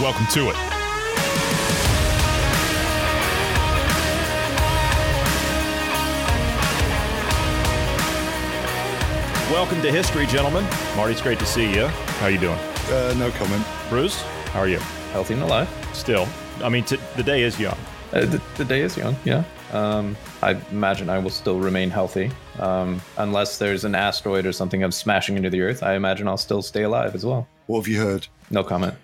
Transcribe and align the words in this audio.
Welcome 0.00 0.26
to 0.28 0.50
it. 0.50 0.54
Welcome 9.50 9.82
to 9.82 9.90
history, 9.90 10.26
gentlemen. 10.26 10.62
Marty, 10.94 11.14
it's 11.14 11.20
great 11.20 11.40
to 11.40 11.46
see 11.46 11.74
you. 11.74 11.88
How 11.88 12.26
are 12.26 12.30
you 12.30 12.38
doing? 12.38 12.58
Uh, 12.88 13.12
no 13.18 13.32
comment. 13.32 13.66
Bruce, 13.88 14.22
how 14.52 14.60
are 14.60 14.68
you? 14.68 14.78
Healthy 15.10 15.34
and 15.34 15.42
alive. 15.42 15.68
Still. 15.94 16.28
I 16.62 16.68
mean, 16.68 16.84
t- 16.84 17.00
the 17.16 17.24
day 17.24 17.42
is 17.42 17.58
young. 17.58 17.76
Uh, 18.12 18.20
the, 18.20 18.40
the 18.56 18.64
day 18.64 18.82
is 18.82 18.96
young, 18.96 19.16
yeah. 19.24 19.42
Um, 19.72 20.16
I 20.44 20.52
imagine 20.70 21.10
I 21.10 21.18
will 21.18 21.30
still 21.30 21.58
remain 21.58 21.90
healthy. 21.90 22.30
Um, 22.60 23.00
unless 23.16 23.58
there's 23.58 23.84
an 23.84 23.96
asteroid 23.96 24.46
or 24.46 24.52
something 24.52 24.84
of 24.84 24.94
smashing 24.94 25.36
into 25.36 25.50
the 25.50 25.60
Earth, 25.60 25.82
I 25.82 25.94
imagine 25.96 26.28
I'll 26.28 26.36
still 26.36 26.62
stay 26.62 26.84
alive 26.84 27.16
as 27.16 27.26
well. 27.26 27.48
What 27.66 27.80
have 27.80 27.88
you 27.88 27.98
heard? 27.98 28.28
No 28.52 28.62
comment. 28.62 28.94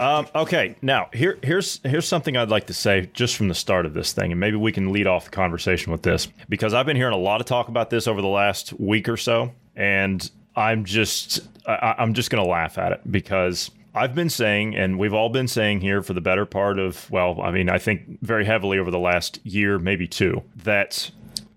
Um, 0.00 0.26
okay, 0.34 0.76
now 0.82 1.08
here 1.12 1.38
here's 1.42 1.80
here's 1.84 2.06
something 2.06 2.36
I'd 2.36 2.48
like 2.48 2.66
to 2.66 2.74
say 2.74 3.08
just 3.12 3.36
from 3.36 3.48
the 3.48 3.54
start 3.54 3.86
of 3.86 3.94
this 3.94 4.12
thing, 4.12 4.32
and 4.32 4.40
maybe 4.40 4.56
we 4.56 4.72
can 4.72 4.92
lead 4.92 5.06
off 5.06 5.26
the 5.26 5.30
conversation 5.30 5.92
with 5.92 6.02
this 6.02 6.26
because 6.48 6.74
I've 6.74 6.86
been 6.86 6.96
hearing 6.96 7.14
a 7.14 7.18
lot 7.18 7.40
of 7.40 7.46
talk 7.46 7.68
about 7.68 7.90
this 7.90 8.06
over 8.06 8.20
the 8.20 8.28
last 8.28 8.72
week 8.78 9.08
or 9.08 9.16
so, 9.16 9.52
and 9.76 10.30
I'm 10.56 10.84
just 10.84 11.40
I, 11.66 11.94
I'm 11.98 12.14
just 12.14 12.30
gonna 12.30 12.46
laugh 12.46 12.78
at 12.78 12.92
it 12.92 13.00
because 13.10 13.70
I've 13.94 14.14
been 14.14 14.30
saying, 14.30 14.76
and 14.76 14.98
we've 14.98 15.14
all 15.14 15.30
been 15.30 15.48
saying 15.48 15.80
here 15.80 16.02
for 16.02 16.12
the 16.12 16.20
better 16.20 16.46
part 16.46 16.78
of 16.78 17.10
well, 17.10 17.40
I 17.40 17.50
mean, 17.50 17.68
I 17.68 17.78
think 17.78 18.20
very 18.22 18.44
heavily 18.44 18.78
over 18.78 18.90
the 18.90 18.98
last 18.98 19.44
year, 19.44 19.78
maybe 19.78 20.06
two, 20.06 20.42
that 20.64 21.10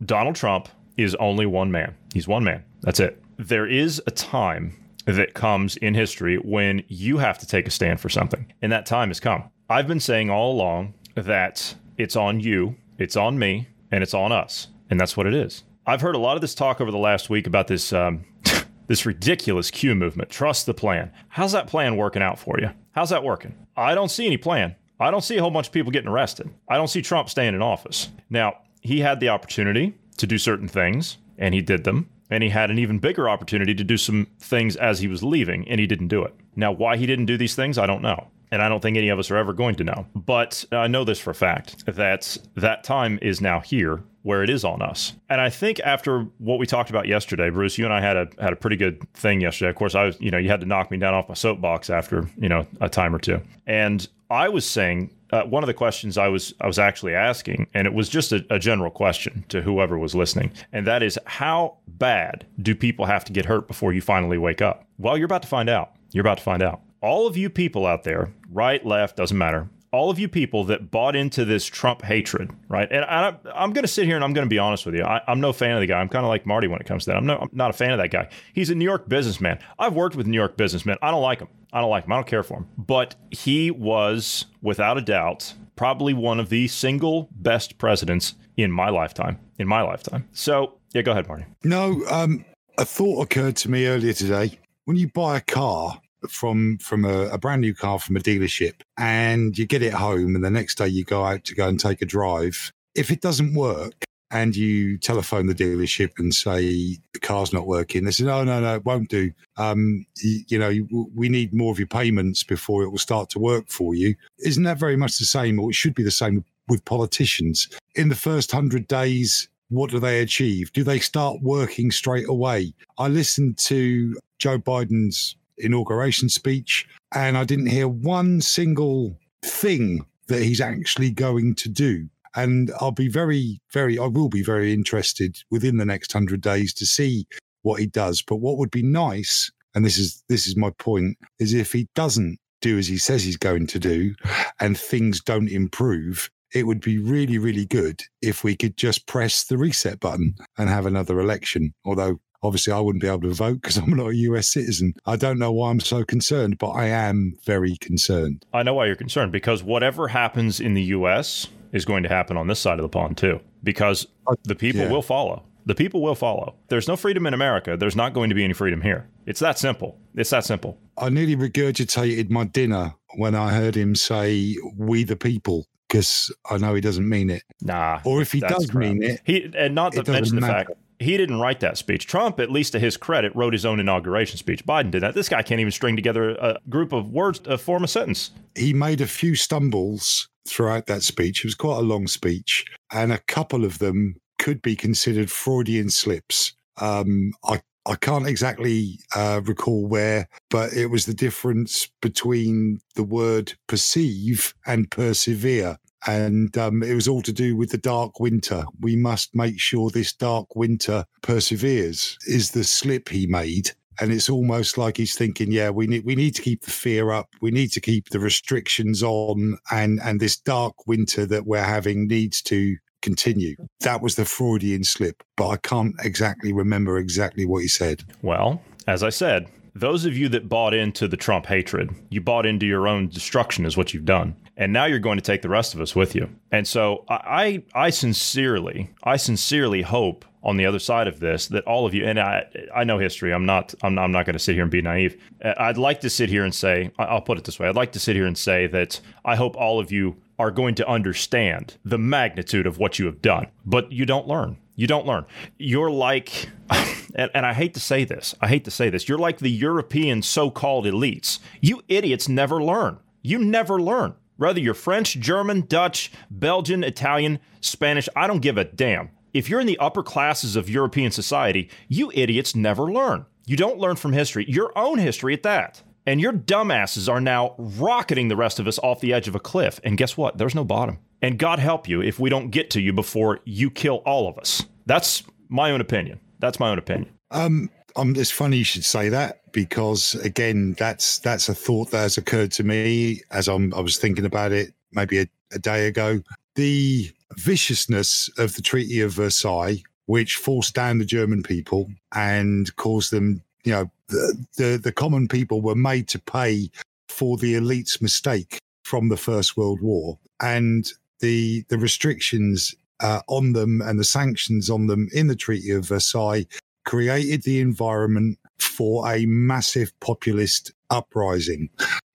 Donald 0.05 0.35
Trump 0.35 0.69
is 0.97 1.15
only 1.15 1.45
one 1.45 1.71
man. 1.71 1.95
He's 2.13 2.27
one 2.27 2.43
man. 2.43 2.63
That's 2.81 2.99
it. 2.99 3.21
There 3.37 3.67
is 3.67 4.01
a 4.05 4.11
time 4.11 4.75
that 5.05 5.33
comes 5.33 5.75
in 5.77 5.93
history 5.93 6.37
when 6.37 6.83
you 6.87 7.17
have 7.17 7.37
to 7.39 7.47
take 7.47 7.67
a 7.67 7.71
stand 7.71 7.99
for 7.99 8.09
something, 8.09 8.51
and 8.61 8.71
that 8.71 8.85
time 8.85 9.09
has 9.09 9.19
come. 9.19 9.43
I've 9.69 9.87
been 9.87 9.99
saying 9.99 10.29
all 10.29 10.51
along 10.53 10.93
that 11.15 11.75
it's 11.97 12.15
on 12.15 12.39
you, 12.39 12.75
it's 12.97 13.15
on 13.15 13.37
me, 13.37 13.67
and 13.91 14.03
it's 14.03 14.13
on 14.13 14.31
us, 14.31 14.67
and 14.89 14.99
that's 14.99 15.15
what 15.17 15.27
it 15.27 15.33
is. 15.33 15.63
I've 15.85 16.01
heard 16.01 16.15
a 16.15 16.19
lot 16.19 16.35
of 16.35 16.41
this 16.41 16.55
talk 16.55 16.79
over 16.79 16.91
the 16.91 16.97
last 16.97 17.29
week 17.29 17.47
about 17.47 17.67
this 17.67 17.91
um, 17.91 18.25
this 18.87 19.05
ridiculous 19.05 19.69
Q 19.71 19.95
movement. 19.95 20.29
Trust 20.29 20.65
the 20.65 20.73
plan. 20.73 21.11
How's 21.29 21.51
that 21.51 21.67
plan 21.67 21.97
working 21.97 22.21
out 22.21 22.39
for 22.39 22.59
you? 22.59 22.69
How's 22.93 23.09
that 23.09 23.23
working? 23.23 23.55
I 23.75 23.95
don't 23.95 24.11
see 24.11 24.25
any 24.25 24.37
plan. 24.37 24.75
I 24.99 25.11
don't 25.11 25.23
see 25.23 25.37
a 25.37 25.41
whole 25.41 25.51
bunch 25.51 25.67
of 25.67 25.73
people 25.73 25.91
getting 25.91 26.09
arrested. 26.09 26.49
I 26.69 26.77
don't 26.77 26.87
see 26.87 27.01
Trump 27.01 27.29
staying 27.29 27.55
in 27.55 27.61
office. 27.61 28.09
Now, 28.29 28.57
he 28.81 28.99
had 28.99 29.19
the 29.19 29.29
opportunity 29.29 29.95
to 30.17 30.27
do 30.27 30.37
certain 30.37 30.67
things, 30.67 31.17
and 31.37 31.53
he 31.53 31.61
did 31.61 31.83
them. 31.83 32.09
And 32.33 32.41
he 32.41 32.49
had 32.49 32.71
an 32.71 32.79
even 32.79 32.97
bigger 32.97 33.29
opportunity 33.29 33.75
to 33.75 33.83
do 33.83 33.95
some 33.95 34.27
things 34.39 34.75
as 34.75 34.99
he 34.99 35.07
was 35.07 35.23
leaving, 35.23 35.67
and 35.69 35.79
he 35.79 35.85
didn't 35.85 36.07
do 36.07 36.23
it. 36.23 36.33
Now, 36.55 36.71
why 36.71 36.97
he 36.97 37.05
didn't 37.05 37.25
do 37.27 37.37
these 37.37 37.53
things, 37.53 37.77
I 37.77 37.85
don't 37.85 38.01
know. 38.01 38.27
And 38.51 38.61
I 38.61 38.69
don't 38.69 38.81
think 38.81 38.97
any 38.97 39.09
of 39.09 39.19
us 39.19 39.29
are 39.29 39.37
ever 39.37 39.53
going 39.53 39.75
to 39.75 39.83
know. 39.83 40.07
But 40.15 40.65
I 40.71 40.87
know 40.87 41.03
this 41.03 41.19
for 41.19 41.29
a 41.31 41.35
fact 41.35 41.85
that 41.85 42.37
that 42.55 42.83
time 42.83 43.19
is 43.21 43.39
now 43.39 43.59
here 43.59 44.03
where 44.23 44.41
it 44.41 44.49
is 44.49 44.63
on 44.63 44.81
us. 44.81 45.13
And 45.29 45.41
I 45.41 45.49
think 45.49 45.79
after 45.81 46.21
what 46.37 46.57
we 46.57 46.65
talked 46.65 46.89
about 46.89 47.07
yesterday, 47.07 47.49
Bruce, 47.49 47.77
you 47.77 47.85
and 47.85 47.93
I 47.93 48.01
had 48.01 48.17
a 48.17 48.27
had 48.39 48.53
a 48.53 48.55
pretty 48.55 48.77
good 48.77 49.03
thing 49.13 49.41
yesterday. 49.41 49.69
Of 49.69 49.75
course, 49.75 49.95
I 49.95 50.05
was, 50.05 50.19
you 50.19 50.31
know, 50.31 50.37
you 50.37 50.49
had 50.49 50.61
to 50.61 50.65
knock 50.65 50.91
me 50.91 50.97
down 50.97 51.13
off 51.13 51.27
my 51.27 51.35
soapbox 51.35 51.89
after, 51.89 52.29
you 52.37 52.49
know, 52.49 52.65
a 52.79 52.89
time 52.89 53.13
or 53.13 53.19
two. 53.19 53.41
And 53.67 54.07
I 54.29 54.49
was 54.49 54.67
saying 54.67 55.11
uh, 55.33 55.43
one 55.45 55.63
of 55.63 55.67
the 55.67 55.73
questions 55.73 56.15
I 56.15 56.27
was 56.27 56.53
I 56.61 56.67
was 56.67 56.77
actually 56.77 57.15
asking, 57.15 57.67
and 57.73 57.87
it 57.87 57.93
was 57.93 58.07
just 58.07 58.31
a, 58.31 58.45
a 58.51 58.59
general 58.59 58.91
question 58.91 59.43
to 59.49 59.63
whoever 59.63 59.97
was 59.97 60.13
listening, 60.13 60.51
and 60.71 60.85
that 60.85 61.01
is 61.01 61.17
how 61.25 61.77
bad 61.87 62.45
do 62.61 62.75
people 62.75 63.05
have 63.05 63.25
to 63.25 63.33
get 63.33 63.45
hurt 63.45 63.67
before 63.67 63.93
you 63.93 64.01
finally 64.01 64.37
wake 64.37 64.61
up? 64.61 64.85
Well, 64.99 65.17
you're 65.17 65.25
about 65.25 65.41
to 65.41 65.47
find 65.47 65.69
out. 65.69 65.95
You're 66.11 66.21
about 66.21 66.37
to 66.37 66.43
find 66.43 66.61
out. 66.61 66.81
All 67.01 67.25
of 67.25 67.35
you 67.35 67.49
people 67.49 67.87
out 67.87 68.03
there, 68.03 68.31
right, 68.51 68.85
left, 68.85 69.17
doesn't 69.17 69.37
matter 69.37 69.69
all 69.93 70.09
of 70.09 70.17
you 70.17 70.27
people 70.27 70.63
that 70.65 70.89
bought 70.89 71.15
into 71.15 71.45
this 71.45 71.65
Trump 71.65 72.01
hatred, 72.01 72.51
right? 72.67 72.91
And 72.91 73.05
I, 73.05 73.35
am 73.55 73.73
going 73.73 73.83
to 73.83 73.87
sit 73.87 74.05
here 74.05 74.15
and 74.15 74.23
I'm 74.25 74.33
going 74.33 74.45
to 74.45 74.49
be 74.49 74.57
honest 74.57 74.87
with 74.87 74.95
you. 74.95 75.03
I, 75.03 75.21
am 75.27 75.39
no 75.39 75.53
fan 75.53 75.75
of 75.75 75.81
the 75.81 75.87
guy. 75.87 76.01
I'm 76.01 76.09
kind 76.09 76.25
of 76.25 76.29
like 76.29 76.47
Marty 76.47 76.67
when 76.67 76.81
it 76.81 76.87
comes 76.87 77.05
to 77.05 77.11
that. 77.11 77.17
I'm, 77.17 77.27
no, 77.27 77.37
I'm 77.37 77.49
not 77.53 77.69
a 77.69 77.73
fan 77.73 77.91
of 77.91 77.99
that 77.99 78.09
guy. 78.09 78.27
He's 78.53 78.71
a 78.71 78.75
New 78.75 78.85
York 78.85 79.07
businessman. 79.07 79.59
I've 79.77 79.93
worked 79.93 80.15
with 80.15 80.25
New 80.25 80.37
York 80.37 80.57
businessmen. 80.57 80.97
I 81.03 81.11
don't 81.11 81.21
like 81.21 81.39
him. 81.39 81.47
I 81.71 81.79
don't 81.79 81.91
like 81.91 82.05
him. 82.05 82.11
I 82.11 82.15
don't 82.15 82.27
care 82.27 82.41
for 82.41 82.57
him. 82.57 82.67
But 82.75 83.15
he 83.29 83.69
was, 83.69 84.45
without 84.63 84.97
a 84.97 85.01
doubt, 85.01 85.53
probably 85.75 86.13
one 86.13 86.39
of 86.39 86.49
the 86.49 86.67
single 86.67 87.29
best 87.31 87.77
presidents 87.77 88.33
in 88.57 88.71
my 88.71 88.89
lifetime. 88.89 89.39
In 89.59 89.67
my 89.67 89.83
lifetime. 89.83 90.27
So, 90.33 90.73
yeah, 90.93 91.03
go 91.03 91.11
ahead, 91.11 91.27
Marty. 91.27 91.45
No, 91.63 92.03
um, 92.09 92.45
a 92.79 92.85
thought 92.85 93.21
occurred 93.21 93.57
to 93.57 93.69
me 93.69 93.85
earlier 93.85 94.13
today. 94.13 94.59
When 94.85 94.97
you 94.97 95.07
buy 95.07 95.37
a 95.37 95.41
car, 95.41 96.01
from 96.29 96.77
from 96.79 97.05
a, 97.05 97.27
a, 97.27 97.37
brand 97.37 97.61
new 97.61 97.73
car 97.73 97.99
from 97.99 98.15
a 98.15 98.19
dealership 98.19 98.81
and 98.97 99.57
you 99.57 99.65
get 99.65 99.81
it 99.81 99.93
home 99.93 100.35
and 100.35 100.43
the 100.43 100.49
next 100.49 100.77
day 100.77 100.87
you 100.87 101.03
go 101.03 101.23
out 101.23 101.43
to 101.43 101.55
go 101.55 101.67
and 101.67 101.79
take 101.79 102.01
a 102.01 102.05
drive 102.05 102.71
if 102.95 103.11
it 103.11 103.21
doesn't 103.21 103.53
work 103.53 104.05
and 104.31 104.55
you 104.55 104.97
telephone 104.97 105.45
the 105.45 105.53
dealership 105.53 106.11
and 106.17 106.33
say 106.33 106.97
the 107.13 107.19
car's 107.21 107.53
not 107.53 107.67
working 107.67 108.03
they 108.03 108.11
say 108.11 108.23
no 108.23 108.43
no 108.43 108.59
no 108.59 108.75
it 108.75 108.85
won't 108.85 109.09
do 109.09 109.31
um, 109.57 110.05
you, 110.21 110.39
you, 110.47 110.59
know 110.59 111.07
we 111.15 111.29
need 111.29 111.53
more 111.53 111.71
of 111.71 111.79
your 111.79 111.87
payments 111.87 112.43
before 112.43 112.83
it 112.83 112.89
will 112.89 112.97
start 112.97 113.29
to 113.29 113.39
work 113.39 113.69
for 113.69 113.93
you 113.93 114.15
isn't 114.39 114.63
that 114.63 114.79
very 114.79 114.95
much 114.95 115.17
the 115.17 115.25
same 115.25 115.59
or 115.59 115.69
it 115.69 115.75
should 115.75 115.95
be 115.95 116.03
the 116.03 116.11
same 116.11 116.43
with 116.67 116.83
politicians 116.85 117.69
in 117.95 118.09
the 118.09 118.15
first 118.15 118.53
100 118.53 118.87
days 118.87 119.49
what 119.73 119.89
do 119.89 119.99
they 119.99 120.21
achieve? 120.21 120.71
Do 120.71 120.83
they 120.83 120.99
start 120.99 121.41
working 121.41 121.89
straight 121.89 122.29
away? 122.29 122.73
I 122.99 123.07
listened 123.07 123.57
to 123.59 124.15
Joe 124.37 124.59
Biden's 124.59 125.35
inauguration 125.57 126.29
speech, 126.29 126.87
and 127.13 127.37
I 127.37 127.43
didn't 127.43 127.67
hear 127.67 127.87
one 127.87 128.41
single 128.41 129.17
thing 129.43 130.05
that 130.27 130.41
he's 130.41 130.61
actually 130.61 131.11
going 131.11 131.55
to 131.55 131.69
do. 131.69 132.07
And 132.35 132.71
I'll 132.79 132.91
be 132.91 133.09
very, 133.09 133.61
very, 133.71 133.99
I 133.99 134.07
will 134.07 134.29
be 134.29 134.41
very 134.41 134.73
interested 134.73 135.37
within 135.51 135.77
the 135.77 135.85
next 135.85 136.11
hundred 136.11 136.41
days 136.41 136.73
to 136.75 136.85
see 136.85 137.27
what 137.61 137.79
he 137.79 137.85
does. 137.85 138.21
But 138.21 138.37
what 138.37 138.57
would 138.57 138.71
be 138.71 138.81
nice, 138.81 139.51
and 139.75 139.85
this 139.85 139.97
is 139.97 140.23
this 140.29 140.47
is 140.47 140.55
my 140.55 140.71
point, 140.71 141.17
is 141.39 141.53
if 141.53 141.71
he 141.71 141.87
doesn't 141.93 142.39
do 142.61 142.77
as 142.77 142.87
he 142.87 142.97
says 142.97 143.23
he's 143.23 143.37
going 143.37 143.67
to 143.67 143.79
do, 143.79 144.15
and 144.59 144.77
things 144.77 145.21
don't 145.21 145.49
improve, 145.49 146.29
it 146.53 146.65
would 146.65 146.81
be 146.81 146.97
really, 146.97 147.37
really 147.37 147.65
good 147.65 148.01
if 148.21 148.43
we 148.43 148.55
could 148.55 148.77
just 148.77 149.05
press 149.07 149.43
the 149.43 149.57
reset 149.57 149.99
button 149.99 150.35
and 150.57 150.69
have 150.69 150.85
another 150.85 151.19
election. 151.19 151.73
Although 151.85 152.19
Obviously, 152.43 152.73
I 152.73 152.79
wouldn't 152.79 153.01
be 153.01 153.07
able 153.07 153.21
to 153.21 153.31
vote 153.31 153.61
because 153.61 153.77
I'm 153.79 153.91
not 153.91 154.09
a 154.09 154.15
US 154.15 154.49
citizen. 154.49 154.93
I 155.05 155.15
don't 155.15 155.39
know 155.39 155.51
why 155.51 155.71
I'm 155.71 155.79
so 155.79 156.03
concerned, 156.03 156.57
but 156.57 156.71
I 156.71 156.87
am 156.87 157.37
very 157.45 157.77
concerned. 157.77 158.45
I 158.53 158.63
know 158.63 158.73
why 158.73 158.87
you're 158.87 158.95
concerned 158.95 159.31
because 159.31 159.63
whatever 159.63 160.07
happens 160.09 160.59
in 160.59 160.73
the 160.73 160.83
US 160.83 161.47
is 161.71 161.85
going 161.85 162.03
to 162.03 162.09
happen 162.09 162.37
on 162.37 162.47
this 162.47 162.59
side 162.59 162.79
of 162.79 162.83
the 162.83 162.89
pond 162.89 163.17
too, 163.17 163.39
because 163.63 164.07
uh, 164.27 164.35
the 164.43 164.55
people 164.55 164.81
yeah. 164.81 164.91
will 164.91 165.01
follow. 165.01 165.43
The 165.65 165.75
people 165.75 166.01
will 166.01 166.15
follow. 166.15 166.55
There's 166.67 166.89
no 166.89 166.97
freedom 166.97 167.25
in 167.25 167.33
America. 167.33 167.77
There's 167.77 167.95
not 167.95 168.13
going 168.13 168.29
to 168.29 168.35
be 168.35 168.43
any 168.43 168.53
freedom 168.53 168.81
here. 168.81 169.07
It's 169.25 169.39
that 169.39 169.57
simple. 169.57 169.97
It's 170.13 170.29
that 170.31 170.43
simple. 170.43 170.77
I 170.97 171.07
nearly 171.07 171.37
regurgitated 171.37 172.29
my 172.29 172.43
dinner 172.43 172.95
when 173.15 173.33
I 173.33 173.53
heard 173.53 173.75
him 173.75 173.95
say, 173.95 174.57
We 174.75 175.05
the 175.05 175.15
people 175.15 175.67
because 175.87 176.33
I 176.49 176.57
know 176.57 176.73
he 176.73 176.81
doesn't 176.81 177.07
mean 177.07 177.29
it. 177.29 177.43
Nah. 177.61 178.01
Or 178.03 178.21
if 178.21 178.31
he 178.31 178.41
does 178.41 178.69
crap. 178.69 178.75
mean 178.75 179.03
it, 179.03 179.21
he 179.23 179.49
and 179.55 179.73
not 179.73 179.93
to 179.93 180.03
mention 180.11 180.35
the 180.35 180.41
matter. 180.41 180.53
fact 180.69 180.71
he 181.03 181.17
didn't 181.17 181.39
write 181.39 181.59
that 181.59 181.77
speech. 181.77 182.07
Trump, 182.07 182.39
at 182.39 182.51
least 182.51 182.71
to 182.73 182.79
his 182.79 182.97
credit, 182.97 183.35
wrote 183.35 183.53
his 183.53 183.65
own 183.65 183.79
inauguration 183.79 184.37
speech. 184.37 184.65
Biden 184.65 184.91
did 184.91 185.03
that. 185.03 185.13
This 185.13 185.29
guy 185.29 185.41
can't 185.41 185.59
even 185.59 185.71
string 185.71 185.95
together 185.95 186.31
a 186.31 186.59
group 186.69 186.93
of 186.93 187.09
words 187.09 187.39
to 187.39 187.57
form 187.57 187.83
a 187.83 187.87
sentence. 187.87 188.31
He 188.55 188.73
made 188.73 189.01
a 189.01 189.07
few 189.07 189.35
stumbles 189.35 190.27
throughout 190.47 190.87
that 190.87 191.03
speech. 191.03 191.43
It 191.43 191.47
was 191.47 191.55
quite 191.55 191.77
a 191.77 191.81
long 191.81 192.07
speech, 192.07 192.65
and 192.91 193.11
a 193.11 193.19
couple 193.19 193.65
of 193.65 193.79
them 193.79 194.15
could 194.39 194.61
be 194.61 194.75
considered 194.75 195.31
Freudian 195.31 195.89
slips. 195.89 196.53
Um, 196.77 197.33
I 197.43 197.61
I 197.85 197.95
can't 197.95 198.27
exactly 198.27 198.99
uh, 199.13 199.41
recall 199.43 199.85
where, 199.85 200.29
but 200.49 200.71
it 200.71 200.87
was 200.87 201.05
the 201.05 201.13
difference 201.13 201.89
between 202.01 202.79
the 202.95 203.03
word 203.03 203.53
perceive 203.67 204.53
and 204.65 204.89
persevere 204.89 205.77
and 206.07 206.57
um, 206.57 206.83
it 206.83 206.93
was 206.93 207.07
all 207.07 207.21
to 207.21 207.33
do 207.33 207.55
with 207.55 207.71
the 207.71 207.77
dark 207.77 208.19
winter. 208.19 208.63
We 208.79 208.95
must 208.95 209.35
make 209.35 209.59
sure 209.59 209.89
this 209.89 210.13
dark 210.13 210.55
winter 210.55 211.05
perseveres, 211.21 212.17
is 212.27 212.51
the 212.51 212.63
slip 212.63 213.09
he 213.09 213.27
made. 213.27 213.71
and 213.99 214.11
it's 214.11 214.29
almost 214.29 214.77
like 214.77 214.97
he's 214.97 215.15
thinking, 215.15 215.51
yeah, 215.51 215.69
we 215.69 215.87
need 215.87 216.05
we 216.05 216.15
need 216.15 216.35
to 216.35 216.41
keep 216.41 216.61
the 216.61 216.71
fear 216.71 217.11
up, 217.11 217.29
we 217.41 217.51
need 217.51 217.71
to 217.71 217.81
keep 217.81 218.09
the 218.09 218.19
restrictions 218.19 219.03
on, 219.03 219.57
and 219.71 219.99
and 220.03 220.19
this 220.19 220.37
dark 220.37 220.87
winter 220.87 221.25
that 221.25 221.45
we're 221.45 221.63
having 221.63 222.07
needs 222.07 222.41
to 222.43 222.75
continue. 223.01 223.55
That 223.81 224.01
was 224.01 224.15
the 224.15 224.25
Freudian 224.25 224.83
slip, 224.83 225.23
but 225.35 225.49
I 225.49 225.57
can't 225.57 225.93
exactly 226.03 226.53
remember 226.53 226.97
exactly 226.97 227.45
what 227.45 227.61
he 227.61 227.67
said. 227.67 228.03
Well, 228.21 228.61
as 228.87 229.03
I 229.03 229.09
said, 229.09 229.47
those 229.75 230.05
of 230.05 230.17
you 230.17 230.29
that 230.29 230.49
bought 230.49 230.73
into 230.73 231.07
the 231.07 231.17
Trump 231.17 231.47
hatred, 231.47 231.91
you 232.09 232.21
bought 232.21 232.45
into 232.45 232.65
your 232.65 232.87
own 232.87 233.07
destruction, 233.07 233.65
is 233.65 233.75
what 233.75 233.93
you've 233.93 234.05
done. 234.05 234.35
And 234.55 234.71
now 234.71 234.85
you're 234.85 234.99
going 234.99 235.17
to 235.17 235.23
take 235.23 235.41
the 235.41 235.49
rest 235.49 235.73
of 235.73 235.81
us 235.81 235.95
with 235.95 236.13
you. 236.13 236.29
And 236.51 236.67
so 236.67 237.05
I, 237.09 237.63
I 237.73 237.89
sincerely, 237.89 238.91
I 239.03 239.17
sincerely 239.17 239.81
hope 239.81 240.25
on 240.43 240.57
the 240.57 240.65
other 240.65 240.79
side 240.79 241.07
of 241.07 241.19
this 241.19 241.47
that 241.47 241.63
all 241.63 241.85
of 241.85 241.93
you 241.93 242.05
and 242.05 242.19
I 242.19 242.45
I 242.75 242.83
know 242.83 242.99
history. 242.99 243.33
I'm 243.33 243.45
not 243.45 243.73
I'm 243.81 243.95
not, 243.95 244.03
I'm 244.03 244.11
not 244.11 244.25
going 244.25 244.33
to 244.33 244.39
sit 244.39 244.53
here 244.53 244.61
and 244.61 244.71
be 244.71 244.81
naive. 244.81 245.19
Uh, 245.43 245.53
I'd 245.57 245.77
like 245.77 246.01
to 246.01 246.09
sit 246.09 246.29
here 246.29 246.43
and 246.43 246.53
say 246.53 246.91
I'll 246.99 247.21
put 247.21 247.37
it 247.37 247.45
this 247.45 247.59
way. 247.59 247.67
I'd 247.67 247.75
like 247.75 247.93
to 247.93 247.99
sit 247.99 248.15
here 248.15 248.25
and 248.25 248.37
say 248.37 248.67
that 248.67 248.99
I 249.23 249.35
hope 249.35 249.55
all 249.55 249.79
of 249.79 249.91
you 249.91 250.17
are 250.37 250.51
going 250.51 250.75
to 250.75 250.87
understand 250.87 251.77
the 251.85 251.97
magnitude 251.97 252.67
of 252.67 252.77
what 252.77 252.99
you 252.99 253.05
have 253.05 253.21
done. 253.21 253.47
But 253.65 253.91
you 253.91 254.05
don't 254.05 254.27
learn 254.27 254.57
you 254.75 254.87
don't 254.87 255.05
learn 255.05 255.25
you're 255.57 255.91
like 255.91 256.49
and, 257.15 257.29
and 257.33 257.45
I 257.45 257.53
hate 257.53 257.73
to 257.75 257.79
say 257.79 258.03
this 258.03 258.35
I 258.41 258.47
hate 258.47 258.65
to 258.65 258.71
say 258.71 258.89
this 258.89 259.07
you're 259.07 259.17
like 259.17 259.39
the 259.39 259.51
European 259.51 260.21
so-called 260.21 260.85
elites 260.85 261.39
you 261.61 261.81
idiots 261.87 262.27
never 262.27 262.61
learn 262.61 262.99
you 263.21 263.39
never 263.39 263.81
learn 263.81 264.15
whether 264.35 264.59
you're 264.59 264.73
French, 264.73 265.19
German, 265.19 265.61
Dutch, 265.67 266.11
Belgian, 266.31 266.83
Italian, 266.83 267.39
Spanish, 267.61 268.09
I 268.15 268.25
don't 268.25 268.41
give 268.41 268.57
a 268.57 268.63
damn 268.63 269.11
if 269.33 269.49
you're 269.49 269.59
in 269.59 269.67
the 269.67 269.79
upper 269.79 270.03
classes 270.03 270.55
of 270.55 270.69
European 270.69 271.11
society, 271.11 271.69
you 271.87 272.11
idiots 272.13 272.55
never 272.55 272.91
learn. 272.91 273.25
You 273.45 273.57
don't 273.57 273.79
learn 273.79 273.95
from 273.95 274.13
history, 274.13 274.45
your 274.47 274.71
own 274.77 274.99
history 274.99 275.33
at 275.33 275.43
that. 275.43 275.81
And 276.05 276.19
your 276.19 276.33
dumbasses 276.33 277.11
are 277.11 277.21
now 277.21 277.55
rocketing 277.57 278.27
the 278.27 278.35
rest 278.35 278.59
of 278.59 278.67
us 278.67 278.77
off 278.79 278.99
the 278.99 279.13
edge 279.13 279.27
of 279.27 279.35
a 279.35 279.39
cliff. 279.39 279.79
And 279.83 279.97
guess 279.97 280.17
what? 280.17 280.37
There's 280.37 280.55
no 280.55 280.65
bottom. 280.65 280.99
And 281.23 281.39
God 281.39 281.57
help 281.57 281.87
you 281.87 282.01
if 282.01 282.19
we 282.19 282.29
don't 282.29 282.49
get 282.49 282.69
to 282.71 282.81
you 282.81 282.91
before 282.91 283.39
you 283.45 283.71
kill 283.71 284.03
all 284.05 284.27
of 284.27 284.37
us. 284.37 284.61
That's 284.85 285.23
my 285.47 285.71
own 285.71 285.79
opinion. 285.79 286.19
That's 286.39 286.59
my 286.59 286.69
own 286.69 286.77
opinion. 286.77 287.09
Um, 287.31 287.69
um, 287.95 288.13
it's 288.17 288.29
funny 288.29 288.57
you 288.57 288.65
should 288.65 288.83
say 288.83 289.07
that 289.07 289.49
because 289.53 290.15
again, 290.15 290.75
that's 290.77 291.19
that's 291.19 291.47
a 291.47 291.55
thought 291.55 291.91
that 291.91 291.99
has 291.99 292.17
occurred 292.17 292.51
to 292.53 292.63
me 292.65 293.21
as 293.31 293.47
I'm, 293.47 293.73
I 293.73 293.79
was 293.79 293.97
thinking 293.97 294.25
about 294.25 294.51
it 294.51 294.73
maybe 294.91 295.19
a, 295.19 295.27
a 295.53 295.59
day 295.59 295.87
ago. 295.87 296.21
The 296.55 297.09
viciousness 297.37 298.29
of 298.37 298.55
the 298.55 298.61
Treaty 298.61 298.99
of 298.99 299.13
Versailles, 299.13 299.81
which 300.07 300.35
forced 300.35 300.75
down 300.75 300.97
the 300.97 301.05
German 301.05 301.41
people 301.41 301.89
and 302.13 302.75
caused 302.75 303.11
them, 303.11 303.41
you 303.63 303.71
know, 303.71 303.89
the, 304.07 304.45
the, 304.57 304.77
the 304.83 304.91
common 304.91 305.29
people 305.29 305.61
were 305.61 305.73
made 305.73 306.09
to 306.09 306.19
pay 306.19 306.69
for 307.07 307.37
the 307.37 307.55
elite's 307.55 308.01
mistake 308.01 308.59
from 308.83 309.07
the 309.07 309.17
First 309.17 309.55
World 309.55 309.79
War. 309.81 310.19
And 310.41 310.91
the, 311.23 311.63
the 311.69 311.77
restrictions 311.77 312.75
uh, 312.99 313.21
on 313.29 313.53
them 313.53 313.81
and 313.81 313.97
the 313.97 314.03
sanctions 314.03 314.69
on 314.69 314.87
them 314.87 315.07
in 315.13 315.27
the 315.27 315.35
Treaty 315.35 315.71
of 315.71 315.87
Versailles 315.87 316.45
created 316.83 317.43
the 317.43 317.61
environment 317.61 318.37
for 318.59 319.09
a 319.09 319.25
massive 319.25 319.97
populist 320.01 320.73
uprising. 320.89 321.69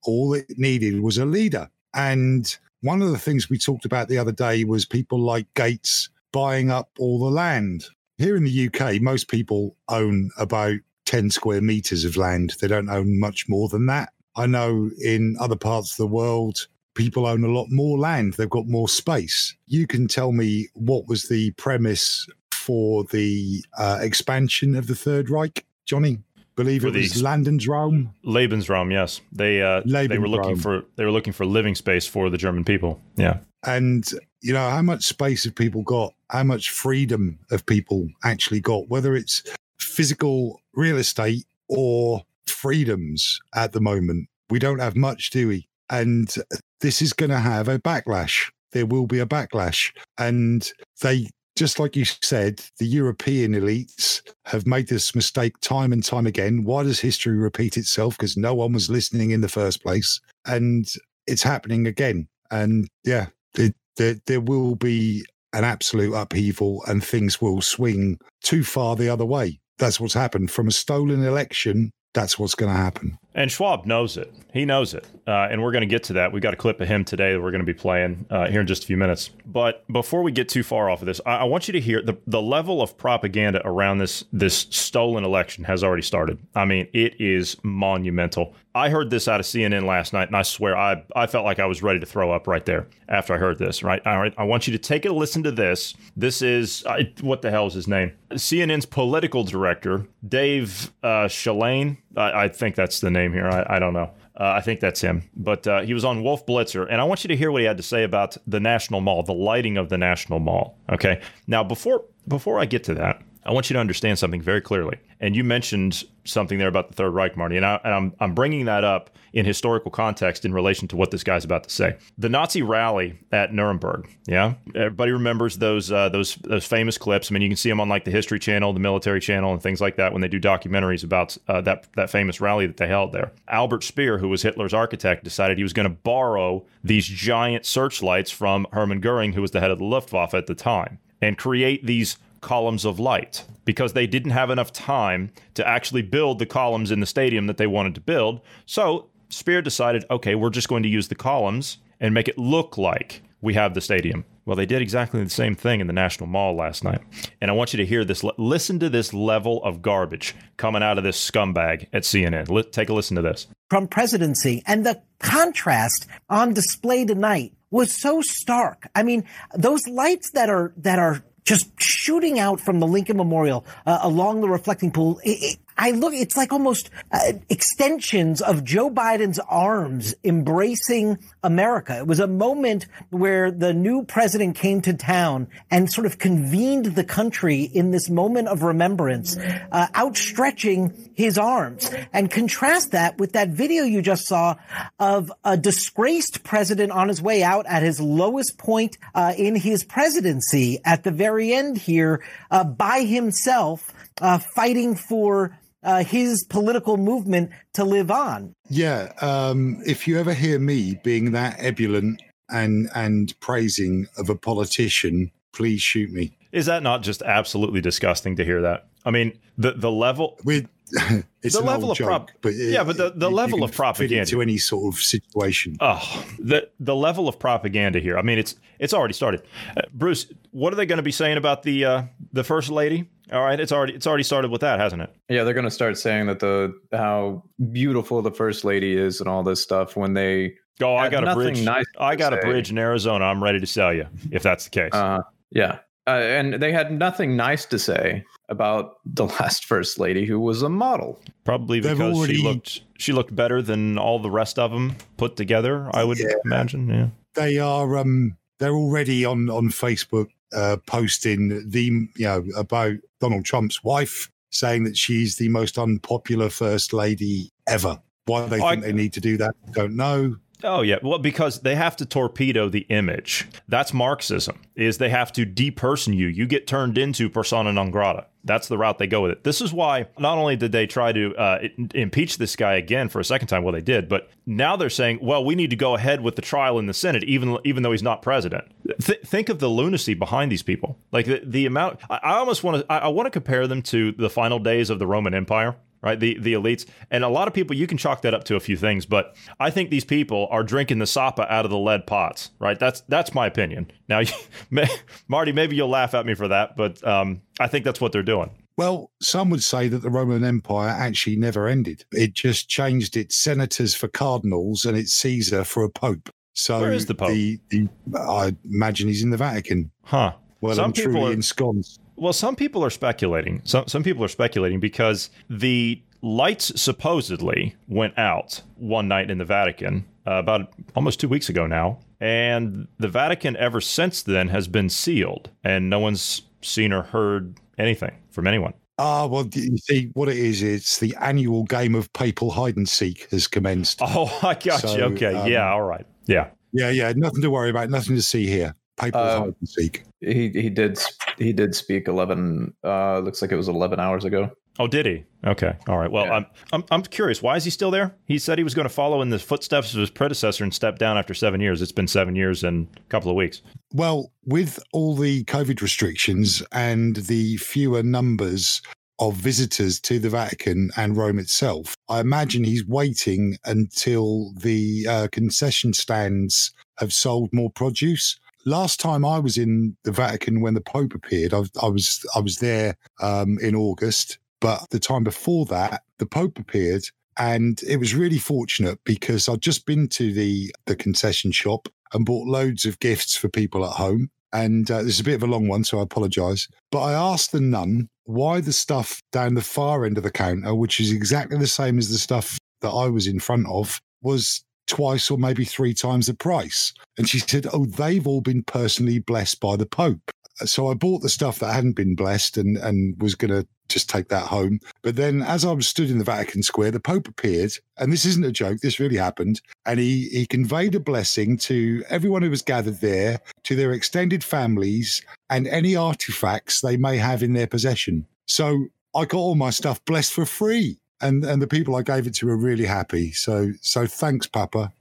All 0.04 0.34
it 0.34 0.46
needed 0.58 1.00
was 1.00 1.16
a 1.16 1.24
leader. 1.24 1.70
And 1.94 2.54
one 2.82 3.00
of 3.00 3.10
the 3.10 3.18
things 3.18 3.48
we 3.48 3.56
talked 3.56 3.86
about 3.86 4.08
the 4.08 4.18
other 4.18 4.32
day 4.32 4.64
was 4.64 4.84
people 4.84 5.18
like 5.18 5.46
Gates 5.54 6.10
buying 6.30 6.70
up 6.70 6.90
all 6.98 7.18
the 7.18 7.34
land. 7.34 7.86
Here 8.18 8.36
in 8.36 8.44
the 8.44 8.68
UK, 8.68 9.00
most 9.00 9.28
people 9.28 9.74
own 9.88 10.30
about 10.36 10.76
10 11.06 11.30
square 11.30 11.62
meters 11.62 12.04
of 12.04 12.18
land. 12.18 12.56
They 12.60 12.68
don't 12.68 12.90
own 12.90 13.18
much 13.18 13.48
more 13.48 13.70
than 13.70 13.86
that. 13.86 14.12
I 14.36 14.44
know 14.44 14.90
in 15.02 15.36
other 15.40 15.56
parts 15.56 15.92
of 15.92 15.96
the 15.96 16.14
world, 16.14 16.68
people 16.98 17.24
own 17.24 17.44
a 17.44 17.48
lot 17.48 17.68
more 17.70 17.96
land. 17.96 18.34
They've 18.34 18.50
got 18.50 18.66
more 18.66 18.88
space. 18.88 19.54
You 19.66 19.86
can 19.86 20.08
tell 20.08 20.32
me 20.32 20.68
what 20.74 21.06
was 21.06 21.28
the 21.28 21.52
premise 21.52 22.26
for 22.52 23.04
the 23.04 23.64
uh, 23.78 23.98
expansion 24.02 24.74
of 24.74 24.88
the 24.88 24.94
Third 24.94 25.30
Reich, 25.30 25.64
Johnny? 25.86 26.18
believe 26.58 26.84
it 26.84 26.92
was 26.92 27.22
Landensraum. 27.22 28.10
Lebensraum, 28.24 28.90
yes. 28.92 29.20
They 29.32 29.62
uh, 29.62 29.82
they 29.86 30.18
were 30.18 30.28
looking 30.28 30.56
for 30.56 30.82
they 30.96 31.04
were 31.04 31.12
looking 31.12 31.32
for 31.32 31.46
living 31.46 31.76
space 31.76 32.06
for 32.06 32.28
the 32.28 32.36
German 32.36 32.64
people. 32.64 33.00
Yeah. 33.16 33.38
And 33.64 34.04
you 34.40 34.52
know 34.52 34.68
how 34.68 34.82
much 34.82 35.04
space 35.04 35.44
have 35.44 35.54
people 35.54 35.82
got? 35.82 36.14
How 36.30 36.42
much 36.42 36.70
freedom 36.70 37.38
have 37.50 37.64
people 37.64 38.08
actually 38.24 38.60
got? 38.60 38.88
Whether 38.88 39.14
it's 39.14 39.42
physical 39.78 40.60
real 40.74 40.98
estate 40.98 41.46
or 41.68 42.22
freedoms 42.46 43.40
at 43.54 43.72
the 43.72 43.80
moment, 43.80 44.28
we 44.50 44.58
don't 44.58 44.80
have 44.80 44.96
much, 44.96 45.30
do 45.30 45.48
we? 45.48 45.67
And 45.90 46.32
this 46.80 47.02
is 47.02 47.12
going 47.12 47.30
to 47.30 47.38
have 47.38 47.68
a 47.68 47.78
backlash. 47.78 48.50
There 48.72 48.86
will 48.86 49.06
be 49.06 49.18
a 49.18 49.26
backlash, 49.26 49.92
and 50.18 50.70
they 51.00 51.28
just 51.58 51.80
like 51.80 51.96
you 51.96 52.04
said, 52.04 52.62
the 52.78 52.86
European 52.86 53.52
elites 53.52 54.22
have 54.44 54.64
made 54.64 54.86
this 54.86 55.12
mistake 55.14 55.58
time 55.60 55.92
and 55.92 56.04
time 56.04 56.24
again. 56.24 56.62
Why 56.62 56.84
does 56.84 57.00
history 57.00 57.36
repeat 57.36 57.76
itself? 57.76 58.16
Because 58.16 58.36
no 58.36 58.54
one 58.54 58.72
was 58.72 58.88
listening 58.88 59.32
in 59.32 59.40
the 59.40 59.48
first 59.48 59.82
place. 59.82 60.20
And 60.46 60.86
it's 61.26 61.42
happening 61.42 61.88
again. 61.88 62.28
And 62.52 62.86
yeah, 63.04 63.26
it, 63.56 63.74
there, 63.96 64.16
there 64.26 64.40
will 64.40 64.76
be 64.76 65.24
an 65.52 65.64
absolute 65.64 66.14
upheaval 66.14 66.84
and 66.86 67.02
things 67.02 67.42
will 67.42 67.60
swing 67.60 68.20
too 68.40 68.62
far 68.62 68.94
the 68.94 69.08
other 69.08 69.26
way. 69.26 69.58
That's 69.78 69.98
what's 69.98 70.14
happened 70.14 70.52
from 70.52 70.68
a 70.68 70.72
stolen 70.72 71.24
election 71.24 71.90
that's 72.14 72.38
what's 72.38 72.54
going 72.54 72.72
to 72.72 72.76
happen. 72.76 73.18
And 73.38 73.52
Schwab 73.52 73.86
knows 73.86 74.16
it. 74.16 74.34
He 74.52 74.64
knows 74.64 74.94
it. 74.94 75.06
Uh, 75.24 75.46
and 75.48 75.62
we're 75.62 75.70
going 75.70 75.82
to 75.82 75.86
get 75.86 76.02
to 76.02 76.14
that. 76.14 76.32
We've 76.32 76.42
got 76.42 76.54
a 76.54 76.56
clip 76.56 76.80
of 76.80 76.88
him 76.88 77.04
today 77.04 77.34
that 77.34 77.40
we're 77.40 77.52
going 77.52 77.64
to 77.64 77.66
be 77.66 77.72
playing 77.72 78.26
uh, 78.30 78.48
here 78.48 78.60
in 78.60 78.66
just 78.66 78.82
a 78.82 78.86
few 78.88 78.96
minutes. 78.96 79.30
But 79.46 79.86
before 79.92 80.24
we 80.24 80.32
get 80.32 80.48
too 80.48 80.64
far 80.64 80.90
off 80.90 81.02
of 81.02 81.06
this, 81.06 81.20
I, 81.24 81.36
I, 81.36 81.44
want 81.44 81.68
you 81.68 81.72
to 81.72 81.80
hear 81.80 82.02
the, 82.02 82.18
the 82.26 82.42
level 82.42 82.82
of 82.82 82.98
propaganda 82.98 83.62
around 83.64 83.98
this 83.98 84.24
this 84.32 84.66
stolen 84.70 85.22
election 85.22 85.62
has 85.62 85.84
already 85.84 86.02
started. 86.02 86.40
I 86.56 86.64
mean, 86.64 86.88
it 86.92 87.20
is 87.20 87.56
monumental. 87.62 88.56
I 88.78 88.90
heard 88.90 89.10
this 89.10 89.26
out 89.26 89.40
of 89.40 89.46
CNN 89.46 89.86
last 89.86 90.12
night, 90.12 90.28
and 90.28 90.36
I 90.36 90.42
swear 90.42 90.76
I, 90.76 91.02
I 91.16 91.26
felt 91.26 91.44
like 91.44 91.58
I 91.58 91.66
was 91.66 91.82
ready 91.82 91.98
to 91.98 92.06
throw 92.06 92.30
up 92.30 92.46
right 92.46 92.64
there 92.64 92.86
after 93.08 93.34
I 93.34 93.36
heard 93.36 93.58
this. 93.58 93.82
Right, 93.82 94.00
all 94.06 94.18
right. 94.18 94.32
I 94.38 94.44
want 94.44 94.68
you 94.68 94.72
to 94.72 94.78
take 94.78 95.04
a 95.04 95.12
listen 95.12 95.42
to 95.42 95.50
this. 95.50 95.94
This 96.16 96.42
is 96.42 96.84
I, 96.86 97.12
what 97.20 97.42
the 97.42 97.50
hell 97.50 97.66
is 97.66 97.74
his 97.74 97.88
name? 97.88 98.12
CNN's 98.30 98.86
political 98.86 99.42
director, 99.42 100.06
Dave 100.26 100.92
uh, 101.02 101.26
Chalian. 101.26 101.98
I, 102.16 102.44
I, 102.44 102.48
think 102.48 102.76
that's 102.76 103.00
the 103.00 103.10
name 103.10 103.32
here. 103.32 103.48
I, 103.48 103.76
I 103.76 103.78
don't 103.80 103.94
know. 103.94 104.12
Uh, 104.36 104.52
I 104.56 104.60
think 104.60 104.78
that's 104.78 105.00
him. 105.00 105.28
But 105.34 105.66
uh, 105.66 105.80
he 105.80 105.92
was 105.92 106.04
on 106.04 106.22
Wolf 106.22 106.46
Blitzer, 106.46 106.86
and 106.88 107.00
I 107.00 107.04
want 107.04 107.24
you 107.24 107.28
to 107.28 107.36
hear 107.36 107.50
what 107.50 107.60
he 107.60 107.66
had 107.66 107.78
to 107.78 107.82
say 107.82 108.04
about 108.04 108.36
the 108.46 108.60
National 108.60 109.00
Mall, 109.00 109.24
the 109.24 109.34
lighting 109.34 109.76
of 109.76 109.88
the 109.88 109.98
National 109.98 110.38
Mall. 110.38 110.78
Okay. 110.88 111.20
Now, 111.48 111.64
before 111.64 112.04
before 112.28 112.60
I 112.60 112.66
get 112.66 112.84
to 112.84 112.94
that, 112.94 113.22
I 113.44 113.52
want 113.52 113.70
you 113.70 113.74
to 113.74 113.80
understand 113.80 114.20
something 114.20 114.40
very 114.40 114.60
clearly. 114.60 114.98
And 115.20 115.34
you 115.34 115.42
mentioned 115.44 116.04
something 116.24 116.58
there 116.58 116.68
about 116.68 116.88
the 116.88 116.94
Third 116.94 117.10
Reich, 117.10 117.36
Marty, 117.36 117.56
and, 117.56 117.66
I, 117.66 117.80
and 117.82 117.94
I'm, 117.94 118.14
I'm 118.20 118.34
bringing 118.34 118.66
that 118.66 118.84
up 118.84 119.10
in 119.32 119.44
historical 119.44 119.90
context 119.90 120.44
in 120.44 120.52
relation 120.52 120.88
to 120.88 120.96
what 120.96 121.10
this 121.10 121.24
guy's 121.24 121.44
about 121.44 121.64
to 121.64 121.70
say. 121.70 121.96
The 122.16 122.28
Nazi 122.28 122.62
rally 122.62 123.18
at 123.32 123.52
Nuremberg, 123.52 124.08
yeah, 124.26 124.54
everybody 124.74 125.12
remembers 125.12 125.58
those 125.58 125.90
uh, 125.92 126.08
those 126.08 126.36
those 126.36 126.66
famous 126.66 126.98
clips. 126.98 127.30
I 127.30 127.34
mean, 127.34 127.42
you 127.42 127.48
can 127.48 127.56
see 127.56 127.68
them 127.68 127.80
on 127.80 127.88
like 127.88 128.04
the 128.04 128.10
History 128.10 128.38
Channel, 128.38 128.72
the 128.72 128.80
Military 128.80 129.20
Channel, 129.20 129.52
and 129.52 129.62
things 129.62 129.80
like 129.80 129.96
that 129.96 130.12
when 130.12 130.22
they 130.22 130.28
do 130.28 130.40
documentaries 130.40 131.04
about 131.04 131.36
uh, 131.48 131.60
that 131.62 131.86
that 131.94 132.10
famous 132.10 132.40
rally 132.40 132.66
that 132.66 132.76
they 132.76 132.88
held 132.88 133.12
there. 133.12 133.32
Albert 133.48 133.84
Speer, 133.84 134.18
who 134.18 134.28
was 134.28 134.42
Hitler's 134.42 134.74
architect, 134.74 135.24
decided 135.24 135.56
he 135.56 135.62
was 135.62 135.72
going 135.72 135.88
to 135.88 135.94
borrow 135.94 136.64
these 136.82 137.06
giant 137.06 137.66
searchlights 137.66 138.30
from 138.30 138.66
Hermann 138.72 139.00
Goering, 139.00 139.32
who 139.32 139.42
was 139.42 139.50
the 139.50 139.60
head 139.60 139.70
of 139.70 139.78
the 139.78 139.84
Luftwaffe 139.84 140.34
at 140.34 140.46
the 140.46 140.54
time, 140.54 140.98
and 141.20 141.36
create 141.36 141.84
these 141.84 142.18
columns 142.40 142.84
of 142.84 142.98
light 142.98 143.44
because 143.64 143.92
they 143.92 144.06
didn't 144.06 144.30
have 144.30 144.50
enough 144.50 144.72
time 144.72 145.30
to 145.54 145.66
actually 145.66 146.02
build 146.02 146.38
the 146.38 146.46
columns 146.46 146.90
in 146.90 147.00
the 147.00 147.06
stadium 147.06 147.46
that 147.46 147.56
they 147.56 147.66
wanted 147.66 147.94
to 147.94 148.00
build. 148.00 148.40
So 148.66 149.08
Speer 149.28 149.62
decided, 149.62 150.04
okay, 150.10 150.34
we're 150.34 150.50
just 150.50 150.68
going 150.68 150.82
to 150.82 150.88
use 150.88 151.08
the 151.08 151.14
columns 151.14 151.78
and 152.00 152.14
make 152.14 152.28
it 152.28 152.38
look 152.38 152.78
like 152.78 153.22
we 153.40 153.54
have 153.54 153.74
the 153.74 153.80
stadium. 153.80 154.24
Well, 154.44 154.56
they 154.56 154.66
did 154.66 154.80
exactly 154.80 155.22
the 155.22 155.30
same 155.30 155.54
thing 155.54 155.80
in 155.80 155.86
the 155.86 155.92
National 155.92 156.26
Mall 156.26 156.56
last 156.56 156.82
night. 156.82 157.02
And 157.40 157.50
I 157.50 157.54
want 157.54 157.72
you 157.72 157.76
to 157.76 157.86
hear 157.86 158.04
this. 158.04 158.24
Listen 158.38 158.78
to 158.78 158.88
this 158.88 159.12
level 159.12 159.62
of 159.62 159.82
garbage 159.82 160.34
coming 160.56 160.82
out 160.82 160.96
of 160.96 161.04
this 161.04 161.30
scumbag 161.30 161.86
at 161.92 162.04
CNN. 162.04 162.72
Take 162.72 162.88
a 162.88 162.94
listen 162.94 163.16
to 163.16 163.22
this. 163.22 163.46
Trump 163.68 163.90
presidency 163.90 164.62
and 164.66 164.86
the 164.86 165.02
contrast 165.18 166.06
on 166.30 166.54
display 166.54 167.04
tonight 167.04 167.52
was 167.70 168.00
so 168.00 168.22
stark. 168.22 168.88
I 168.94 169.02
mean, 169.02 169.24
those 169.54 169.86
lights 169.86 170.30
that 170.32 170.48
are 170.48 170.72
that 170.78 170.98
are 170.98 171.22
just 171.48 171.70
shooting 171.80 172.38
out 172.38 172.60
from 172.60 172.78
the 172.78 172.86
Lincoln 172.86 173.16
Memorial 173.16 173.64
uh, 173.86 173.98
along 174.02 174.42
the 174.42 174.48
reflecting 174.48 174.90
pool. 174.90 175.18
It, 175.24 175.54
it, 175.54 175.58
I 175.78 175.92
look, 175.92 176.12
it's 176.12 176.36
like 176.36 176.52
almost 176.52 176.90
uh, 177.12 177.34
extensions 177.48 178.42
of 178.42 178.64
Joe 178.64 178.90
Biden's 178.90 179.38
arms 179.38 180.12
embracing 180.24 181.18
America. 181.44 181.98
It 181.98 182.06
was 182.08 182.18
a 182.18 182.26
moment 182.26 182.86
where 183.10 183.52
the 183.52 183.72
new 183.72 184.04
president 184.04 184.56
came 184.56 184.80
to 184.82 184.92
town 184.92 185.46
and 185.70 185.90
sort 185.90 186.06
of 186.06 186.18
convened 186.18 186.86
the 186.96 187.04
country 187.04 187.62
in 187.62 187.92
this 187.92 188.10
moment 188.10 188.48
of 188.48 188.64
remembrance, 188.64 189.36
uh, 189.36 189.86
outstretching 189.94 191.12
his 191.14 191.38
arms. 191.38 191.94
And 192.12 192.28
contrast 192.28 192.90
that 192.90 193.18
with 193.18 193.34
that 193.34 193.50
video 193.50 193.84
you 193.84 194.02
just 194.02 194.26
saw 194.26 194.56
of 194.98 195.30
a 195.44 195.56
disgraced 195.56 196.42
president 196.42 196.90
on 196.90 197.06
his 197.06 197.22
way 197.22 197.44
out 197.44 197.66
at 197.66 197.84
his 197.84 198.00
lowest 198.00 198.58
point 198.58 198.98
uh, 199.14 199.32
in 199.38 199.54
his 199.54 199.84
presidency 199.84 200.80
at 200.84 201.04
the 201.04 201.12
very 201.12 201.52
end 201.52 201.78
here 201.78 202.24
uh, 202.50 202.64
by 202.64 203.02
himself, 203.02 203.92
uh, 204.20 204.38
fighting 204.38 204.96
for 204.96 205.56
uh, 205.82 206.02
his 206.04 206.44
political 206.44 206.96
movement 206.96 207.50
to 207.74 207.84
live 207.84 208.10
on. 208.10 208.54
Yeah, 208.68 209.12
um, 209.20 209.80
if 209.86 210.06
you 210.08 210.18
ever 210.18 210.34
hear 210.34 210.58
me 210.58 210.98
being 211.04 211.32
that 211.32 211.58
ebullient 211.60 212.22
and 212.50 212.88
and 212.94 213.38
praising 213.40 214.06
of 214.16 214.28
a 214.28 214.34
politician, 214.36 215.30
please 215.52 215.80
shoot 215.80 216.10
me. 216.10 216.36
Is 216.52 216.66
that 216.66 216.82
not 216.82 217.02
just 217.02 217.22
absolutely 217.22 217.80
disgusting 217.80 218.36
to 218.36 218.44
hear 218.44 218.62
that? 218.62 218.86
I 219.04 219.10
mean, 219.10 219.38
the 219.56 219.72
the 219.72 219.90
level 219.90 220.38
With 220.44 220.68
it's 221.42 221.54
the 221.54 221.60
an 221.60 221.66
level 221.66 221.88
old 221.90 221.92
of 221.92 221.98
joke, 221.98 222.06
prop- 222.06 222.30
but 222.40 222.54
it- 222.54 222.72
yeah, 222.72 222.82
but 222.82 222.96
the- 222.96 223.12
the 223.14 223.28
you 223.28 223.34
level 223.36 223.62
of 223.62 223.72
propaganda- 223.72 224.24
to 224.30 224.40
any 224.40 224.56
sort 224.56 224.94
of 224.94 225.00
situation. 225.00 225.76
Oh, 225.80 226.24
the 226.38 226.70
the 226.80 226.96
level 226.96 227.28
of 227.28 227.38
propaganda 227.38 228.00
here. 228.00 228.16
I 228.18 228.22
mean, 228.22 228.38
it's 228.38 228.56
it's 228.78 228.94
already 228.94 229.12
started. 229.12 229.42
Uh, 229.76 229.82
Bruce, 229.92 230.26
what 230.50 230.72
are 230.72 230.76
they 230.76 230.86
going 230.86 230.96
to 230.96 231.02
be 231.02 231.12
saying 231.12 231.36
about 231.36 231.62
the 231.62 231.84
uh, 231.84 232.02
the 232.32 232.42
first 232.42 232.70
lady? 232.70 233.10
All 233.32 233.42
right, 233.42 233.58
it's 233.60 233.72
already 233.72 233.94
it's 233.94 234.06
already 234.06 234.22
started 234.22 234.50
with 234.50 234.60
that, 234.62 234.80
hasn't 234.80 235.02
it? 235.02 235.14
Yeah, 235.28 235.44
they're 235.44 235.54
going 235.54 235.64
to 235.64 235.70
start 235.70 235.98
saying 235.98 236.26
that 236.26 236.38
the 236.40 236.72
how 236.92 237.44
beautiful 237.72 238.22
the 238.22 238.30
first 238.30 238.64
lady 238.64 238.96
is 238.96 239.20
and 239.20 239.28
all 239.28 239.42
this 239.42 239.62
stuff 239.62 239.96
when 239.96 240.14
they. 240.14 240.54
Oh, 240.80 240.94
I 240.94 241.08
got 241.08 241.26
a 241.26 241.34
bridge. 241.34 241.60
nice 241.62 241.84
I 241.98 242.12
to 242.12 242.16
got 242.16 242.32
a 242.32 242.36
bridge 242.38 242.70
in 242.70 242.78
Arizona. 242.78 243.24
I'm 243.24 243.42
ready 243.42 243.58
to 243.60 243.66
sell 243.66 243.92
you 243.92 244.06
if 244.30 244.42
that's 244.42 244.64
the 244.64 244.70
case. 244.70 244.92
Uh, 244.92 245.22
yeah, 245.50 245.78
uh, 246.06 246.10
and 246.10 246.54
they 246.54 246.70
had 246.72 246.92
nothing 246.92 247.36
nice 247.36 247.64
to 247.66 247.78
say 247.78 248.24
about 248.48 248.94
the 249.04 249.24
last 249.40 249.64
first 249.64 249.98
lady 249.98 250.24
who 250.24 250.38
was 250.38 250.62
a 250.62 250.68
model. 250.68 251.20
Probably 251.44 251.80
they've 251.80 251.96
because 251.98 252.16
already- 252.16 252.36
she 252.36 252.42
looked 252.42 252.80
she 252.98 253.12
looked 253.12 253.34
better 253.34 253.60
than 253.60 253.98
all 253.98 254.18
the 254.20 254.30
rest 254.30 254.58
of 254.58 254.70
them 254.70 254.94
put 255.16 255.36
together. 255.36 255.90
I 255.92 256.04
would 256.04 256.18
Yeah. 256.18 256.28
imagine. 256.44 256.88
Yeah. 256.88 257.08
They 257.34 257.58
are 257.58 257.96
um 257.98 258.36
they're 258.58 258.74
already 258.74 259.24
on 259.24 259.50
on 259.50 259.68
Facebook 259.70 260.28
uh, 260.52 260.76
posting 260.86 261.68
the 261.68 261.82
you 261.84 262.08
know 262.18 262.44
about 262.56 262.94
Donald 263.20 263.44
Trump's 263.44 263.82
wife, 263.84 264.30
saying 264.50 264.84
that 264.84 264.96
she's 264.96 265.36
the 265.36 265.48
most 265.48 265.78
unpopular 265.78 266.48
first 266.50 266.92
lady 266.92 267.50
ever. 267.66 268.00
Why 268.26 268.46
they 268.46 268.60
I- 268.60 268.70
think 268.70 268.84
they 268.84 268.92
need 268.92 269.12
to 269.14 269.20
do 269.20 269.36
that, 269.38 269.54
I 269.66 269.70
don't 269.72 269.96
know. 269.96 270.36
Oh 270.64 270.82
yeah, 270.82 270.98
well 271.02 271.18
because 271.18 271.60
they 271.60 271.76
have 271.76 271.96
to 271.96 272.06
torpedo 272.06 272.68
the 272.68 272.86
image. 272.88 273.46
That's 273.68 273.92
Marxism. 273.92 274.60
Is 274.74 274.98
they 274.98 275.10
have 275.10 275.32
to 275.32 275.46
deperson 275.46 276.16
you. 276.16 276.26
You 276.26 276.46
get 276.46 276.66
turned 276.66 276.98
into 276.98 277.28
persona 277.28 277.72
non 277.72 277.90
grata. 277.90 278.26
That's 278.44 278.68
the 278.68 278.78
route 278.78 278.98
they 278.98 279.06
go 279.06 279.22
with 279.22 279.32
it. 279.32 279.44
This 279.44 279.60
is 279.60 279.72
why 279.72 280.06
not 280.18 280.38
only 280.38 280.56
did 280.56 280.72
they 280.72 280.86
try 280.86 281.12
to 281.12 281.36
uh, 281.36 281.68
impeach 281.94 282.38
this 282.38 282.56
guy 282.56 282.74
again 282.74 283.08
for 283.08 283.20
a 283.20 283.24
second 283.24 283.48
time, 283.48 283.62
well 283.62 283.72
they 283.72 283.80
did, 283.82 284.08
but 284.08 284.30
now 284.46 284.74
they're 284.74 284.88
saying, 284.88 285.18
well, 285.20 285.44
we 285.44 285.54
need 285.54 285.70
to 285.70 285.76
go 285.76 285.94
ahead 285.94 286.22
with 286.22 286.36
the 286.36 286.42
trial 286.42 286.78
in 286.78 286.86
the 286.86 286.94
Senate, 286.94 287.24
even 287.24 287.58
even 287.64 287.82
though 287.82 287.92
he's 287.92 288.02
not 288.02 288.22
president. 288.22 288.64
Th- 289.00 289.20
think 289.20 289.48
of 289.48 289.60
the 289.60 289.68
lunacy 289.68 290.14
behind 290.14 290.50
these 290.50 290.62
people. 290.62 290.98
Like 291.12 291.26
the, 291.26 291.42
the 291.44 291.66
amount. 291.66 292.00
I, 292.10 292.18
I 292.22 292.34
almost 292.38 292.64
want 292.64 292.78
to. 292.78 292.92
I, 292.92 292.98
I 292.98 293.08
want 293.08 293.26
to 293.26 293.30
compare 293.30 293.66
them 293.66 293.82
to 293.82 294.12
the 294.12 294.30
final 294.30 294.58
days 294.58 294.90
of 294.90 294.98
the 294.98 295.06
Roman 295.06 295.34
Empire 295.34 295.76
right? 296.02 296.18
The 296.18 296.38
the 296.38 296.52
elites, 296.54 296.86
and 297.10 297.24
a 297.24 297.28
lot 297.28 297.48
of 297.48 297.54
people 297.54 297.76
you 297.76 297.86
can 297.86 297.98
chalk 297.98 298.22
that 298.22 298.34
up 298.34 298.44
to 298.44 298.56
a 298.56 298.60
few 298.60 298.76
things, 298.76 299.06
but 299.06 299.34
I 299.60 299.70
think 299.70 299.90
these 299.90 300.04
people 300.04 300.48
are 300.50 300.62
drinking 300.62 300.98
the 300.98 301.06
sapa 301.06 301.46
out 301.52 301.64
of 301.64 301.70
the 301.70 301.78
lead 301.78 302.06
pots, 302.06 302.50
right? 302.58 302.78
That's 302.78 303.00
that's 303.02 303.34
my 303.34 303.46
opinion. 303.46 303.90
Now, 304.08 304.22
Marty, 305.28 305.52
maybe 305.52 305.76
you'll 305.76 305.88
laugh 305.88 306.14
at 306.14 306.26
me 306.26 306.34
for 306.34 306.48
that, 306.48 306.76
but 306.76 307.06
um, 307.06 307.42
I 307.60 307.66
think 307.68 307.84
that's 307.84 308.00
what 308.00 308.12
they're 308.12 308.22
doing. 308.22 308.50
Well, 308.76 309.10
some 309.20 309.50
would 309.50 309.64
say 309.64 309.88
that 309.88 309.98
the 310.02 310.10
Roman 310.10 310.44
Empire 310.44 310.88
actually 310.88 311.34
never 311.36 311.66
ended. 311.66 312.04
It 312.12 312.32
just 312.34 312.68
changed 312.68 313.16
its 313.16 313.34
senators 313.34 313.92
for 313.94 314.06
cardinals 314.06 314.84
and 314.84 314.96
its 314.96 315.12
Caesar 315.14 315.64
for 315.64 315.82
a 315.82 315.90
pope. 315.90 316.30
So 316.52 316.80
Where 316.80 316.92
is 316.92 317.06
the 317.06 317.14
Pope? 317.14 317.30
The, 317.30 317.58
the, 317.70 317.88
I 318.16 318.54
imagine 318.64 319.08
he's 319.08 319.22
in 319.22 319.30
the 319.30 319.36
Vatican. 319.36 319.90
Huh? 320.04 320.32
Well 320.60 320.74
Some 320.76 320.86
and 320.86 320.94
people 320.94 321.12
truly 321.12 321.30
are- 321.30 321.34
ensconced. 321.34 322.00
Well, 322.18 322.32
some 322.32 322.56
people 322.56 322.84
are 322.84 322.90
speculating. 322.90 323.60
Some 323.64 323.86
some 323.86 324.02
people 324.02 324.24
are 324.24 324.28
speculating 324.28 324.80
because 324.80 325.30
the 325.48 326.02
lights 326.20 326.72
supposedly 326.80 327.76
went 327.86 328.18
out 328.18 328.60
one 328.76 329.06
night 329.08 329.30
in 329.30 329.38
the 329.38 329.44
Vatican 329.44 330.04
uh, 330.26 330.32
about 330.34 330.72
almost 330.96 331.20
two 331.20 331.28
weeks 331.28 331.48
ago 331.48 331.66
now, 331.66 331.98
and 332.20 332.88
the 332.98 333.08
Vatican 333.08 333.56
ever 333.56 333.80
since 333.80 334.22
then 334.22 334.48
has 334.48 334.66
been 334.68 334.88
sealed, 334.88 335.50
and 335.64 335.88
no 335.88 335.98
one's 336.00 336.42
seen 336.60 336.92
or 336.92 337.02
heard 337.02 337.54
anything 337.78 338.12
from 338.30 338.46
anyone. 338.46 338.74
Ah, 339.00 339.26
well, 339.26 339.48
you 339.52 339.78
see, 339.78 340.10
what 340.14 340.28
it 340.28 340.36
is, 340.36 340.60
it's 340.60 340.98
the 340.98 341.14
annual 341.20 341.62
game 341.62 341.94
of 341.94 342.12
papal 342.14 342.50
hide 342.50 342.76
and 342.76 342.88
seek 342.88 343.30
has 343.30 343.46
commenced. 343.46 344.00
Oh, 344.02 344.26
I 344.42 344.54
got 344.54 344.80
So, 344.80 344.96
you. 344.96 345.02
Okay, 345.04 345.34
um, 345.36 345.46
yeah, 345.46 345.70
all 345.70 345.82
right, 345.84 346.04
yeah. 346.26 346.48
Yeah, 346.72 346.90
yeah, 346.90 347.12
nothing 347.14 347.40
to 347.42 347.48
worry 347.50 347.70
about, 347.70 347.90
nothing 347.90 348.16
to 348.16 348.22
see 348.22 348.48
here. 348.48 348.74
Papal 348.96 349.20
Um, 349.20 349.42
hide 349.44 349.54
and 349.60 349.68
seek. 349.68 350.02
He 350.20 350.50
he 350.50 350.68
did 350.70 350.98
he 351.38 351.52
did 351.52 351.74
speak 351.74 352.08
eleven. 352.08 352.74
Uh, 352.84 353.20
looks 353.20 353.40
like 353.42 353.52
it 353.52 353.56
was 353.56 353.68
eleven 353.68 354.00
hours 354.00 354.24
ago. 354.24 354.50
Oh, 354.80 354.86
did 354.86 355.06
he? 355.06 355.24
Okay, 355.44 355.76
all 355.88 355.98
right. 355.98 356.10
Well, 356.10 356.26
Yeah. 356.26 356.34
I'm, 356.34 356.46
I'm 356.72 356.84
I'm 356.90 357.02
curious. 357.02 357.42
Why 357.42 357.56
is 357.56 357.64
he 357.64 357.70
still 357.70 357.90
there? 357.90 358.16
He 358.26 358.38
said 358.38 358.58
he 358.58 358.64
was 358.64 358.74
going 358.74 358.86
to 358.88 358.94
follow 358.94 359.22
in 359.22 359.30
the 359.30 359.38
footsteps 359.38 359.92
of 359.92 360.00
his 360.00 360.10
predecessor 360.10 360.62
and 360.62 360.72
step 360.72 360.98
down 360.98 361.18
after 361.18 361.34
seven 361.34 361.60
years. 361.60 361.82
It's 361.82 361.92
been 361.92 362.06
seven 362.06 362.36
years 362.36 362.62
and 362.62 362.86
a 362.96 363.00
couple 363.08 363.30
of 363.30 363.36
weeks. 363.36 363.62
Well, 363.92 364.32
with 364.44 364.78
all 364.92 365.16
the 365.16 365.44
COVID 365.44 365.80
restrictions 365.80 366.62
and 366.72 367.16
the 367.16 367.56
fewer 367.56 368.02
numbers 368.02 368.80
of 369.20 369.34
visitors 369.34 369.98
to 370.02 370.20
the 370.20 370.30
Vatican 370.30 370.90
and 370.96 371.16
Rome 371.16 371.40
itself, 371.40 371.96
I 372.08 372.20
imagine 372.20 372.62
he's 372.62 372.86
waiting 372.86 373.56
until 373.64 374.52
the 374.54 375.06
uh, 375.08 375.28
concession 375.32 375.92
stands 375.92 376.72
have 376.98 377.12
sold 377.12 377.50
more 377.52 377.70
produce. 377.70 378.38
Last 378.64 379.00
time 379.00 379.24
I 379.24 379.38
was 379.38 379.56
in 379.56 379.96
the 380.04 380.12
Vatican 380.12 380.60
when 380.60 380.74
the 380.74 380.80
Pope 380.80 381.14
appeared, 381.14 381.54
I, 381.54 381.62
I 381.82 381.88
was 381.88 382.26
I 382.34 382.40
was 382.40 382.58
there 382.58 382.96
um, 383.20 383.58
in 383.60 383.74
August. 383.74 384.38
But 384.60 384.90
the 384.90 384.98
time 384.98 385.22
before 385.22 385.66
that, 385.66 386.02
the 386.18 386.26
Pope 386.26 386.58
appeared, 386.58 387.04
and 387.38 387.80
it 387.86 387.98
was 387.98 388.14
really 388.14 388.38
fortunate 388.38 388.98
because 389.04 389.48
I'd 389.48 389.62
just 389.62 389.86
been 389.86 390.08
to 390.08 390.32
the 390.32 390.74
the 390.86 390.96
concession 390.96 391.52
shop 391.52 391.88
and 392.12 392.26
bought 392.26 392.46
loads 392.46 392.84
of 392.84 392.98
gifts 393.00 393.36
for 393.36 393.48
people 393.48 393.84
at 393.84 393.92
home. 393.92 394.30
And 394.52 394.90
uh, 394.90 395.02
this 395.02 395.14
is 395.14 395.20
a 395.20 395.24
bit 395.24 395.34
of 395.34 395.42
a 395.42 395.46
long 395.46 395.68
one, 395.68 395.84
so 395.84 396.00
I 396.00 396.02
apologise. 396.02 396.68
But 396.90 397.02
I 397.02 397.12
asked 397.12 397.52
the 397.52 397.60
nun 397.60 398.08
why 398.24 398.60
the 398.60 398.72
stuff 398.72 399.22
down 399.30 399.54
the 399.54 399.62
far 399.62 400.04
end 400.04 400.16
of 400.16 400.24
the 400.24 400.30
counter, 400.30 400.74
which 400.74 401.00
is 401.00 401.12
exactly 401.12 401.58
the 401.58 401.66
same 401.66 401.98
as 401.98 402.10
the 402.10 402.18
stuff 402.18 402.58
that 402.80 402.90
I 402.90 403.08
was 403.08 403.26
in 403.26 403.40
front 403.40 403.66
of, 403.68 404.00
was 404.22 404.64
twice 404.88 405.30
or 405.30 405.38
maybe 405.38 405.64
three 405.64 405.94
times 405.94 406.26
the 406.26 406.34
price. 406.34 406.92
And 407.16 407.28
she 407.28 407.38
said, 407.38 407.66
Oh, 407.72 407.86
they've 407.86 408.26
all 408.26 408.40
been 408.40 408.62
personally 408.62 409.18
blessed 409.18 409.60
by 409.60 409.76
the 409.76 409.86
Pope. 409.86 410.30
So 410.64 410.90
I 410.90 410.94
bought 410.94 411.22
the 411.22 411.28
stuff 411.28 411.60
that 411.60 411.72
hadn't 411.72 411.92
been 411.92 412.16
blessed 412.16 412.58
and, 412.58 412.76
and 412.76 413.20
was 413.22 413.36
going 413.36 413.52
to 413.52 413.66
just 413.88 414.10
take 414.10 414.28
that 414.28 414.46
home. 414.48 414.80
But 415.02 415.16
then 415.16 415.42
as 415.42 415.64
I 415.64 415.72
was 415.72 415.86
stood 415.86 416.10
in 416.10 416.18
the 416.18 416.24
Vatican 416.24 416.62
Square, 416.62 416.92
the 416.92 417.00
Pope 417.00 417.28
appeared. 417.28 417.72
And 417.96 418.12
this 418.12 418.24
isn't 418.24 418.44
a 418.44 418.52
joke, 418.52 418.80
this 418.80 419.00
really 419.00 419.16
happened. 419.16 419.60
And 419.86 419.98
he, 420.00 420.28
he 420.28 420.46
conveyed 420.46 420.94
a 420.94 421.00
blessing 421.00 421.56
to 421.58 422.04
everyone 422.08 422.42
who 422.42 422.50
was 422.50 422.62
gathered 422.62 423.00
there, 423.00 423.40
to 423.64 423.76
their 423.76 423.92
extended 423.92 424.42
families, 424.44 425.22
and 425.48 425.66
any 425.68 425.96
artifacts 425.96 426.80
they 426.80 426.96
may 426.96 427.16
have 427.16 427.42
in 427.42 427.52
their 427.52 427.66
possession. 427.66 428.26
So 428.46 428.86
I 429.14 429.24
got 429.24 429.38
all 429.38 429.54
my 429.54 429.70
stuff 429.70 430.04
blessed 430.04 430.32
for 430.32 430.44
free. 430.44 430.98
And, 431.20 431.44
and 431.44 431.60
the 431.60 431.66
people 431.66 431.96
I 431.96 432.02
gave 432.02 432.26
it 432.26 432.34
to 432.34 432.46
were 432.46 432.56
really 432.56 432.84
happy. 432.86 433.32
So 433.32 433.72
so 433.80 434.06
thanks, 434.06 434.46
Papa. 434.46 434.92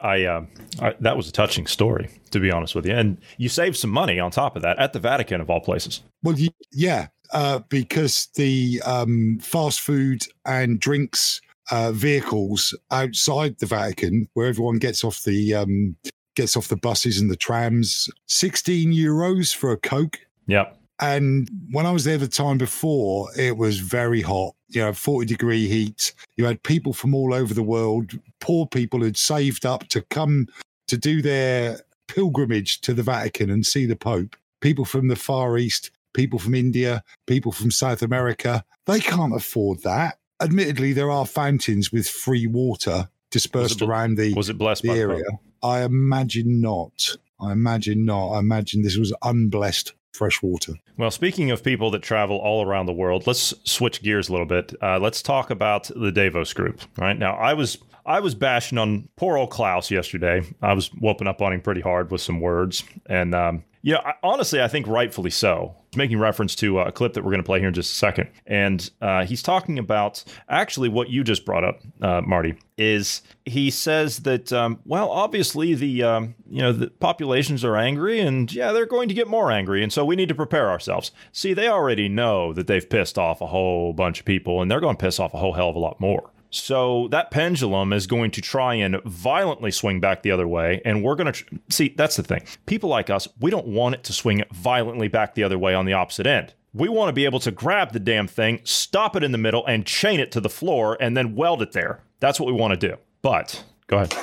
I, 0.00 0.24
uh, 0.24 0.44
I 0.80 0.94
that 1.00 1.16
was 1.16 1.28
a 1.28 1.32
touching 1.32 1.66
story, 1.66 2.10
to 2.30 2.38
be 2.38 2.50
honest 2.50 2.74
with 2.74 2.86
you. 2.86 2.94
And 2.94 3.18
you 3.38 3.48
saved 3.48 3.76
some 3.76 3.90
money 3.90 4.20
on 4.20 4.30
top 4.30 4.56
of 4.56 4.62
that 4.62 4.78
at 4.78 4.92
the 4.92 5.00
Vatican, 5.00 5.40
of 5.40 5.50
all 5.50 5.60
places. 5.60 6.02
Well, 6.22 6.36
yeah, 6.70 7.08
uh, 7.32 7.60
because 7.68 8.28
the 8.36 8.82
um, 8.84 9.38
fast 9.40 9.80
food 9.80 10.22
and 10.44 10.78
drinks 10.78 11.40
uh, 11.70 11.92
vehicles 11.92 12.76
outside 12.90 13.58
the 13.58 13.66
Vatican, 13.66 14.28
where 14.34 14.46
everyone 14.46 14.78
gets 14.78 15.02
off 15.02 15.22
the 15.24 15.54
um, 15.54 15.96
gets 16.36 16.56
off 16.56 16.68
the 16.68 16.76
buses 16.76 17.18
and 17.18 17.30
the 17.30 17.36
trams, 17.36 18.08
sixteen 18.26 18.92
euros 18.92 19.54
for 19.54 19.72
a 19.72 19.78
coke. 19.78 20.18
Yep. 20.46 20.78
And 21.00 21.48
when 21.70 21.86
I 21.86 21.90
was 21.90 22.04
there 22.04 22.18
the 22.18 22.28
time 22.28 22.58
before, 22.58 23.28
it 23.36 23.56
was 23.56 23.78
very 23.78 24.22
hot, 24.22 24.54
you 24.68 24.80
know, 24.80 24.92
40 24.92 25.26
degree 25.26 25.66
heat. 25.68 26.12
You 26.36 26.44
had 26.44 26.62
people 26.62 26.92
from 26.92 27.14
all 27.14 27.34
over 27.34 27.52
the 27.52 27.62
world, 27.62 28.12
poor 28.40 28.66
people 28.66 29.00
who'd 29.00 29.16
saved 29.16 29.66
up 29.66 29.88
to 29.88 30.02
come 30.02 30.46
to 30.88 30.96
do 30.96 31.20
their 31.20 31.80
pilgrimage 32.06 32.80
to 32.82 32.94
the 32.94 33.02
Vatican 33.02 33.50
and 33.50 33.66
see 33.66 33.86
the 33.86 33.96
Pope, 33.96 34.36
people 34.60 34.84
from 34.84 35.08
the 35.08 35.16
Far 35.16 35.58
East, 35.58 35.90
people 36.12 36.38
from 36.38 36.54
India, 36.54 37.02
people 37.26 37.50
from 37.50 37.70
South 37.70 38.02
America. 38.02 38.64
They 38.86 39.00
can't 39.00 39.34
afford 39.34 39.82
that. 39.82 40.18
admittedly, 40.40 40.92
there 40.92 41.10
are 41.10 41.26
fountains 41.26 41.90
with 41.90 42.08
free 42.08 42.46
water 42.46 43.08
dispersed 43.30 43.80
bl- 43.80 43.86
around 43.86 44.16
the, 44.16 44.34
Was 44.34 44.48
it 44.48 44.58
blessed 44.58 44.82
the 44.82 44.88
by 44.88 44.98
area. 44.98 45.24
I 45.62 45.82
imagine 45.82 46.60
not. 46.60 47.16
I 47.40 47.52
imagine 47.52 48.04
not. 48.04 48.32
I 48.32 48.38
imagine 48.38 48.82
this 48.82 48.96
was 48.96 49.12
unblessed 49.22 49.94
fresh 50.14 50.42
water. 50.42 50.74
Well, 50.96 51.10
speaking 51.10 51.50
of 51.50 51.62
people 51.62 51.90
that 51.90 52.02
travel 52.02 52.38
all 52.38 52.64
around 52.64 52.86
the 52.86 52.92
world, 52.92 53.26
let's 53.26 53.52
switch 53.64 54.02
gears 54.02 54.28
a 54.28 54.32
little 54.32 54.46
bit. 54.46 54.74
Uh, 54.80 54.98
let's 54.98 55.20
talk 55.22 55.50
about 55.50 55.90
the 55.94 56.12
Davos 56.12 56.52
group. 56.52 56.80
Right 56.96 57.18
now, 57.18 57.34
I 57.34 57.54
was 57.54 57.78
I 58.06 58.20
was 58.20 58.34
bashing 58.34 58.78
on 58.78 59.08
poor 59.16 59.36
old 59.36 59.50
Klaus 59.50 59.90
yesterday. 59.90 60.42
I 60.62 60.74
was 60.74 60.88
whooping 60.94 61.26
up 61.26 61.42
on 61.42 61.52
him 61.52 61.60
pretty 61.60 61.80
hard 61.80 62.10
with 62.10 62.20
some 62.20 62.40
words, 62.40 62.84
and 63.06 63.34
um, 63.34 63.64
yeah, 63.84 63.98
I, 63.98 64.14
honestly, 64.22 64.62
I 64.62 64.68
think 64.68 64.86
rightfully 64.86 65.28
so. 65.28 65.76
Making 65.94 66.18
reference 66.18 66.54
to 66.56 66.80
uh, 66.80 66.86
a 66.86 66.92
clip 66.92 67.12
that 67.12 67.22
we're 67.22 67.30
going 67.30 67.42
to 67.42 67.46
play 67.46 67.58
here 67.58 67.68
in 67.68 67.74
just 67.74 67.92
a 67.92 67.94
second, 67.94 68.30
and 68.46 68.90
uh, 69.02 69.26
he's 69.26 69.42
talking 69.42 69.78
about 69.78 70.24
actually 70.48 70.88
what 70.88 71.10
you 71.10 71.22
just 71.22 71.44
brought 71.44 71.64
up, 71.64 71.82
uh, 72.00 72.22
Marty. 72.22 72.56
Is 72.78 73.20
he 73.44 73.70
says 73.70 74.20
that 74.20 74.52
um, 74.54 74.80
well, 74.86 75.10
obviously 75.10 75.74
the 75.74 76.02
um, 76.02 76.34
you 76.48 76.62
know 76.62 76.72
the 76.72 76.88
populations 76.88 77.62
are 77.62 77.76
angry, 77.76 78.20
and 78.20 78.50
yeah, 78.52 78.72
they're 78.72 78.86
going 78.86 79.08
to 79.08 79.14
get 79.14 79.28
more 79.28 79.52
angry, 79.52 79.82
and 79.82 79.92
so 79.92 80.02
we 80.04 80.16
need 80.16 80.30
to 80.30 80.34
prepare 80.34 80.70
ourselves. 80.70 81.12
See, 81.30 81.52
they 81.52 81.68
already 81.68 82.08
know 82.08 82.54
that 82.54 82.66
they've 82.66 82.88
pissed 82.88 83.18
off 83.18 83.42
a 83.42 83.46
whole 83.46 83.92
bunch 83.92 84.18
of 84.18 84.24
people, 84.24 84.62
and 84.62 84.70
they're 84.70 84.80
going 84.80 84.96
to 84.96 85.04
piss 85.04 85.20
off 85.20 85.34
a 85.34 85.38
whole 85.38 85.52
hell 85.52 85.68
of 85.68 85.76
a 85.76 85.78
lot 85.78 86.00
more. 86.00 86.30
So 86.54 87.08
that 87.10 87.30
pendulum 87.30 87.92
is 87.92 88.06
going 88.06 88.30
to 88.32 88.40
try 88.40 88.74
and 88.74 89.02
violently 89.04 89.70
swing 89.70 90.00
back 90.00 90.22
the 90.22 90.30
other 90.30 90.46
way. 90.46 90.80
And 90.84 91.02
we're 91.02 91.16
going 91.16 91.26
to 91.26 91.32
tr- 91.32 91.54
see 91.68 91.94
that's 91.96 92.16
the 92.16 92.22
thing. 92.22 92.44
People 92.66 92.88
like 92.88 93.10
us, 93.10 93.26
we 93.40 93.50
don't 93.50 93.66
want 93.66 93.96
it 93.96 94.04
to 94.04 94.12
swing 94.12 94.42
violently 94.52 95.08
back 95.08 95.34
the 95.34 95.42
other 95.42 95.58
way 95.58 95.74
on 95.74 95.84
the 95.84 95.92
opposite 95.94 96.26
end. 96.26 96.54
We 96.72 96.88
want 96.88 97.08
to 97.08 97.12
be 97.12 97.24
able 97.24 97.40
to 97.40 97.50
grab 97.50 97.92
the 97.92 98.00
damn 98.00 98.26
thing, 98.26 98.60
stop 98.64 99.14
it 99.16 99.22
in 99.22 99.32
the 99.32 99.38
middle, 99.38 99.64
and 99.66 99.86
chain 99.86 100.18
it 100.20 100.32
to 100.32 100.40
the 100.40 100.48
floor 100.48 100.96
and 101.00 101.16
then 101.16 101.34
weld 101.36 101.62
it 101.62 101.72
there. 101.72 102.02
That's 102.20 102.38
what 102.40 102.46
we 102.46 102.52
want 102.52 102.78
to 102.80 102.88
do. 102.88 102.96
But 103.22 103.64
go 103.86 103.96
ahead. 103.98 104.14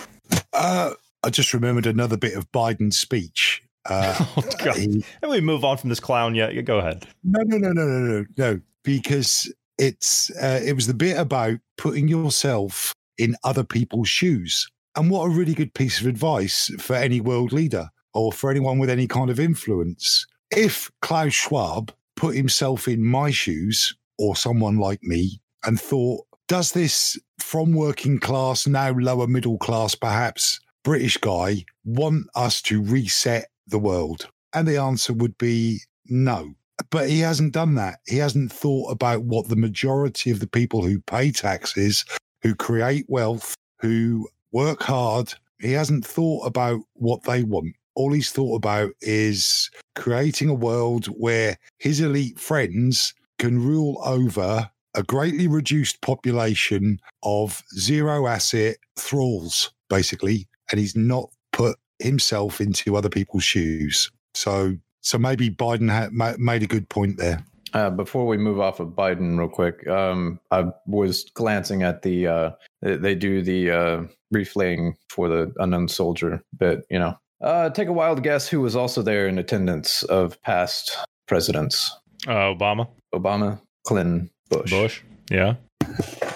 Uh, 0.53 0.91
I 1.23 1.29
just 1.29 1.53
remembered 1.53 1.85
another 1.85 2.17
bit 2.17 2.35
of 2.35 2.51
Biden's 2.51 2.99
speech. 2.99 3.63
Uh, 3.89 4.15
Oh, 4.37 4.43
God. 4.63 4.75
he- 4.77 5.03
And 5.21 5.31
we 5.31 5.41
move 5.41 5.63
on 5.63 5.77
from 5.77 5.89
this 5.89 5.99
clown 5.99 6.35
yet. 6.35 6.53
Yeah, 6.53 6.61
go 6.61 6.79
ahead. 6.79 7.07
no, 7.23 7.41
no, 7.43 7.57
no, 7.57 7.71
no, 7.73 7.85
no, 7.87 7.99
no, 8.19 8.25
no, 8.37 8.61
because 8.83 9.51
it's 9.81 10.29
uh, 10.41 10.61
it 10.63 10.73
was 10.73 10.85
the 10.85 10.93
bit 10.93 11.17
about 11.17 11.57
putting 11.75 12.07
yourself 12.07 12.93
in 13.17 13.35
other 13.43 13.63
people's 13.63 14.07
shoes. 14.07 14.69
And 14.95 15.09
what 15.09 15.25
a 15.25 15.29
really 15.29 15.55
good 15.55 15.73
piece 15.73 15.99
of 15.99 16.05
advice 16.05 16.71
for 16.79 16.95
any 16.95 17.19
world 17.19 17.51
leader 17.51 17.89
or 18.13 18.31
for 18.31 18.51
anyone 18.51 18.77
with 18.77 18.91
any 18.91 19.07
kind 19.07 19.31
of 19.31 19.39
influence. 19.39 20.27
If 20.51 20.91
Klaus 21.01 21.33
Schwab 21.33 21.91
put 22.15 22.35
himself 22.35 22.87
in 22.87 23.03
my 23.03 23.31
shoes 23.31 23.95
or 24.19 24.35
someone 24.35 24.77
like 24.77 25.01
me 25.01 25.41
and 25.65 25.81
thought, 25.81 26.27
does 26.47 26.73
this 26.73 27.17
from 27.39 27.73
working 27.73 28.19
class, 28.19 28.67
now 28.67 28.91
lower 28.91 29.25
middle 29.25 29.57
class, 29.57 29.95
perhaps 29.95 30.59
British 30.83 31.17
guy 31.17 31.65
want 31.85 32.27
us 32.35 32.61
to 32.63 32.83
reset 32.83 33.49
the 33.65 33.79
world? 33.79 34.29
And 34.53 34.67
the 34.67 34.77
answer 34.77 35.13
would 35.13 35.37
be 35.39 35.79
no. 36.05 36.53
But 36.91 37.09
he 37.09 37.19
hasn't 37.19 37.53
done 37.53 37.75
that. 37.75 37.99
He 38.05 38.17
hasn't 38.17 38.51
thought 38.51 38.91
about 38.91 39.23
what 39.23 39.47
the 39.47 39.55
majority 39.55 40.29
of 40.29 40.39
the 40.39 40.47
people 40.47 40.83
who 40.83 40.99
pay 40.99 41.31
taxes, 41.31 42.05
who 42.43 42.53
create 42.53 43.05
wealth, 43.07 43.55
who 43.79 44.27
work 44.51 44.83
hard, 44.83 45.33
he 45.61 45.71
hasn't 45.71 46.05
thought 46.05 46.45
about 46.45 46.81
what 46.93 47.23
they 47.23 47.43
want. 47.43 47.75
All 47.95 48.11
he's 48.11 48.31
thought 48.31 48.55
about 48.55 48.91
is 49.01 49.69
creating 49.95 50.49
a 50.49 50.53
world 50.53 51.05
where 51.07 51.57
his 51.77 52.01
elite 52.01 52.39
friends 52.39 53.13
can 53.37 53.63
rule 53.63 54.01
over 54.03 54.69
a 54.95 55.03
greatly 55.03 55.47
reduced 55.47 56.01
population 56.01 56.99
of 57.23 57.63
zero 57.77 58.27
asset 58.27 58.77
thralls, 58.97 59.71
basically. 59.89 60.47
And 60.71 60.79
he's 60.79 60.95
not 60.95 61.29
put 61.53 61.77
himself 61.99 62.59
into 62.59 62.95
other 62.95 63.09
people's 63.09 63.43
shoes. 63.43 64.09
So, 64.33 64.77
so 65.01 65.17
maybe 65.17 65.49
Biden 65.49 65.89
had 65.89 66.13
ma- 66.13 66.35
made 66.37 66.63
a 66.63 66.67
good 66.67 66.87
point 66.89 67.17
there. 67.17 67.43
Uh, 67.73 67.89
before 67.89 68.27
we 68.27 68.37
move 68.37 68.59
off 68.59 68.79
of 68.79 68.89
Biden, 68.89 69.37
real 69.37 69.47
quick, 69.47 69.87
um, 69.87 70.39
I 70.51 70.65
was 70.87 71.23
glancing 71.33 71.83
at 71.83 72.01
the 72.01 72.27
uh, 72.27 72.51
they, 72.81 72.97
they 72.97 73.15
do 73.15 73.41
the 73.41 73.71
uh, 73.71 74.03
reflaying 74.33 74.95
for 75.09 75.29
the 75.29 75.53
unknown 75.57 75.87
soldier 75.87 76.43
bit. 76.57 76.85
You 76.89 76.99
know, 76.99 77.17
uh, 77.41 77.69
take 77.69 77.87
a 77.87 77.93
wild 77.93 78.23
guess 78.23 78.47
who 78.47 78.59
was 78.59 78.75
also 78.75 79.01
there 79.01 79.27
in 79.27 79.37
attendance 79.37 80.03
of 80.03 80.41
past 80.41 80.97
presidents: 81.27 81.95
Uh, 82.27 82.53
Obama, 82.53 82.87
Obama, 83.15 83.61
Clinton, 83.85 84.29
Bush. 84.49 84.71
Bush. 84.71 85.01
Yeah. 85.29 85.55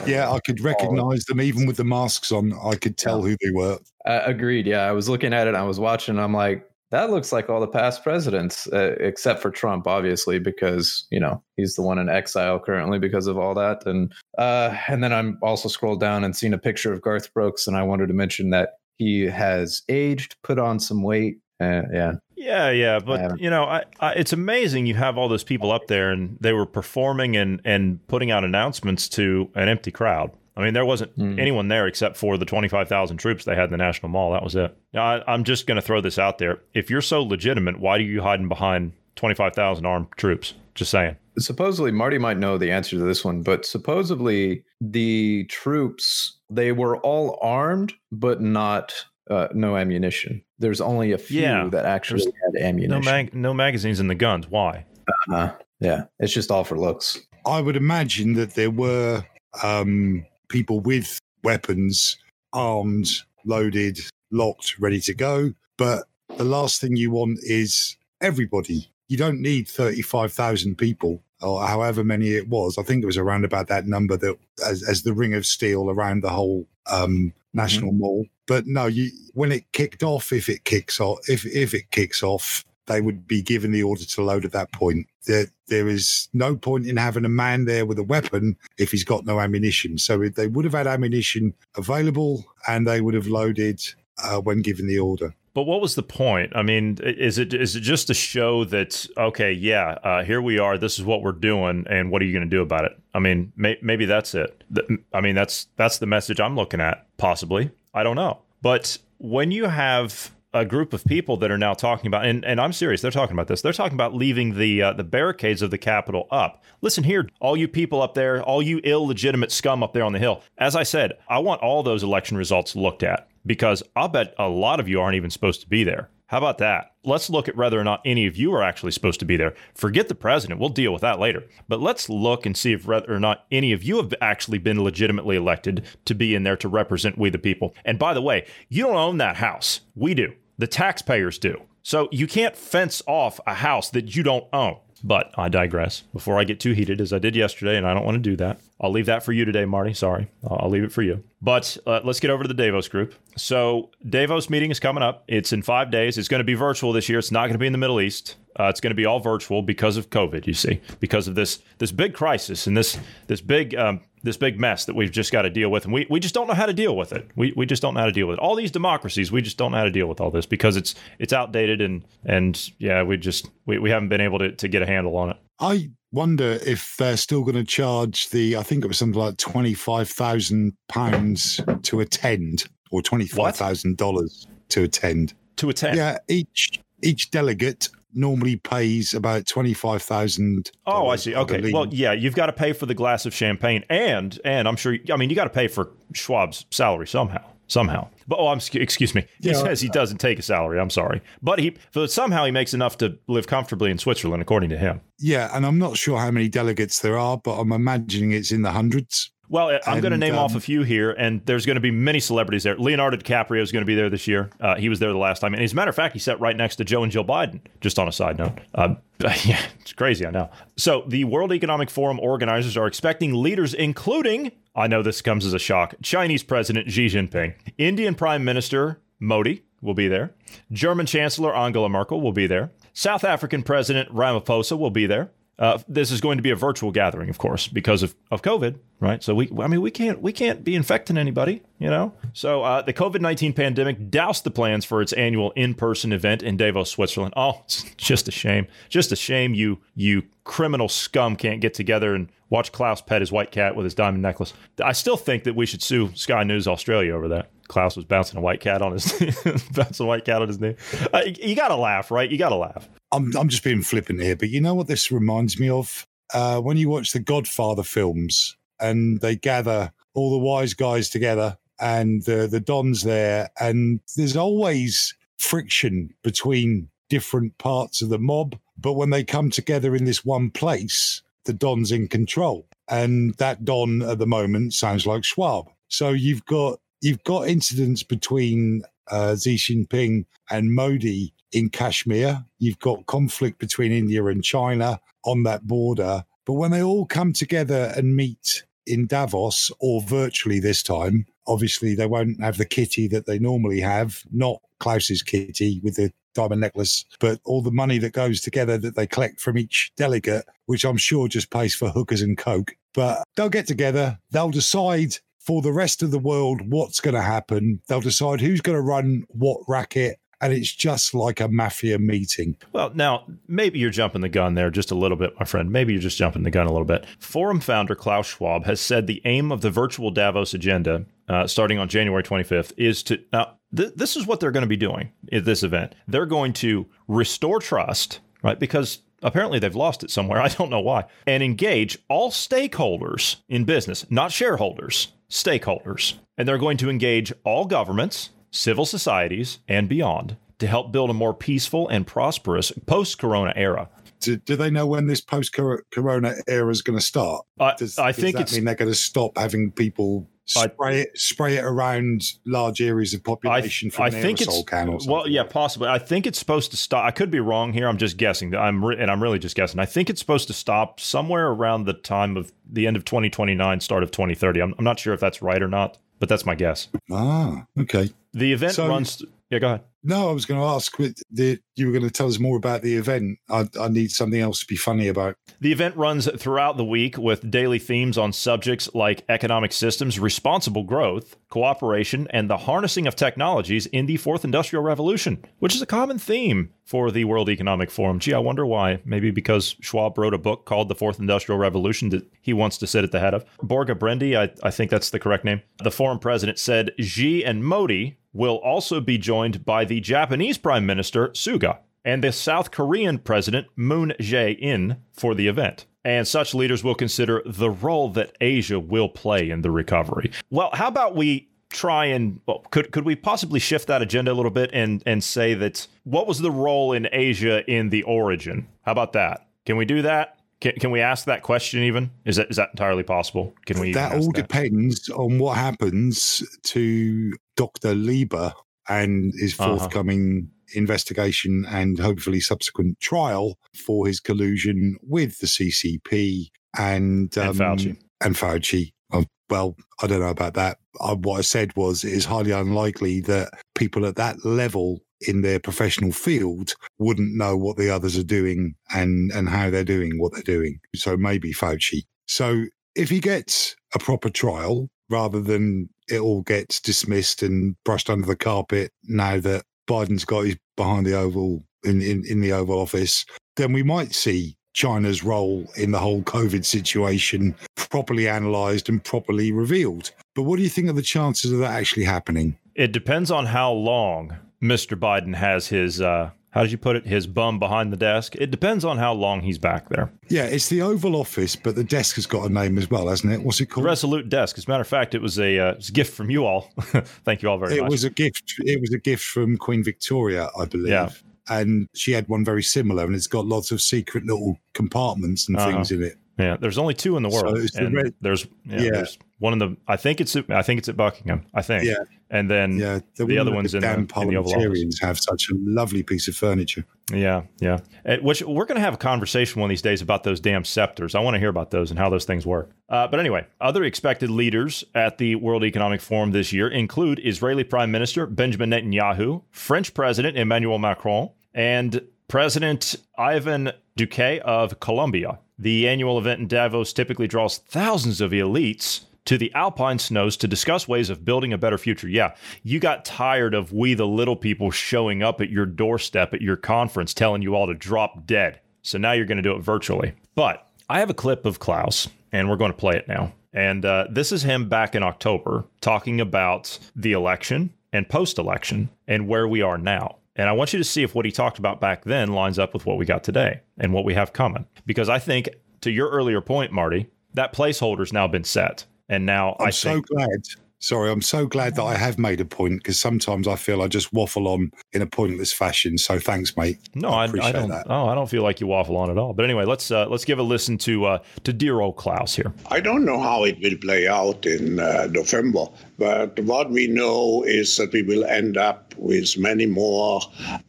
Yeah, 0.06 0.32
I 0.32 0.40
could 0.40 0.60
recognize 0.62 1.26
them 1.26 1.42
even 1.42 1.66
with 1.66 1.78
the 1.78 1.84
masks 1.84 2.32
on. 2.32 2.54
I 2.54 2.76
could 2.76 2.98
tell 2.98 3.22
who 3.22 3.36
they 3.42 3.52
were. 3.54 3.80
Uh, 4.06 4.22
agreed. 4.26 4.68
Yeah, 4.68 4.82
I 4.82 4.92
was 4.92 5.10
looking 5.10 5.34
at 5.34 5.48
it. 5.48 5.56
I 5.56 5.64
was 5.64 5.80
watching. 5.80 6.20
I'm 6.20 6.34
like, 6.34 6.70
that 6.92 7.10
looks 7.10 7.32
like 7.32 7.50
all 7.50 7.60
the 7.60 7.68
past 7.68 8.04
presidents, 8.04 8.68
uh, 8.72 8.96
except 9.00 9.42
for 9.42 9.52
Trump, 9.52 9.88
obviously, 9.88 10.40
because 10.40 11.08
you 11.12 11.20
know 11.20 11.44
he's 11.58 11.76
the 11.76 11.82
one 11.82 12.00
in 12.00 12.10
exile 12.10 12.60
currently 12.60 13.00
because 13.00 13.28
of 13.28 13.38
all 13.38 13.54
that. 13.56 13.86
And 13.86 14.14
uh, 14.38 14.78
and 14.88 15.04
then 15.04 15.14
I'm 15.14 15.38
also 15.42 15.70
scrolled 15.70 16.00
down 16.00 16.24
and 16.24 16.36
seen 16.36 16.54
a 16.54 16.58
picture 16.58 16.94
of 16.94 17.02
Garth 17.02 17.34
Brooks, 17.34 17.68
and 17.68 17.76
I 17.76 17.84
wanted 17.84 18.08
to 18.08 18.14
mention 18.14 18.52
that 18.52 18.74
he 18.98 19.24
has 19.24 19.82
aged, 19.90 20.36
put 20.44 20.60
on 20.60 20.80
some 20.80 21.04
weight. 21.04 21.40
Uh, 21.60 21.84
yeah, 21.94 22.14
Yeah, 22.36 22.70
yeah, 22.70 23.00
but 23.00 23.40
you 23.40 23.50
know, 23.50 23.64
I, 23.64 23.84
I, 24.00 24.14
it's 24.14 24.34
amazing 24.34 24.86
you 24.86 24.96
have 24.96 25.18
all 25.18 25.30
those 25.30 25.44
people 25.44 25.72
up 25.72 25.88
there 25.88 26.12
and 26.12 26.38
they 26.42 26.54
were 26.54 26.66
performing 26.66 27.36
and 27.38 27.62
and 27.64 28.06
putting 28.08 28.30
out 28.30 28.44
announcements 28.44 29.10
to 29.10 29.50
an 29.56 29.70
empty 29.70 29.92
crowd. 29.92 30.32
I 30.58 30.64
mean, 30.64 30.74
there 30.74 30.86
wasn't 30.86 31.12
Hmm. 31.16 31.38
anyone 31.40 31.68
there 31.68 31.86
except 31.88 32.16
for 32.18 32.38
the 32.38 32.46
twenty 32.46 32.68
five 32.68 32.88
thousand 32.88 33.18
troops 33.18 33.44
they 33.46 33.56
had 33.56 33.66
in 33.66 33.72
the 33.72 33.78
National 33.78 34.10
Mall. 34.10 34.32
That 34.32 34.44
was 34.44 34.56
it. 34.56 34.76
Now, 34.94 35.04
I, 35.18 35.34
I'm 35.34 35.44
just 35.44 35.68
going 35.68 35.76
to 35.76 35.82
throw 35.82 36.02
this 36.02 36.18
out 36.18 36.38
there: 36.38 36.60
if 36.74 36.90
you're 36.90 37.02
so 37.02 37.22
legitimate, 37.24 37.80
why 37.80 37.98
do 37.98 38.04
you 38.04 38.22
hiding 38.22 38.48
behind 38.48 38.94
twenty 39.16 39.36
five 39.36 39.54
thousand 39.54 39.86
armed 39.86 40.08
troops? 40.18 40.54
Just 40.76 40.92
saying. 40.92 41.16
supposedly 41.40 41.92
Marty 41.92 42.18
might 42.18 42.38
know 42.38 42.58
the 42.58 42.72
answer 42.72 42.98
to 42.98 43.04
this 43.04 43.24
one, 43.24 43.42
but 43.42 43.66
supposedly 43.66 44.64
the 44.82 45.46
troops 45.50 46.38
they 46.50 46.72
were 46.74 46.98
all 46.98 47.38
armed, 47.42 47.94
but 48.12 48.42
not 48.42 48.94
uh, 49.30 49.48
no 49.54 49.76
ammunition. 49.78 50.42
There's 50.60 50.80
only 50.82 51.12
a 51.14 51.18
few 51.18 51.42
Yeah, 51.42 51.68
that 51.72 51.86
actually 51.86 52.26
had 52.26 52.54
No 52.54 52.60
ammunition. 52.68 53.02
mag, 53.06 53.34
no 53.34 53.54
magazines 53.54 54.00
in 54.00 54.08
the 54.08 54.16
guns. 54.16 54.48
Why? 54.50 54.86
Uh, 55.32 55.52
yeah, 55.80 56.04
it's 56.20 56.34
just 56.34 56.52
all 56.52 56.64
for 56.64 56.78
looks. 56.78 57.20
I 57.46 57.62
would 57.62 57.76
imagine 57.76 58.34
that 58.34 58.54
there 58.56 58.72
were 58.72 59.24
um, 59.64 60.26
people 60.50 60.80
with 60.80 61.20
weapons, 61.44 62.18
armed, 62.54 63.08
loaded, 63.46 64.00
locked, 64.32 64.80
ready 64.80 65.00
to 65.02 65.14
go. 65.14 65.54
But 65.78 66.06
the 66.38 66.44
last 66.44 66.82
thing 66.82 66.96
you 66.96 67.12
want 67.12 67.40
is 67.44 67.98
everybody. 68.22 68.90
You 69.08 69.18
don't 69.18 69.42
need 69.42 69.68
35,000 69.68 70.76
people 70.76 71.22
or 71.42 71.66
however 71.66 72.04
many 72.04 72.32
it 72.32 72.50
was. 72.50 72.78
I 72.78 72.84
think 72.84 73.04
it 73.04 73.06
was 73.06 73.18
around 73.18 73.46
about 73.46 73.68
that 73.68 73.86
number 73.86 74.18
that 74.18 74.38
as, 74.66 74.88
as 74.88 75.04
the 75.04 75.14
ring 75.14 75.34
of 75.34 75.46
steel 75.46 75.90
around 75.90 76.22
the 76.22 76.30
whole 76.30 76.68
um, 76.88 77.34
national 77.54 77.92
mall. 77.92 78.26
But 78.48 78.68
no, 78.68 78.86
you 78.86 79.12
when 79.34 79.52
it 79.52 79.72
kicked 79.72 80.04
off, 80.04 80.32
if 80.32 80.50
it 80.50 80.66
kicks 80.66 81.00
off, 81.00 81.20
if 81.28 81.46
if 81.46 81.74
it 81.74 81.92
kicks 81.92 82.24
off, 82.24 82.64
they 82.88 83.02
would 83.02 83.28
be 83.28 83.42
given 83.42 83.72
the 83.72 83.84
order 83.84 84.06
to 84.06 84.22
load 84.22 84.46
at 84.46 84.52
that 84.52 84.72
point. 84.72 85.08
There, 85.28 85.48
there 85.68 85.88
is 85.88 86.30
no 86.34 86.56
point 86.56 86.88
in 86.88 86.98
having 86.98 87.26
a 87.26 87.30
man 87.30 87.66
there 87.66 87.86
with 87.86 88.00
a 88.00 88.04
weapon 88.04 88.56
if 88.78 88.92
he's 88.92 89.04
got 89.04 89.26
no 89.26 89.40
ammunition. 89.40 89.98
So 89.98 90.30
they 90.30 90.48
would 90.48 90.66
have 90.66 90.74
had 90.74 90.88
ammunition 90.88 91.54
available 91.76 92.46
and 92.68 92.88
they 92.88 93.02
would 93.02 93.14
have 93.14 93.28
loaded 93.28 93.82
uh, 94.24 94.40
when 94.40 94.62
given 94.62 94.88
the 94.88 95.00
order. 95.00 95.34
But 95.56 95.64
what 95.64 95.80
was 95.80 95.96
the 95.96 96.04
point? 96.04 96.52
I 96.54 96.64
mean, 96.64 96.98
is 97.02 97.38
it 97.38 97.54
is 97.54 97.78
it 97.78 97.80
just 97.80 98.08
to 98.08 98.14
show 98.14 98.66
that 98.66 99.08
okay, 99.18 99.54
yeah, 99.54 99.98
uh, 100.04 100.24
here 100.24 100.42
we 100.42 100.60
are. 100.60 100.78
This 100.78 101.00
is 101.00 101.06
what 101.06 101.22
we're 101.22 101.32
doing, 101.32 101.86
and 101.90 102.12
what 102.12 102.22
are 102.22 102.26
you 102.26 102.34
going 102.34 102.44
to 102.44 102.56
do 102.56 102.62
about 102.62 102.84
it? 102.84 103.00
I 103.14 103.20
mean, 103.20 103.54
may, 103.56 103.78
maybe 103.82 104.04
that's 104.04 104.36
it. 104.36 104.66
I 105.14 105.22
mean, 105.22 105.34
that's 105.34 105.68
that's 105.78 106.00
the 106.00 106.08
message 106.08 106.42
I'm 106.42 106.58
looking 106.58 106.82
at. 106.82 107.08
Possibly, 107.16 107.72
I 107.94 108.04
don't 108.04 108.18
know. 108.18 108.42
But 108.62 108.98
when 109.18 109.52
you 109.52 109.66
have 109.66 110.35
a 110.56 110.66
group 110.66 110.94
of 110.94 111.04
people 111.04 111.36
that 111.38 111.52
are 111.52 111.58
now 111.58 111.74
talking 111.74 112.08
about, 112.08 112.26
and, 112.26 112.46
and 112.46 112.62
I'm 112.62 112.72
serious, 112.72 113.02
they're 113.02 113.12
talking 113.12 113.36
about 113.36 113.48
this. 113.48 113.62
They're 113.62 113.74
talking 113.74 113.96
about 113.96 114.16
leaving 114.16 114.58
the 114.58 114.82
uh, 114.82 114.94
the 114.94 115.04
barricades 115.04 115.62
of 115.62 115.70
the 115.70 115.78
Capitol 115.78 116.28
up. 116.32 116.64
Listen 116.82 117.04
here, 117.04 117.30
all 117.42 117.58
you 117.58 117.68
people 117.68 118.02
up 118.02 118.14
there, 118.14 118.42
all 118.42 118.62
you 118.62 118.80
illegitimate 118.80 119.52
scum 119.52 119.84
up 119.84 119.94
there 119.94 120.04
on 120.04 120.14
the 120.14 120.20
hill. 120.20 120.42
As 120.58 120.76
I 120.76 120.84
said, 120.84 121.14
I 121.28 121.40
want 121.40 121.62
all 121.62 121.84
those 121.84 122.04
election 122.04 122.38
results 122.38 122.76
looked 122.76 123.04
at 123.04 123.28
because 123.46 123.84
I'll 123.96 124.08
bet 124.08 124.34
a 124.40 124.48
lot 124.48 124.80
of 124.80 124.88
you 124.88 125.02
aren't 125.02 125.18
even 125.18 125.30
supposed 125.30 125.62
to 125.62 125.68
be 125.68 125.84
there. 125.84 126.10
How 126.28 126.40
about 126.40 126.58
that? 126.58 126.94
Let's 127.04 127.30
look 127.30 127.48
at 127.48 127.56
whether 127.56 127.80
or 127.80 127.84
not 127.84 128.02
any 128.04 128.26
of 128.26 128.36
you 128.36 128.52
are 128.56 128.64
actually 128.64 128.94
supposed 128.94 129.20
to 129.20 129.26
be 129.26 129.38
there. 129.38 129.54
Forget 129.76 130.08
the 130.08 130.16
president. 130.16 130.60
We'll 130.60 130.70
deal 130.70 130.92
with 130.92 131.04
that 131.04 131.20
later. 131.20 131.44
But 131.68 131.82
let's 131.82 132.10
look 132.10 132.48
and 132.48 132.58
see 132.58 132.74
if 132.74 132.88
whether 132.88 133.14
or 133.14 133.20
not 133.20 133.46
any 133.52 133.74
of 133.74 133.84
you 133.84 133.98
have 133.98 134.12
actually 134.22 134.58
been 134.58 134.84
legitimately 134.84 135.36
elected 135.36 135.86
to 136.06 136.16
be 136.16 136.34
in 136.34 136.42
there 136.42 136.58
to 136.58 136.68
represent 136.68 137.20
we 137.20 137.30
the 137.30 137.38
people. 137.38 137.76
And 137.86 138.00
by 138.00 138.16
the 138.16 138.24
way, 138.24 138.48
you 138.70 138.84
don't 138.84 138.96
own 138.96 139.18
that 139.20 139.36
house. 139.36 139.82
We 139.94 140.16
do. 140.16 140.34
The 140.58 140.68
taxpayers 140.68 141.38
do. 141.38 141.64
So 141.84 142.10
you 142.12 142.28
can't 142.28 142.56
fence 142.56 143.02
off 143.06 143.40
a 143.46 143.56
house 143.56 143.90
that 143.92 144.16
you 144.16 144.24
don't 144.24 144.46
own. 144.54 144.78
But 145.04 145.32
I 145.38 145.50
digress. 145.50 146.02
Before 146.14 146.40
I 146.40 146.46
get 146.46 146.60
too 146.60 146.72
heated, 146.72 147.00
as 147.00 147.14
I 147.14 147.20
did 147.20 147.36
yesterday, 147.36 147.78
and 147.78 147.86
I 147.86 147.94
don't 147.94 148.06
want 148.06 148.16
to 148.16 148.22
do 148.22 148.36
that, 148.38 148.60
I'll 148.82 148.92
leave 148.92 149.06
that 149.06 149.24
for 149.24 149.34
you 149.34 149.46
today, 149.46 149.64
Marty. 149.66 149.94
Sorry, 149.94 150.32
I'll, 150.50 150.70
leave 150.70 150.84
it 150.84 150.92
for 150.92 151.04
you. 151.04 151.24
But 151.42 151.78
uh, 151.86 152.00
let's 152.04 152.20
get 152.20 152.32
over 152.32 152.44
to 152.44 152.48
the 152.48 152.56
Davos 152.56 152.88
group. 152.88 153.14
So 153.38 153.92
Davos 154.10 154.50
meeting 154.50 154.72
is 154.72 154.80
coming 154.80 155.04
up. 155.04 155.24
It's 155.28 155.54
in 155.54 155.62
five 155.62 155.92
days. 155.92 156.18
It's 156.18 156.28
going 156.28 156.40
to 156.40 156.46
be 156.46 156.56
virtual 156.56 156.92
this 156.92 157.08
year. 157.08 157.20
It's 157.20 157.32
not 157.32 157.42
going 157.42 157.54
to 157.54 157.60
be 157.60 157.68
in 157.68 157.72
the 157.72 157.78
Middle 157.78 158.02
East. 158.02 158.36
Uh, 158.60 158.64
it's 158.66 158.82
going 158.82 158.92
to 158.92 158.96
be 158.96 159.06
all 159.06 159.20
virtual 159.20 159.62
because 159.62 159.96
of 159.96 160.10
COVID. 160.10 160.48
You 160.48 160.54
see, 160.54 160.82
because 161.00 161.28
of 161.28 161.36
this 161.36 161.60
this 161.78 161.92
big 161.92 162.14
crisis 162.14 162.66
and 162.66 162.76
this 162.76 162.98
this 163.28 163.42
big 163.42 163.76
um, 163.76 164.02
this 164.26 164.38
big 164.38 164.60
mess 164.60 164.86
that 164.86 164.96
we've 164.96 165.12
just 165.12 165.32
got 165.32 165.44
to 165.44 165.50
deal 165.50 165.70
with, 165.70 165.86
and 165.86 165.94
we, 165.94 166.06
we 166.10 166.20
just 166.20 166.34
don't 166.34 166.48
know 166.48 166.54
how 166.54 166.66
to 166.66 166.74
deal 166.74 166.98
with 166.98 167.14
it. 167.14 167.30
We, 167.36 167.54
we 167.56 167.66
just 167.66 167.82
don't 167.82 167.94
know 167.94 168.02
how 168.02 168.08
to 168.08 168.12
deal 168.12 168.28
with 168.28 168.40
it. 168.40 168.42
All 168.42 168.56
these 168.56 168.72
democracies, 168.72 169.32
we 169.32 169.42
just 169.42 169.58
don't 169.58 169.72
know 169.72 169.78
how 169.78 169.84
to 169.84 169.92
deal 169.92 170.08
with 170.08 170.20
all 170.20 170.32
this 170.32 170.46
because 170.46 170.76
it's 170.76 170.96
it's 171.20 171.32
outdated 171.32 171.80
and 171.80 172.04
and 172.26 172.72
yeah, 172.80 173.04
we 173.04 173.18
just 173.18 173.50
we, 173.66 173.80
we 173.80 173.90
haven't 173.90 174.10
been 174.10 174.22
able 174.22 174.40
to, 174.40 174.52
to 174.52 174.68
get 174.68 174.82
a 174.82 174.86
handle 174.86 175.16
on 175.16 175.30
it. 175.30 175.38
I 175.60 175.92
wonder 176.12 176.60
if 176.66 176.98
they're 176.98 177.18
still 177.18 177.44
going 177.44 177.56
to 177.56 177.64
charge 177.64 178.30
the. 178.30 178.58
I 178.58 178.64
think 178.64 178.84
it 178.84 178.88
was 178.88 178.98
something 178.98 179.20
like 179.20 179.38
twenty 179.38 179.74
five 179.74 180.10
thousand 180.10 180.74
pounds 180.90 181.62
to 181.84 182.00
attend, 182.02 182.66
or 182.92 183.02
twenty 183.02 183.28
five 183.28 183.56
thousand 183.56 183.98
dollars 183.98 184.48
to 184.70 184.84
attend. 184.84 185.34
To 185.58 185.70
attend, 185.70 185.98
yeah. 185.98 186.18
Each 186.28 186.80
each 187.04 187.32
delegate 187.32 187.90
normally 188.16 188.56
pays 188.56 189.14
about 189.14 189.46
twenty 189.46 189.74
five 189.74 190.02
thousand. 190.02 190.72
Oh, 190.86 191.10
I 191.10 191.16
see. 191.16 191.36
Okay. 191.36 191.72
Well, 191.72 191.88
yeah, 191.88 192.14
you've 192.14 192.36
got 192.36 192.48
to 192.48 192.54
pay 192.54 192.74
for 192.74 192.86
the 192.86 192.96
glass 192.96 193.26
of 193.26 193.34
champagne, 193.34 193.84
and 193.90 194.40
and 194.46 194.68
I'm 194.68 194.76
sure. 194.76 194.98
I 195.12 195.18
mean, 195.18 195.30
you 195.30 195.36
got 195.36 195.46
to 195.46 195.50
pay 195.50 195.68
for 195.68 195.92
Schwab's 196.14 196.66
salary 196.72 197.08
somehow. 197.08 197.44
Somehow, 197.68 198.10
but 198.28 198.38
oh, 198.38 198.50
I'm 198.50 198.60
excuse 198.74 199.16
me. 199.16 199.26
He 199.42 199.50
yeah, 199.50 199.56
says 199.56 199.82
he 199.82 199.90
doesn't 199.90 200.20
take 200.20 200.38
a 200.38 200.44
salary. 200.44 200.80
I'm 200.80 200.92
sorry, 200.92 201.24
but 201.42 201.58
he 201.58 201.76
but 201.94 202.12
somehow 202.12 202.46
he 202.46 202.52
makes 202.52 202.76
enough 202.76 202.96
to 203.00 203.18
live 203.28 203.48
comfortably 203.48 203.90
in 203.90 203.98
Switzerland, 203.98 204.44
according 204.44 204.70
to 204.70 204.78
him. 204.78 205.02
Yeah, 205.18 205.50
and 205.52 205.66
I'm 205.66 205.80
not 205.80 205.98
sure 205.98 206.20
how 206.20 206.30
many 206.30 206.48
delegates 206.48 207.00
there 207.00 207.18
are, 207.18 207.40
but 207.40 207.60
I'm 207.60 207.72
imagining 207.72 208.34
it's 208.34 208.52
in 208.52 208.62
the 208.62 208.70
hundreds. 208.70 209.32
Well, 209.50 209.80
I'm 209.86 210.02
going 210.02 210.12
to 210.12 210.18
name 210.18 210.34
um, 210.34 210.40
off 210.40 210.56
a 210.56 210.60
few 210.60 210.84
here, 210.84 211.12
and 211.12 211.46
there's 211.46 211.66
going 211.66 211.76
to 211.76 211.82
be 211.82 211.92
many 211.92 212.20
celebrities 212.20 212.64
there. 212.64 212.76
Leonardo 212.78 213.18
DiCaprio 213.18 213.62
is 213.62 213.72
going 213.72 213.84
to 213.84 213.88
be 213.88 213.96
there 213.96 214.10
this 214.10 214.28
year. 214.28 214.50
Uh, 214.60 214.76
he 214.76 214.90
was 214.90 215.00
there 215.00 215.12
the 215.12 215.18
last 215.18 215.40
time, 215.40 215.54
and 215.54 215.64
as 215.64 215.74
a 215.74 215.76
matter 215.76 215.90
of 215.90 215.96
fact, 215.96 216.14
he 216.14 216.20
sat 216.20 216.40
right 216.40 216.56
next 216.56 216.78
to 216.78 216.84
Joe 216.84 217.04
and 217.04 217.12
Jill 217.12 217.26
Biden. 217.26 217.62
Just 217.82 218.00
on 218.00 218.08
a 218.08 218.12
side 218.12 218.38
note, 218.38 218.60
uh, 218.74 218.96
yeah, 219.46 219.62
it's 219.80 219.94
crazy, 219.94 220.26
I 220.26 220.32
know. 220.32 220.50
So 220.78 221.04
the 221.08 221.24
World 221.26 221.54
Economic 221.54 221.90
Forum 221.90 222.20
organizers 222.20 222.76
are 222.76 222.88
expecting 222.88 223.34
leaders, 223.34 223.74
including 223.74 224.52
I 224.76 224.88
know 224.88 225.02
this 225.02 225.22
comes 225.22 225.46
as 225.46 225.54
a 225.54 225.60
shock, 225.60 225.96
Chinese 226.02 226.44
President 226.44 226.92
Xi 226.92 227.08
Jinping, 227.08 227.54
Indian 227.78 228.16
Prime 228.16 228.44
Minister 228.44 229.00
Modi 229.20 229.64
will 229.82 229.94
be 229.94 230.08
there, 230.08 230.34
German 230.72 231.06
Chancellor 231.06 231.56
Angela 231.56 231.88
Merkel 231.88 232.20
will 232.20 232.34
be 232.34 232.48
there, 232.48 232.72
South 232.94 233.24
African 233.24 233.64
President 233.64 234.10
Ramaphosa 234.10 234.78
will 234.78 234.90
be 234.90 235.06
there. 235.06 235.32
Uh, 235.58 235.80
this 235.88 236.12
is 236.12 236.20
going 236.20 236.38
to 236.38 236.42
be 236.42 236.50
a 236.50 236.56
virtual 236.56 236.92
gathering, 236.92 237.30
of 237.30 237.38
course, 237.38 237.70
because 237.70 238.04
of, 238.04 238.14
of 238.30 238.42
COVID, 238.42 238.78
right? 239.00 239.24
So 239.24 239.34
we, 239.34 239.50
I 239.58 239.68
mean, 239.68 239.80
we 239.80 239.90
can't 239.90 240.22
we 240.22 240.34
can't 240.34 240.66
be 240.66 240.76
infecting 240.76 241.18
anybody, 241.18 241.64
you 241.80 241.90
know. 241.90 242.12
So 242.34 242.64
uh, 242.64 242.82
the 242.82 242.92
COVID 242.92 243.22
nineteen 243.22 243.54
pandemic 243.54 244.10
doused 244.10 244.44
the 244.44 244.52
plans 244.52 244.84
for 244.84 245.02
its 245.02 245.14
annual 245.14 245.52
in 245.52 245.74
person 245.74 246.12
event 246.12 246.44
in 246.44 246.58
Davos, 246.58 246.92
Switzerland. 246.92 247.34
Oh, 247.38 247.62
it's 247.64 247.84
just 247.96 248.28
a 248.28 248.32
shame, 248.32 248.68
just 248.90 249.14
a 249.14 249.16
shame 249.16 249.54
you 249.54 249.80
you 249.96 250.24
criminal 250.44 250.90
scum 250.90 251.38
can't 251.38 251.62
get 251.62 251.74
together 251.74 252.14
and 252.16 252.30
watch 252.50 252.74
Klaus 252.74 253.02
pet 253.02 253.22
his 253.22 253.32
white 253.32 253.52
cat 253.52 253.78
with 253.78 253.86
his 253.86 253.94
diamond 253.94 254.24
necklace. 254.24 254.54
I 254.84 254.92
still 254.92 255.18
think 255.18 255.46
that 255.46 255.56
we 255.56 255.66
should 255.66 255.82
sue 255.82 256.12
Sky 256.16 256.44
News 256.44 256.68
Australia 256.68 257.16
over 257.16 257.30
that. 257.30 257.50
Klaus 257.68 257.96
was 257.96 258.06
bouncing 258.06 258.38
a 258.38 258.42
white 258.42 258.60
cat 258.60 258.82
on 258.82 258.94
his 258.94 259.12
bouncing 259.74 260.06
a 260.06 260.08
white 260.08 260.26
cat 260.26 260.42
on 260.42 260.48
his 260.48 260.60
knee. 260.60 260.76
Uh, 261.14 261.24
you 261.26 261.56
got 261.56 261.70
to 261.70 261.76
laugh, 261.76 262.12
right? 262.12 262.30
You 262.30 262.38
got 262.38 262.50
to 262.50 262.56
laugh. 262.56 262.88
I'm 263.12 263.36
I'm 263.36 263.50
just 263.50 263.64
being 263.64 263.82
flippant 263.82 264.22
here, 264.22 264.36
but 264.36 264.50
you 264.50 264.62
know 264.62 264.76
what 264.76 264.88
this 264.88 265.12
reminds 265.12 265.60
me 265.60 265.70
of? 265.70 266.08
Uh, 266.34 266.60
when 266.60 266.78
you 266.78 266.90
watch 266.90 267.14
the 267.14 267.20
Godfather 267.20 267.84
films 267.84 268.58
and 268.80 269.22
they 269.22 269.36
gather 269.36 269.92
all 270.14 270.32
the 270.32 270.40
wise 270.40 270.74
guys 270.74 271.10
together 271.10 271.58
and 271.80 272.24
the 272.24 272.48
the 272.48 272.60
dons 272.60 273.04
there, 273.04 273.50
and 273.60 274.00
there's 274.16 274.36
always 274.36 275.16
friction 275.38 276.14
between 276.24 276.90
different 277.10 277.58
parts 277.58 278.02
of 278.02 278.10
the 278.10 278.20
mob, 278.20 278.58
but 278.78 278.94
when 278.94 279.10
they 279.10 279.24
come 279.24 279.50
together 279.50 279.96
in 279.96 280.06
this 280.06 280.26
one 280.26 280.50
place, 280.50 281.22
the 281.46 281.54
don's 281.54 281.92
in 281.92 282.08
control, 282.08 282.68
and 282.90 283.36
that 283.36 283.66
don 283.66 284.02
at 284.02 284.20
the 284.20 284.26
moment 284.26 284.74
sounds 284.74 285.06
like 285.06 285.24
Schwab. 285.24 285.70
So 285.88 286.10
you've 286.10 286.46
got 286.46 286.80
you've 287.02 287.24
got 287.24 287.48
incidents 287.48 288.04
between 288.04 288.84
uh, 289.10 289.36
Xi 289.36 289.56
Jinping 289.56 290.26
and 290.50 290.74
Modi 290.74 291.34
in 291.52 291.70
Kashmir. 291.70 292.46
You've 292.60 292.80
got 292.80 293.06
conflict 293.06 293.60
between 293.60 293.92
India 293.92 294.26
and 294.26 294.44
China 294.44 295.00
on 295.24 295.44
that 295.44 295.68
border. 295.68 296.26
But 296.46 296.54
when 296.54 296.72
they 296.72 296.84
all 296.84 297.06
come 297.06 297.34
together 297.34 297.94
and 297.96 298.16
meet 298.16 298.64
in 298.86 299.08
Davos 299.08 299.72
or 299.80 300.02
virtually 300.02 300.60
this 300.60 300.84
time, 300.84 301.26
obviously 301.48 301.96
they 301.96 302.06
won't 302.06 302.42
have 302.42 302.58
the 302.58 302.66
kitty 302.66 303.08
that 303.08 303.26
they 303.26 303.40
normally 303.40 303.80
have, 303.80 304.22
not 304.32 304.62
Klaus's 304.80 305.24
kitty 305.24 305.80
with 305.84 305.96
the 305.96 306.12
diamond 306.34 306.62
necklace, 306.62 307.06
but 307.20 307.40
all 307.46 307.62
the 307.62 307.72
money 307.72 307.98
that 307.98 308.14
goes 308.14 308.42
together 308.42 308.78
that 308.78 308.96
they 308.96 309.08
collect 309.08 309.40
from 309.40 309.58
each 309.58 309.92
delegate, 309.96 310.46
which 310.66 310.86
I'm 310.86 310.98
sure 310.98 311.28
just 311.28 311.50
pays 311.50 311.74
for 311.74 311.90
hookers 311.90 312.22
and 312.22 312.38
coke. 312.38 312.76
But 312.94 313.24
they'll 313.36 313.50
get 313.50 313.68
together, 313.68 314.20
they'll 314.32 314.52
decide 314.52 315.18
for 315.46 315.62
the 315.62 315.74
rest 315.74 316.02
of 316.02 316.12
the 316.12 316.20
world 316.20 316.62
what's 316.68 317.00
going 317.00 317.16
to 317.16 317.22
happen. 317.22 317.82
They'll 317.88 318.02
decide 318.02 318.42
who's 318.42 318.62
going 318.62 318.78
to 318.78 318.82
run 318.82 319.24
what 319.30 319.62
racket 319.68 320.20
and 320.42 320.54
it's 320.54 320.74
just 320.74 321.14
like 321.14 321.40
a 321.40 321.48
mafia 321.48 321.98
meeting. 321.98 322.58
Well, 322.74 322.92
now 322.94 323.26
maybe 323.48 323.80
you're 323.80 323.90
jumping 323.90 324.22
the 324.22 324.30
gun 324.30 324.56
there 324.56 324.70
just 324.70 324.92
a 324.92 324.96
little 324.96 325.18
bit, 325.18 325.34
my 325.40 325.46
friend. 325.46 325.72
Maybe 325.72 325.94
you're 325.94 326.02
just 326.02 326.18
jumping 326.18 326.44
the 326.44 326.52
gun 326.52 326.68
a 326.68 326.72
little 326.72 326.86
bit. 326.86 327.06
Forum 327.20 327.60
founder 327.60 327.96
Klaus 327.96 328.28
Schwab 328.28 328.66
has 328.66 328.82
said 328.82 329.08
the 329.08 329.22
aim 329.26 329.52
of 329.52 329.62
the 329.62 329.72
virtual 329.72 330.12
Davos 330.12 330.54
agenda, 330.54 331.06
uh, 331.30 331.48
starting 331.48 331.80
on 331.80 331.88
January 331.88 332.24
25th, 332.24 332.74
is 332.78 333.04
to 333.04 333.20
now. 333.32 333.58
Th- 333.76 333.94
this 333.96 334.16
is 334.16 334.26
what 334.26 334.40
they're 334.40 334.52
going 334.52 334.62
to 334.62 334.68
be 334.68 334.78
doing 334.78 335.12
at 335.34 335.44
this 335.44 335.64
event. 335.64 335.96
They're 336.08 336.26
going 336.26 336.54
to 336.54 336.86
restore 337.08 337.60
trust, 337.60 338.20
right? 338.42 338.58
Because 338.58 339.00
apparently 339.22 339.60
they've 339.60 339.76
lost 339.76 340.04
it 340.04 340.12
somewhere. 340.12 340.40
I 340.42 340.48
don't 340.48 340.70
know 340.70 340.80
why. 340.80 341.06
And 341.28 341.44
engage 341.44 341.98
all 342.08 342.32
stakeholders 342.32 343.38
in 343.50 343.66
business, 343.66 344.06
not 344.10 344.32
shareholders, 344.32 345.12
stakeholders. 345.30 346.16
And 346.38 346.48
they're 346.48 346.58
going 346.58 346.78
to 346.78 346.90
engage 346.90 347.34
all 347.44 347.66
governments, 347.66 348.32
civil 348.52 348.86
societies, 348.86 349.60
and 349.68 349.88
beyond 349.88 350.38
to 350.60 350.68
help 350.68 350.92
build 350.92 351.10
a 351.10 351.14
more 351.14 351.34
peaceful 351.34 351.88
and 351.88 352.08
prosperous 352.08 352.72
post 352.86 353.18
corona 353.18 353.54
era. 353.56 353.90
Do, 354.22 354.38
do, 354.38 354.56
they 354.56 354.70
know 354.70 354.88
when 354.88 355.08
this 355.08 355.22
post 355.22 355.54
corona 355.54 356.36
era 356.48 356.72
is 356.72 356.82
going 356.82 356.98
to 356.98 357.04
start? 357.06 357.46
Does, 357.78 358.00
I 358.00 358.12
think 358.12 358.38
does 358.38 358.52
that 358.52 358.56
mean 358.56 358.66
they're 358.66 358.76
going 358.76 358.92
to 358.92 358.96
stop 358.96 359.38
having 359.38 359.72
people 359.72 360.30
spray 360.46 361.00
I, 361.00 361.02
it 361.02 361.20
spray 361.20 361.58
it 361.58 361.64
around 361.64 362.24
large 362.46 362.82
areas 362.82 363.14
of 363.14 363.24
population 363.24 363.88
I, 363.88 363.96
from 363.96 364.06
I 364.06 364.10
think 364.10 364.40
aerosol 364.40 364.60
it's, 364.60 364.70
can 364.70 364.90
or 364.90 365.00
something. 365.00 365.12
Well, 365.12 365.28
yeah, 365.28 365.44
possibly. 365.44 365.90
I 365.90 366.00
think 366.00 366.28
it's 366.28 366.40
supposed 366.40 366.72
to 366.72 366.78
stop. 366.78 367.06
I 367.06 367.12
could 367.12 367.32
be 367.32 367.40
wrong 367.40 367.74
here. 367.74 367.88
I'm 367.88 367.98
just 367.98 368.18
guessing. 368.18 368.56
I'm 368.56 368.84
re- 368.84 368.98
and 369.00 369.10
I'm 369.10 369.22
really 369.22 369.40
just 369.40 369.56
guessing. 369.56 369.80
I 369.80 369.86
think 369.86 370.10
it's 370.10 370.20
supposed 370.20 370.48
to 370.48 370.54
stop 370.54 371.00
somewhere 371.00 371.48
around 371.48 371.86
the 371.86 371.94
time 371.94 372.38
of 372.38 372.52
the 372.70 372.88
end 372.88 372.96
of 372.96 373.06
2029, 373.06 373.80
start 373.80 374.04
of 374.04 374.12
2030. 374.12 374.62
I'm, 374.62 374.76
I'm 374.78 374.84
not 374.84 375.00
sure 375.00 375.14
if 375.14 375.20
that's 375.20 375.42
right 375.42 375.62
or 375.62 375.68
not, 375.68 375.98
but 376.20 376.30
that's 376.30 376.46
my 376.46 376.56
guess. 376.56 376.88
Ah, 377.12 377.66
okay. 377.80 378.10
The 378.34 378.54
event 378.54 378.74
so, 378.74 378.88
runs. 378.88 379.24
Yeah, 379.56 379.60
go 379.60 379.68
ahead. 379.68 379.84
No, 380.04 380.30
I 380.30 380.34
was 380.34 380.46
going 380.46 380.60
to 380.60 380.68
ask. 380.68 380.98
The, 381.32 381.60
you 381.78 381.86
were 381.86 381.94
going 381.94 382.04
to 382.04 382.12
tell 382.12 382.28
us 382.28 382.40
more 382.40 382.58
about 382.58 382.82
the 382.82 382.96
event. 382.96 383.40
I, 383.50 383.68
I, 383.80 383.88
need 383.88 384.12
something 384.12 384.40
else 384.40 384.60
to 384.60 384.68
be 384.68 384.76
funny 384.76 385.08
about. 385.08 385.38
The 385.62 385.72
event 385.72 385.96
runs 385.96 386.30
throughout 386.30 386.76
the 386.76 386.84
week 386.84 387.18
with 387.18 387.50
daily 387.50 387.80
themes 387.80 388.18
on 388.18 388.34
subjects 388.34 388.90
like 388.94 389.24
economic 389.30 389.72
systems, 389.72 390.20
responsible 390.20 390.84
growth, 390.84 391.38
cooperation, 391.50 392.28
and 392.32 392.50
the 392.50 392.58
harnessing 392.58 393.08
of 393.08 393.16
technologies 393.16 393.86
in 393.88 394.08
the 394.08 394.18
fourth 394.18 394.44
industrial 394.44 394.84
revolution, 394.84 395.44
which 395.60 395.74
is 395.74 395.82
a 395.82 395.88
common 395.88 396.20
theme 396.20 396.72
for 396.84 397.10
the 397.10 397.24
World 397.24 397.50
Economic 397.50 397.90
Forum. 397.90 398.20
Gee, 398.20 398.34
I 398.34 398.40
wonder 398.40 398.66
why. 398.66 399.00
Maybe 399.06 399.32
because 399.32 399.78
Schwab 399.80 400.18
wrote 400.18 400.34
a 400.34 400.38
book 400.38 400.66
called 400.66 400.90
The 400.90 400.96
Fourth 400.96 401.18
Industrial 401.18 401.58
Revolution 401.58 402.10
that 402.10 402.30
he 402.42 402.52
wants 402.52 402.78
to 402.80 402.88
sit 402.88 403.06
at 403.06 403.14
the 403.14 403.22
head 403.22 403.34
of. 403.34 403.46
Borge 403.60 403.98
Brende, 403.98 404.38
I, 404.38 404.52
I 404.68 404.70
think 404.70 404.92
that's 404.92 405.12
the 405.12 405.20
correct 405.20 405.46
name. 405.46 405.62
The 405.82 405.92
forum 405.92 406.20
president 406.20 406.60
said 406.60 406.92
Xi 407.00 407.44
and 407.44 407.64
Modi 407.64 408.18
will 408.36 408.58
also 408.58 409.00
be 409.00 409.18
joined 409.18 409.66
by 409.66 409.86
the 409.86 410.02
Japanese 410.02 410.58
Prime 410.58 410.86
Minister 410.86 411.30
Suga 411.30 411.80
and 412.04 412.24
the 412.24 412.32
South 412.32 412.70
Korean 412.70 413.18
President 413.18 413.68
Moon 413.76 414.14
Jae-in 414.20 414.98
for 415.14 415.34
the 415.34 415.48
event. 415.48 415.86
And 416.04 416.28
such 416.28 416.54
leaders 416.54 416.84
will 416.84 416.94
consider 416.94 417.42
the 417.46 417.72
role 417.72 418.10
that 418.10 418.36
Asia 418.40 418.80
will 418.80 419.10
play 419.10 419.50
in 419.50 419.62
the 419.62 419.72
recovery. 419.72 420.32
Well, 420.52 420.70
how 420.74 420.88
about 420.88 421.16
we 421.16 421.50
try 421.70 422.06
and 422.06 422.40
well, 422.46 422.60
could 422.70 422.92
could 422.92 423.06
we 423.06 423.16
possibly 423.16 423.60
shift 423.60 423.88
that 423.88 424.02
agenda 424.02 424.32
a 424.32 424.36
little 424.36 424.52
bit 424.52 424.70
and 424.72 425.02
and 425.06 425.24
say 425.24 425.56
that 425.56 425.88
what 426.04 426.28
was 426.28 426.40
the 426.40 426.52
role 426.52 426.94
in 426.94 427.08
Asia 427.12 427.70
in 427.70 427.90
the 427.90 428.04
origin? 428.04 428.68
How 428.84 428.92
about 428.92 429.14
that? 429.14 429.48
Can 429.66 429.78
we 429.78 429.86
do 429.86 430.04
that? 430.04 430.38
Can, 430.66 430.74
can 430.80 430.90
we 430.90 431.00
ask 431.00 431.26
that 431.26 431.44
question 431.44 431.84
even? 431.84 432.10
Is 432.26 432.38
that 432.38 432.50
is 432.50 432.56
that 432.56 432.70
entirely 432.72 433.04
possible? 433.04 433.54
Can 433.68 433.80
we? 433.80 433.94
That 433.94 434.14
all 434.14 434.32
that? 434.32 434.36
depends 434.36 435.08
on 435.10 435.38
what 435.38 435.58
happens 435.58 436.44
to 436.64 437.32
Dr. 437.56 437.94
Lieber 437.94 438.52
and 438.90 439.32
his 439.38 439.60
uh-huh. 439.60 439.78
forthcoming 439.78 440.50
investigation 440.74 441.68
and 441.70 442.00
hopefully 442.00 442.40
subsequent 442.40 443.00
trial 443.00 443.60
for 443.76 444.08
his 444.08 444.20
collusion 444.20 444.98
with 445.04 445.38
the 445.38 445.46
CCP 445.46 446.48
and, 446.80 447.38
um, 447.38 447.50
and 447.50 447.56
Fauci. 447.56 447.98
And 448.22 448.36
Fauci. 448.36 448.94
Uh, 449.14 449.24
well, 449.52 449.76
I 450.02 450.08
don't 450.08 450.20
know 450.20 450.30
about 450.30 450.56
that. 450.56 450.80
Uh, 451.00 451.16
what 451.16 451.38
I 451.38 451.42
said 451.42 451.76
was 451.76 452.04
it 452.04 452.12
is 452.12 452.26
highly 452.26 452.50
unlikely 452.50 453.20
that 453.22 453.52
people 453.76 454.04
at 454.08 454.16
that 454.16 454.44
level 454.44 455.05
in 455.22 455.42
their 455.42 455.60
professional 455.60 456.12
field 456.12 456.76
wouldn't 457.00 457.36
know 457.36 457.56
what 457.56 457.78
the 457.78 457.90
others 457.90 458.18
are 458.18 458.24
doing 458.24 458.76
and, 458.94 459.32
and 459.32 459.50
how 459.50 459.70
they're 459.70 459.84
doing 459.84 460.20
what 460.20 460.34
they're 460.34 460.44
doing. 460.44 460.80
So 460.96 461.18
maybe 461.18 461.54
Fauci. 461.54 462.04
So 462.28 462.66
if 462.96 463.10
he 463.10 463.20
gets 463.20 463.76
a 463.94 464.00
proper 464.00 464.30
trial 464.30 464.90
rather 465.10 465.42
than 465.42 465.90
it 466.08 466.20
all 466.20 466.42
gets 466.42 466.80
dismissed 466.80 467.44
and 467.44 467.76
brushed 467.84 468.10
under 468.10 468.28
the 468.28 468.36
carpet 468.36 468.92
now 469.04 469.40
that 469.40 469.64
Biden's 469.88 470.26
got 470.26 470.46
his 470.46 470.58
behind 470.76 471.06
the 471.06 471.14
Oval 471.14 471.64
in, 471.84 472.02
in, 472.02 472.26
in 472.26 472.42
the 472.42 472.52
Oval 472.52 472.80
Office, 472.80 473.26
then 473.56 473.72
we 473.72 473.84
might 473.84 474.14
see 474.14 474.58
China's 474.74 475.24
role 475.24 475.66
in 475.78 475.92
the 475.92 476.00
whole 476.00 476.22
COVID 476.24 476.66
situation 476.66 477.56
properly 477.76 478.28
analysed 478.28 478.90
and 478.90 479.04
properly 479.04 479.52
revealed. 479.52 480.12
But 480.34 480.44
what 480.44 480.58
do 480.58 480.64
you 480.64 480.70
think 480.70 480.90
of 480.90 480.96
the 480.96 481.02
chances 481.02 481.52
of 481.52 481.60
that 481.60 481.72
actually 481.72 482.04
happening? 482.04 482.58
It 482.76 482.92
depends 482.92 483.32
on 483.32 483.46
how 483.46 483.72
long 483.72 484.36
Mr. 484.62 484.98
Biden 484.98 485.36
has 485.36 485.68
his 485.68 486.02
uh, 486.02 486.32
how 486.56 486.62
did 486.62 486.72
you 486.72 486.78
put 486.78 486.96
it? 486.96 487.06
His 487.06 487.28
bum 487.28 487.60
behind 487.60 487.92
the 487.92 487.98
desk. 487.98 488.34
It 488.36 488.50
depends 488.50 488.86
on 488.86 488.98
how 488.98 489.12
long 489.12 489.42
he's 489.42 489.58
back 489.58 489.90
there. 489.90 490.10
Yeah, 490.30 490.46
it's 490.46 490.70
the 490.70 490.82
Oval 490.82 491.18
Office, 491.18 491.54
but 491.54 491.76
the 491.76 491.84
desk 491.84 492.16
has 492.16 492.26
got 492.26 492.50
a 492.50 492.50
name 492.50 492.78
as 492.78 492.90
well, 492.90 493.10
hasn't 493.10 493.34
it? 493.34 493.44
What's 493.44 493.60
it 493.60 493.66
called? 493.66 493.86
Resolute 493.86 494.30
Desk. 494.30 494.58
As 494.58 494.66
a 494.66 494.70
matter 494.70 494.82
of 494.82 494.88
fact, 494.88 495.14
it 495.14 495.22
was 495.22 495.38
a, 495.38 495.60
uh, 495.60 495.72
it 495.72 495.78
was 495.78 495.90
a 495.90 495.92
gift 495.92 496.14
from 496.14 496.30
you 496.30 496.46
all. 496.46 496.70
Thank 497.26 497.42
you 497.42 497.50
all 497.50 497.58
very 497.58 497.74
it 497.74 497.82
much. 497.82 497.90
It 497.90 497.92
was 497.92 498.04
a 498.06 498.10
gift. 498.10 498.54
It 498.60 498.80
was 498.80 498.94
a 498.94 498.98
gift 498.98 499.26
from 499.26 499.58
Queen 499.58 499.84
Victoria, 499.84 500.50
I 500.58 500.64
believe. 500.64 500.92
Yeah. 500.92 501.10
And 501.50 501.90
she 501.94 502.14
had 502.14 502.30
one 502.30 502.46
very 502.46 502.64
similar, 502.64 503.04
and 503.04 503.14
it's 503.14 503.28
got 503.28 503.46
lots 503.46 503.72
of 503.72 503.82
secret 503.82 504.24
little 504.26 504.58
compartments 504.74 505.50
and 505.50 505.58
uh-huh. 505.58 505.72
things 505.72 505.92
in 505.92 506.04
it. 506.04 506.18
Yeah, 506.40 506.56
there's 506.56 506.78
only 506.78 506.94
two 506.94 507.18
in 507.18 507.24
the 507.24 507.30
world. 507.30 507.58
So 507.70 507.84
the 507.84 507.92
red, 507.92 508.14
there's 508.22 508.48
yeah, 508.66 508.82
yeah, 508.82 508.92
there's 508.92 509.18
one 509.40 509.54
of 509.54 509.60
the. 509.60 509.78
I 509.88 509.98
think 509.98 510.22
it's 510.22 510.36
I 510.50 510.62
think 510.62 510.80
it's 510.80 510.90
at 510.90 510.98
Buckingham. 510.98 511.46
I 511.54 511.62
think. 511.62 511.86
Yeah. 511.86 511.96
And 512.32 512.50
then 512.50 512.80
yeah, 512.80 513.00
the, 513.16 513.26
the 513.26 513.38
other 513.38 513.54
one's 513.54 513.76
in 513.76 513.82
the, 513.82 513.94
in 513.94 514.08
the 514.08 514.36
Oval 514.36 514.56
Office. 514.56 515.00
have 515.00 515.20
such 515.20 515.50
a 515.50 515.54
lovely 515.60 516.02
piece 516.02 516.28
of 516.28 516.36
furniture. 516.36 516.84
Yeah, 517.14 517.44
yeah. 517.60 517.80
Which 518.22 518.42
we're 518.42 518.66
going 518.66 518.78
to 518.78 518.82
have 518.82 518.96
a 518.96 518.98
conversation 518.98 519.62
one 519.62 519.70
of 519.70 519.70
these 519.70 519.84
days 519.84 520.02
about 520.02 520.24
those 520.24 520.40
damn 520.40 520.66
scepters. 520.66 521.14
I 521.14 521.20
want 521.20 521.36
to 521.36 521.40
hear 521.40 521.50
about 521.50 521.70
those 521.70 521.92
and 521.92 522.00
how 522.00 522.10
those 522.10 522.26
things 522.26 522.46
work. 522.46 522.72
Uh, 522.90 523.08
but 523.08 523.20
anyway, 523.20 523.46
other 523.62 523.84
expected 523.84 524.32
leaders 524.32 524.84
at 524.96 525.20
the 525.20 525.36
World 525.36 525.64
Economic 525.64 526.02
Forum 526.02 526.32
this 526.32 526.52
year 526.52 526.68
include 526.68 527.22
Israeli 527.24 527.64
Prime 527.64 527.92
Minister 527.92 528.26
Benjamin 528.26 528.72
Netanyahu, 528.72 529.44
French 529.52 529.94
President 529.94 530.36
Emmanuel 530.36 530.80
Macron, 530.80 531.30
and 531.54 532.02
President 532.28 532.96
Ivan 533.20 533.72
Duque 533.96 534.42
of 534.44 534.80
Colombia. 534.80 535.40
The 535.60 535.88
annual 535.88 536.18
event 536.18 536.42
in 536.42 536.48
Davos 536.48 536.92
typically 536.92 537.28
draws 537.28 537.60
thousands 537.60 538.20
of 538.20 538.32
elites 538.32 539.06
to 539.26 539.38
the 539.38 539.54
alpine 539.54 540.00
snows 540.00 540.38
to 540.38 540.48
discuss 540.48 540.88
ways 540.88 541.10
of 541.10 541.26
building 541.26 541.54
a 541.54 541.58
better 541.58 541.78
future. 541.78 542.08
Yeah, 542.08 542.36
you 542.64 542.80
got 542.80 543.06
tired 543.06 543.54
of 543.54 543.74
we 543.74 543.94
the 543.94 544.08
little 544.08 544.36
people 544.36 544.72
showing 544.72 545.24
up 545.24 545.42
at 545.42 545.50
your 545.50 545.66
doorstep 545.66 546.34
at 546.34 546.42
your 546.42 546.56
conference 546.56 547.14
telling 547.14 547.42
you 547.42 547.56
all 547.56 547.68
to 547.68 547.74
drop 547.74 548.26
dead. 548.26 548.60
So 548.82 548.98
now 548.98 549.14
you're 549.14 549.26
going 549.26 549.38
to 549.38 549.44
do 549.44 549.56
it 549.56 549.62
virtually. 549.62 550.14
But 550.36 550.68
I 550.90 551.00
have 551.00 551.10
a 551.10 551.16
clip 551.16 551.46
of 551.46 551.60
Klaus, 551.60 552.08
and 552.32 552.50
we're 552.50 552.56
going 552.56 552.72
to 552.72 552.78
play 552.78 552.96
it 552.96 553.08
now. 553.08 553.34
And 553.52 553.86
uh, 553.86 554.08
this 554.12 554.32
is 554.32 554.44
him 554.44 554.70
back 554.70 554.96
in 554.96 555.02
October 555.02 555.66
talking 555.82 556.22
about 556.22 556.78
the 556.96 557.14
election 557.14 557.74
and 557.94 558.08
post 558.08 558.38
election 558.38 558.90
and 559.08 559.28
where 559.28 559.48
we 559.48 559.62
are 559.62 559.78
now. 559.78 560.18
And 560.36 560.50
I 560.50 560.52
want 560.52 560.74
you 560.74 560.80
to 560.80 560.84
see 560.84 561.02
if 561.02 561.16
what 561.16 561.26
he 561.26 561.32
talked 561.32 561.58
about 561.60 561.80
back 561.80 562.04
then 562.04 562.34
lines 562.34 562.60
up 562.60 562.74
with 562.74 562.86
what 562.86 562.98
we 562.98 563.06
got 563.06 563.24
today 563.24 563.62
and 563.78 563.94
what 563.94 564.04
we 564.04 564.14
have 564.14 564.34
coming. 564.34 564.66
Because 564.86 565.08
I 565.08 565.18
think, 565.18 565.50
to 565.82 565.90
your 565.90 566.10
earlier 566.10 566.42
point, 566.42 566.74
Marty, 566.74 567.10
that 567.34 567.54
placeholder's 567.54 568.12
now 568.12 568.28
been 568.28 568.44
set. 568.44 568.86
And 569.10 569.26
now 569.26 569.56
I'm 569.60 569.68
I 569.68 569.70
so 569.70 570.02
glad 570.02 570.42
Sorry, 570.86 571.10
I'm 571.10 571.24
so 571.24 571.48
glad 571.48 571.76
that 571.78 571.84
I 571.84 571.96
have 571.96 572.20
made 572.20 572.40
a 572.42 572.46
point 572.46 572.84
because 572.84 573.00
sometimes 573.00 573.48
I 573.48 573.56
feel 573.56 573.82
I 573.82 573.88
just 573.88 574.14
waffle 574.14 574.48
on 574.48 574.72
in 574.94 575.02
a 575.02 575.08
pointless 575.08 575.52
fashion. 575.52 575.98
So 575.98 576.20
thanks, 576.20 576.56
mate. 576.58 576.78
No, 576.94 577.10
I, 577.10 577.26
I, 577.26 577.48
I 577.48 577.52
don't. 577.52 577.70
That. 577.70 577.88
Oh, 577.90 578.06
I 578.06 578.14
don't 578.14 578.30
feel 578.30 578.44
like 578.44 578.60
you 578.60 578.68
waffle 578.68 578.96
on 578.98 579.10
at 579.10 579.18
all. 579.18 579.34
But 579.34 579.46
anyway, 579.46 579.66
let's 579.66 579.90
uh, 579.90 580.08
let's 580.08 580.26
give 580.26 580.38
a 580.38 580.44
listen 580.44 580.78
to 580.80 581.06
uh, 581.06 581.20
to 581.44 581.54
dear 581.54 581.80
old 581.80 581.96
Klaus 581.96 582.36
here. 582.36 582.54
I 582.70 582.82
don't 582.82 583.04
know 583.04 583.20
how 583.20 583.46
it 583.46 583.58
will 583.64 583.78
play 583.78 584.08
out 584.08 584.46
in 584.46 584.80
uh, 584.80 585.08
November, 585.10 585.66
but 585.98 586.40
what 586.42 586.72
we 586.72 586.88
know 586.88 587.44
is 587.44 587.78
that 587.78 587.94
we 587.94 588.02
will 588.02 588.26
end 588.26 588.58
up 588.58 588.94
with 588.98 589.38
many 589.38 589.66
more 589.66 590.22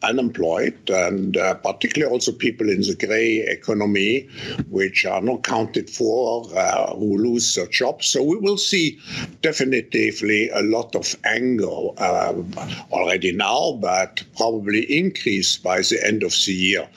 unemployed, 0.03 0.79
and 0.91 1.37
uh, 1.37 1.55
particularly 1.55 2.13
also 2.13 2.33
people 2.33 2.69
in 2.69 2.81
the 2.83 2.95
grey 2.95 3.39
economy, 3.39 4.29
which 4.69 5.05
are 5.05 5.21
not 5.21 5.43
counted 5.43 5.91
for, 5.91 6.45
uh, 6.57 6.95
who 6.95 7.19
lose 7.19 7.55
their 7.55 7.67
jobs. 7.67 8.07
So 8.09 8.23
we 8.23 8.37
will 8.37 8.59
see 8.59 8.99
definitely 9.43 10.49
a 10.51 10.63
lot 10.63 10.95
of 10.95 11.15
anger 11.25 11.89
um, 11.99 12.53
already 12.93 13.33
now, 13.33 13.79
but 13.81 14.23
probably 14.37 14.83
increased 14.85 15.63
by 15.63 15.79
the 15.81 16.01
end 16.05 16.23
of 16.23 16.33
the 16.47 16.53
year 16.53 16.89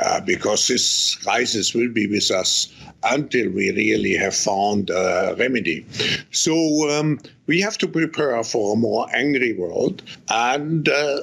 uh, 0.00 0.20
because 0.20 0.68
this 0.68 1.14
crisis 1.16 1.74
will 1.74 1.92
be 1.92 2.06
with 2.06 2.30
us 2.30 2.72
until 3.04 3.50
we 3.50 3.70
really 3.72 4.14
have 4.14 4.34
found 4.34 4.90
a 4.90 5.36
remedy. 5.38 5.86
So 6.30 6.54
um, 6.90 7.20
we 7.46 7.60
have 7.60 7.78
to 7.78 7.88
prepare 7.88 8.42
for 8.42 8.74
a 8.74 8.76
more 8.76 9.06
angry 9.14 9.52
world. 9.52 10.02
And 10.28 10.88
uh, 10.88 11.20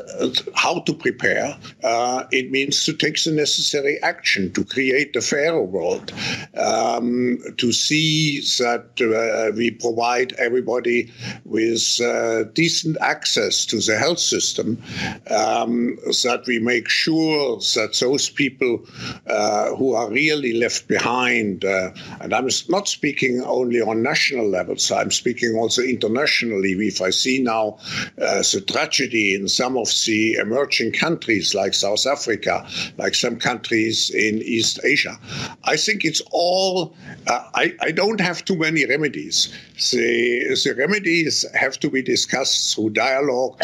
how 0.56 0.80
to 0.82 0.94
prepare? 0.94 1.58
Uh, 1.84 2.24
it 2.32 2.52
means 2.52 2.86
to 2.86 2.94
take 2.94 3.22
the 3.24 3.32
necessary 3.32 4.02
action 4.02 4.52
to 4.54 4.64
create 4.64 5.16
a 5.16 5.22
fairer 5.22 5.62
world, 5.64 6.14
um, 6.58 7.40
to 7.58 7.72
see 7.72 8.40
that 8.60 8.86
uh, 9.02 9.56
we 9.56 9.72
provide 9.72 10.34
everybody 10.34 11.12
with 11.46 12.00
uh, 12.02 12.44
decent 12.54 12.98
access 13.02 13.66
to 13.66 13.80
the 13.80 13.98
health 13.98 14.20
system, 14.20 14.82
um, 15.30 15.98
that 16.24 16.44
we 16.48 16.60
make 16.60 16.88
sure 16.88 17.58
that 17.58 17.98
those 18.00 18.30
people 18.30 18.86
uh, 19.28 19.76
who 19.76 19.94
are 19.94 20.10
really 20.10 20.54
left 20.54 20.88
behind, 20.88 21.66
uh, 21.66 21.92
and 22.22 22.34
I'm 22.34 22.48
not 22.70 22.88
speaking 22.88 23.42
only 23.42 23.82
on 23.82 24.02
national 24.02 24.48
levels, 24.48 24.92
I'm 24.92 25.12
speaking 25.12 25.56
also 25.56 25.82
internationally 25.82 26.13
internationally. 26.14 26.72
If 26.88 27.02
I 27.02 27.10
see 27.10 27.40
now 27.40 27.78
uh, 28.22 28.44
the 28.54 28.64
tragedy 28.68 29.36
in 29.36 29.48
some 29.48 29.78
of 29.78 29.88
the 30.06 30.34
emerging 30.36 30.94
countries 30.94 31.56
like 31.56 31.74
South 31.74 32.06
Africa, 32.06 32.68
like 32.98 33.16
some 33.16 33.38
countries 33.38 34.10
in 34.12 34.42
East 34.42 34.80
Asia, 34.84 35.18
I 35.64 35.78
think 35.78 36.06
it's 36.06 36.22
all, 36.32 36.96
uh, 37.28 37.44
I, 37.56 37.74
I 37.82 37.92
don't 37.92 38.22
have 38.22 38.46
too 38.46 38.58
many 38.58 38.86
remedies. 38.86 39.54
The, 39.92 40.56
the 40.64 40.76
remedies 40.78 41.46
have 41.54 41.80
to 41.80 41.90
be 41.90 42.02
discussed 42.02 42.76
through 42.76 42.92
dialogue 42.92 43.60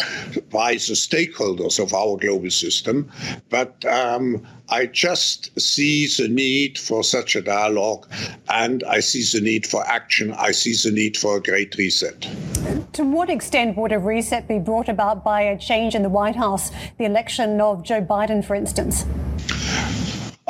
by 0.50 0.74
the 0.74 0.96
stakeholders 0.96 1.80
of 1.80 1.94
our 1.94 2.18
global 2.18 2.50
system. 2.50 3.12
But 3.50 3.86
um, 3.86 4.46
I 4.72 4.86
just 4.86 5.60
see 5.60 6.08
the 6.08 6.28
need 6.28 6.78
for 6.78 7.04
such 7.04 7.36
a 7.36 7.42
dialogue 7.42 8.08
and 8.50 8.84
I 8.84 9.00
see 9.00 9.24
the 9.24 9.44
need 9.44 9.66
for 9.66 9.86
action. 9.88 10.34
I 10.34 10.52
see 10.52 10.74
the 10.74 10.94
need 10.94 11.18
for 11.18 11.38
a 11.38 11.42
great 11.42 11.76
reset. 11.76 12.28
To 12.94 13.04
what 13.04 13.30
extent 13.30 13.78
would 13.78 13.92
a 13.92 14.00
reset 14.00 14.48
be 14.48 14.60
brought 14.60 14.90
about 14.90 15.24
by 15.24 15.42
a 15.42 15.58
change 15.58 15.96
in 15.96 16.04
the 16.04 16.10
White 16.10 16.36
House, 16.36 16.72
the 16.98 17.06
election 17.06 17.60
of 17.62 17.84
Joe 17.84 18.02
Biden, 18.02 18.46
for 18.46 18.56
instance? 18.56 19.06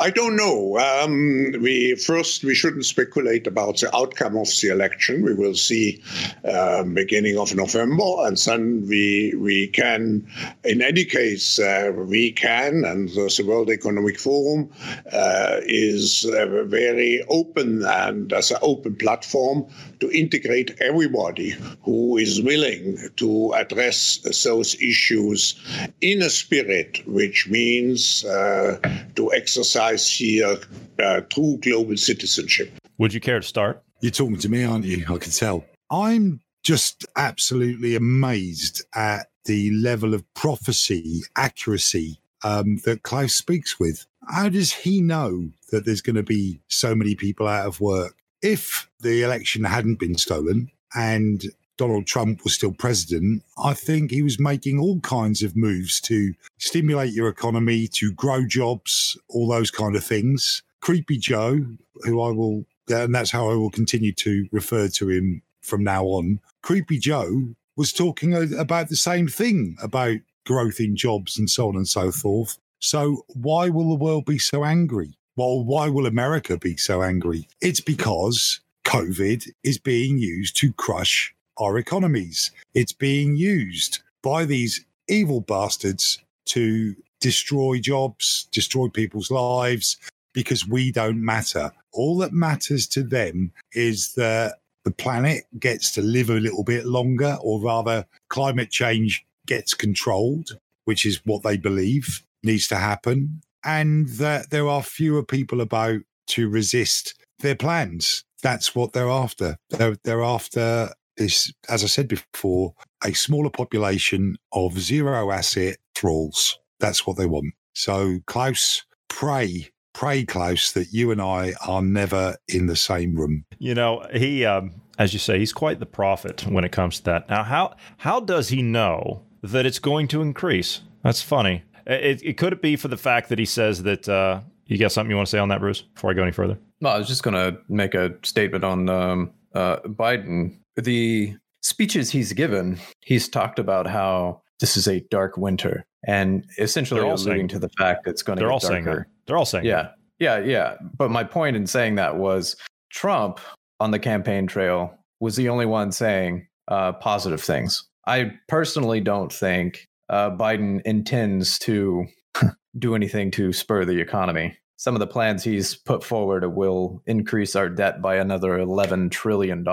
I 0.00 0.08
don't 0.08 0.34
know. 0.34 0.78
Um, 0.78 1.52
we 1.60 1.94
first 1.94 2.42
we 2.42 2.54
shouldn't 2.54 2.86
speculate 2.86 3.46
about 3.46 3.80
the 3.80 3.94
outcome 3.94 4.34
of 4.38 4.48
the 4.62 4.70
election. 4.72 5.22
We 5.22 5.34
will 5.34 5.54
see 5.54 6.02
uh, 6.42 6.84
beginning 6.84 7.36
of 7.36 7.54
November, 7.54 8.26
and 8.26 8.38
then 8.38 8.86
we 8.88 9.34
we 9.36 9.66
can, 9.66 10.26
in 10.64 10.80
any 10.80 11.04
case, 11.04 11.58
uh, 11.58 11.92
we 11.94 12.32
can, 12.32 12.82
and 12.86 13.10
the 13.10 13.44
World 13.46 13.68
Economic 13.68 14.18
Forum 14.18 14.70
uh, 15.12 15.60
is 15.64 16.24
uh, 16.24 16.64
very 16.64 17.22
open 17.28 17.84
and 17.84 18.32
as 18.32 18.50
an 18.52 18.58
open 18.62 18.96
platform 18.96 19.66
to 20.00 20.10
integrate 20.10 20.76
everybody 20.80 21.54
who 21.82 22.16
is 22.16 22.42
willing 22.42 22.98
to 23.16 23.52
address 23.54 24.18
those 24.44 24.74
issues 24.80 25.60
in 26.00 26.22
a 26.22 26.30
spirit 26.30 27.02
which 27.06 27.48
means 27.48 28.24
uh, 28.24 28.78
to 29.14 29.32
exercise 29.32 30.10
here 30.10 30.58
uh, 31.02 31.20
true 31.32 31.58
global 31.62 31.96
citizenship. 31.96 32.72
Would 32.98 33.14
you 33.14 33.20
care 33.20 33.40
to 33.40 33.46
start? 33.46 33.82
You're 34.00 34.10
talking 34.10 34.38
to 34.38 34.48
me, 34.48 34.64
aren't 34.64 34.84
you? 34.84 35.04
I 35.08 35.18
can 35.18 35.32
tell. 35.32 35.64
I'm 35.90 36.40
just 36.62 37.06
absolutely 37.16 37.96
amazed 37.96 38.84
at 38.94 39.28
the 39.44 39.70
level 39.72 40.14
of 40.14 40.24
prophecy, 40.34 41.22
accuracy 41.36 42.20
um, 42.44 42.78
that 42.84 43.02
Klaus 43.02 43.34
speaks 43.34 43.78
with. 43.80 44.06
How 44.28 44.48
does 44.48 44.72
he 44.72 45.00
know 45.00 45.50
that 45.70 45.84
there's 45.84 46.02
going 46.02 46.16
to 46.16 46.22
be 46.22 46.60
so 46.68 46.94
many 46.94 47.14
people 47.14 47.48
out 47.48 47.66
of 47.66 47.80
work? 47.80 48.16
If 48.42 48.88
the 49.00 49.22
election 49.22 49.64
hadn't 49.64 49.98
been 49.98 50.16
stolen 50.16 50.70
and 50.94 51.44
Donald 51.76 52.06
Trump 52.06 52.44
was 52.44 52.54
still 52.54 52.72
president, 52.72 53.42
I 53.62 53.74
think 53.74 54.10
he 54.10 54.22
was 54.22 54.38
making 54.38 54.78
all 54.78 55.00
kinds 55.00 55.42
of 55.42 55.56
moves 55.56 56.00
to 56.02 56.34
stimulate 56.58 57.12
your 57.12 57.28
economy, 57.28 57.86
to 57.88 58.12
grow 58.12 58.46
jobs, 58.46 59.16
all 59.28 59.48
those 59.48 59.70
kind 59.70 59.96
of 59.96 60.04
things. 60.04 60.62
Creepy 60.80 61.18
Joe, 61.18 61.64
who 62.04 62.20
I 62.20 62.30
will, 62.30 62.64
and 62.88 63.14
that's 63.14 63.30
how 63.30 63.50
I 63.50 63.54
will 63.54 63.70
continue 63.70 64.12
to 64.12 64.46
refer 64.52 64.88
to 64.88 65.08
him 65.08 65.42
from 65.62 65.84
now 65.84 66.04
on. 66.04 66.40
Creepy 66.62 66.98
Joe 66.98 67.54
was 67.76 67.92
talking 67.92 68.34
about 68.58 68.88
the 68.88 68.96
same 68.96 69.28
thing 69.28 69.76
about 69.82 70.18
growth 70.46 70.80
in 70.80 70.96
jobs 70.96 71.38
and 71.38 71.48
so 71.48 71.68
on 71.68 71.76
and 71.76 71.88
so 71.88 72.10
forth. 72.10 72.58
So 72.78 73.24
why 73.28 73.68
will 73.68 73.90
the 73.90 74.02
world 74.02 74.24
be 74.24 74.38
so 74.38 74.64
angry? 74.64 75.14
Well, 75.36 75.64
why 75.64 75.88
will 75.88 76.06
America 76.06 76.58
be 76.58 76.76
so 76.76 77.02
angry? 77.02 77.48
It's 77.60 77.80
because 77.80 78.60
COVID 78.84 79.48
is 79.62 79.78
being 79.78 80.18
used 80.18 80.56
to 80.56 80.72
crush 80.72 81.34
our 81.58 81.78
economies. 81.78 82.50
It's 82.74 82.92
being 82.92 83.36
used 83.36 84.02
by 84.22 84.44
these 84.44 84.84
evil 85.08 85.40
bastards 85.40 86.18
to 86.46 86.96
destroy 87.20 87.78
jobs, 87.78 88.48
destroy 88.50 88.88
people's 88.88 89.30
lives, 89.30 89.96
because 90.32 90.66
we 90.66 90.90
don't 90.90 91.24
matter. 91.24 91.70
All 91.92 92.18
that 92.18 92.32
matters 92.32 92.86
to 92.88 93.02
them 93.02 93.52
is 93.72 94.14
that 94.14 94.56
the 94.84 94.90
planet 94.90 95.44
gets 95.58 95.92
to 95.94 96.02
live 96.02 96.30
a 96.30 96.40
little 96.40 96.64
bit 96.64 96.86
longer, 96.86 97.36
or 97.42 97.60
rather, 97.60 98.06
climate 98.28 98.70
change 98.70 99.24
gets 99.46 99.74
controlled, 99.74 100.58
which 100.86 101.04
is 101.04 101.20
what 101.24 101.42
they 101.42 101.56
believe 101.56 102.24
needs 102.42 102.66
to 102.68 102.76
happen, 102.76 103.42
and 103.64 104.08
that 104.10 104.50
there 104.50 104.68
are 104.68 104.82
fewer 104.82 105.24
people 105.24 105.60
about 105.60 106.00
to 106.28 106.48
resist 106.48 107.14
their 107.40 107.56
plans. 107.56 108.24
That's 108.42 108.74
what 108.74 108.92
they're 108.92 109.08
after. 109.08 109.56
They're, 109.70 109.96
they're 110.04 110.22
after 110.22 110.90
this, 111.16 111.52
as 111.68 111.84
I 111.84 111.86
said 111.86 112.08
before, 112.08 112.74
a 113.04 113.12
smaller 113.12 113.50
population 113.50 114.36
of 114.52 114.78
zero 114.78 115.30
asset 115.30 115.76
thralls. 115.94 116.58
That's 116.78 117.06
what 117.06 117.16
they 117.16 117.26
want. 117.26 117.54
So, 117.74 118.20
Klaus, 118.26 118.84
pray, 119.08 119.70
pray, 119.92 120.24
Klaus, 120.24 120.72
that 120.72 120.92
you 120.92 121.10
and 121.10 121.20
I 121.20 121.52
are 121.66 121.82
never 121.82 122.36
in 122.48 122.66
the 122.66 122.76
same 122.76 123.14
room. 123.14 123.44
You 123.58 123.74
know, 123.74 124.06
he, 124.12 124.44
um, 124.44 124.80
as 124.98 125.12
you 125.12 125.18
say, 125.18 125.38
he's 125.38 125.52
quite 125.52 125.78
the 125.78 125.86
prophet 125.86 126.46
when 126.46 126.64
it 126.64 126.72
comes 126.72 126.98
to 126.98 127.04
that. 127.04 127.28
Now, 127.28 127.42
how 127.42 127.74
how 127.98 128.20
does 128.20 128.48
he 128.48 128.62
know 128.62 129.24
that 129.42 129.66
it's 129.66 129.78
going 129.78 130.08
to 130.08 130.22
increase? 130.22 130.80
That's 131.02 131.22
funny. 131.22 131.64
It, 131.90 132.22
it 132.22 132.36
could 132.36 132.52
it 132.52 132.62
be 132.62 132.76
for 132.76 132.88
the 132.88 132.96
fact 132.96 133.28
that 133.28 133.38
he 133.38 133.44
says 133.44 133.82
that. 133.82 134.08
Uh, 134.08 134.40
you 134.66 134.78
got 134.78 134.92
something 134.92 135.10
you 135.10 135.16
want 135.16 135.26
to 135.26 135.30
say 135.32 135.38
on 135.40 135.48
that, 135.48 135.58
Bruce? 135.58 135.82
Before 135.82 136.12
I 136.12 136.14
go 136.14 136.22
any 136.22 136.30
further. 136.30 136.56
No, 136.80 136.90
I 136.90 136.98
was 136.98 137.08
just 137.08 137.24
going 137.24 137.34
to 137.34 137.58
make 137.68 137.94
a 137.94 138.14
statement 138.22 138.62
on 138.62 138.88
um, 138.88 139.32
uh, 139.52 139.78
Biden. 139.78 140.56
The 140.76 141.36
speeches 141.60 142.10
he's 142.10 142.32
given, 142.32 142.78
he's 143.00 143.28
talked 143.28 143.58
about 143.58 143.88
how 143.88 144.42
this 144.60 144.76
is 144.76 144.86
a 144.86 145.00
dark 145.10 145.36
winter, 145.36 145.84
and 146.06 146.46
essentially 146.58 147.00
alluding 147.00 147.24
saying, 147.24 147.48
to 147.48 147.58
the 147.58 147.68
fact 147.70 148.04
that 148.04 148.12
it's 148.12 148.22
going 148.22 148.36
to. 148.36 148.40
Be. 148.40 148.44
They're 148.44 148.52
all 148.52 148.60
darker. 148.60 148.74
saying 148.74 148.84
that. 148.84 149.06
They're 149.26 149.36
all 149.36 149.44
saying. 149.44 149.64
Yeah, 149.64 149.82
that. 149.82 149.94
yeah, 150.20 150.38
yeah. 150.38 150.74
But 150.96 151.10
my 151.10 151.24
point 151.24 151.56
in 151.56 151.66
saying 151.66 151.96
that 151.96 152.16
was 152.16 152.54
Trump 152.90 153.40
on 153.80 153.90
the 153.90 153.98
campaign 153.98 154.46
trail 154.46 154.94
was 155.18 155.34
the 155.34 155.48
only 155.48 155.66
one 155.66 155.90
saying 155.90 156.46
uh, 156.68 156.92
positive 156.92 157.42
things. 157.42 157.82
I 158.06 158.32
personally 158.48 159.00
don't 159.00 159.32
think 159.32 159.88
uh, 160.10 160.30
Biden 160.30 160.82
intends 160.84 161.58
to 161.60 162.06
do 162.78 162.94
anything 162.94 163.30
to 163.32 163.52
spur 163.52 163.84
the 163.84 164.00
economy. 164.00 164.56
Some 164.76 164.94
of 164.94 165.00
the 165.00 165.06
plans 165.06 165.44
he's 165.44 165.74
put 165.74 166.02
forward 166.02 166.44
will 166.54 167.02
increase 167.06 167.54
our 167.54 167.68
debt 167.68 168.02
by 168.02 168.16
another 168.16 168.58
$11 168.58 169.10
trillion. 169.10 169.64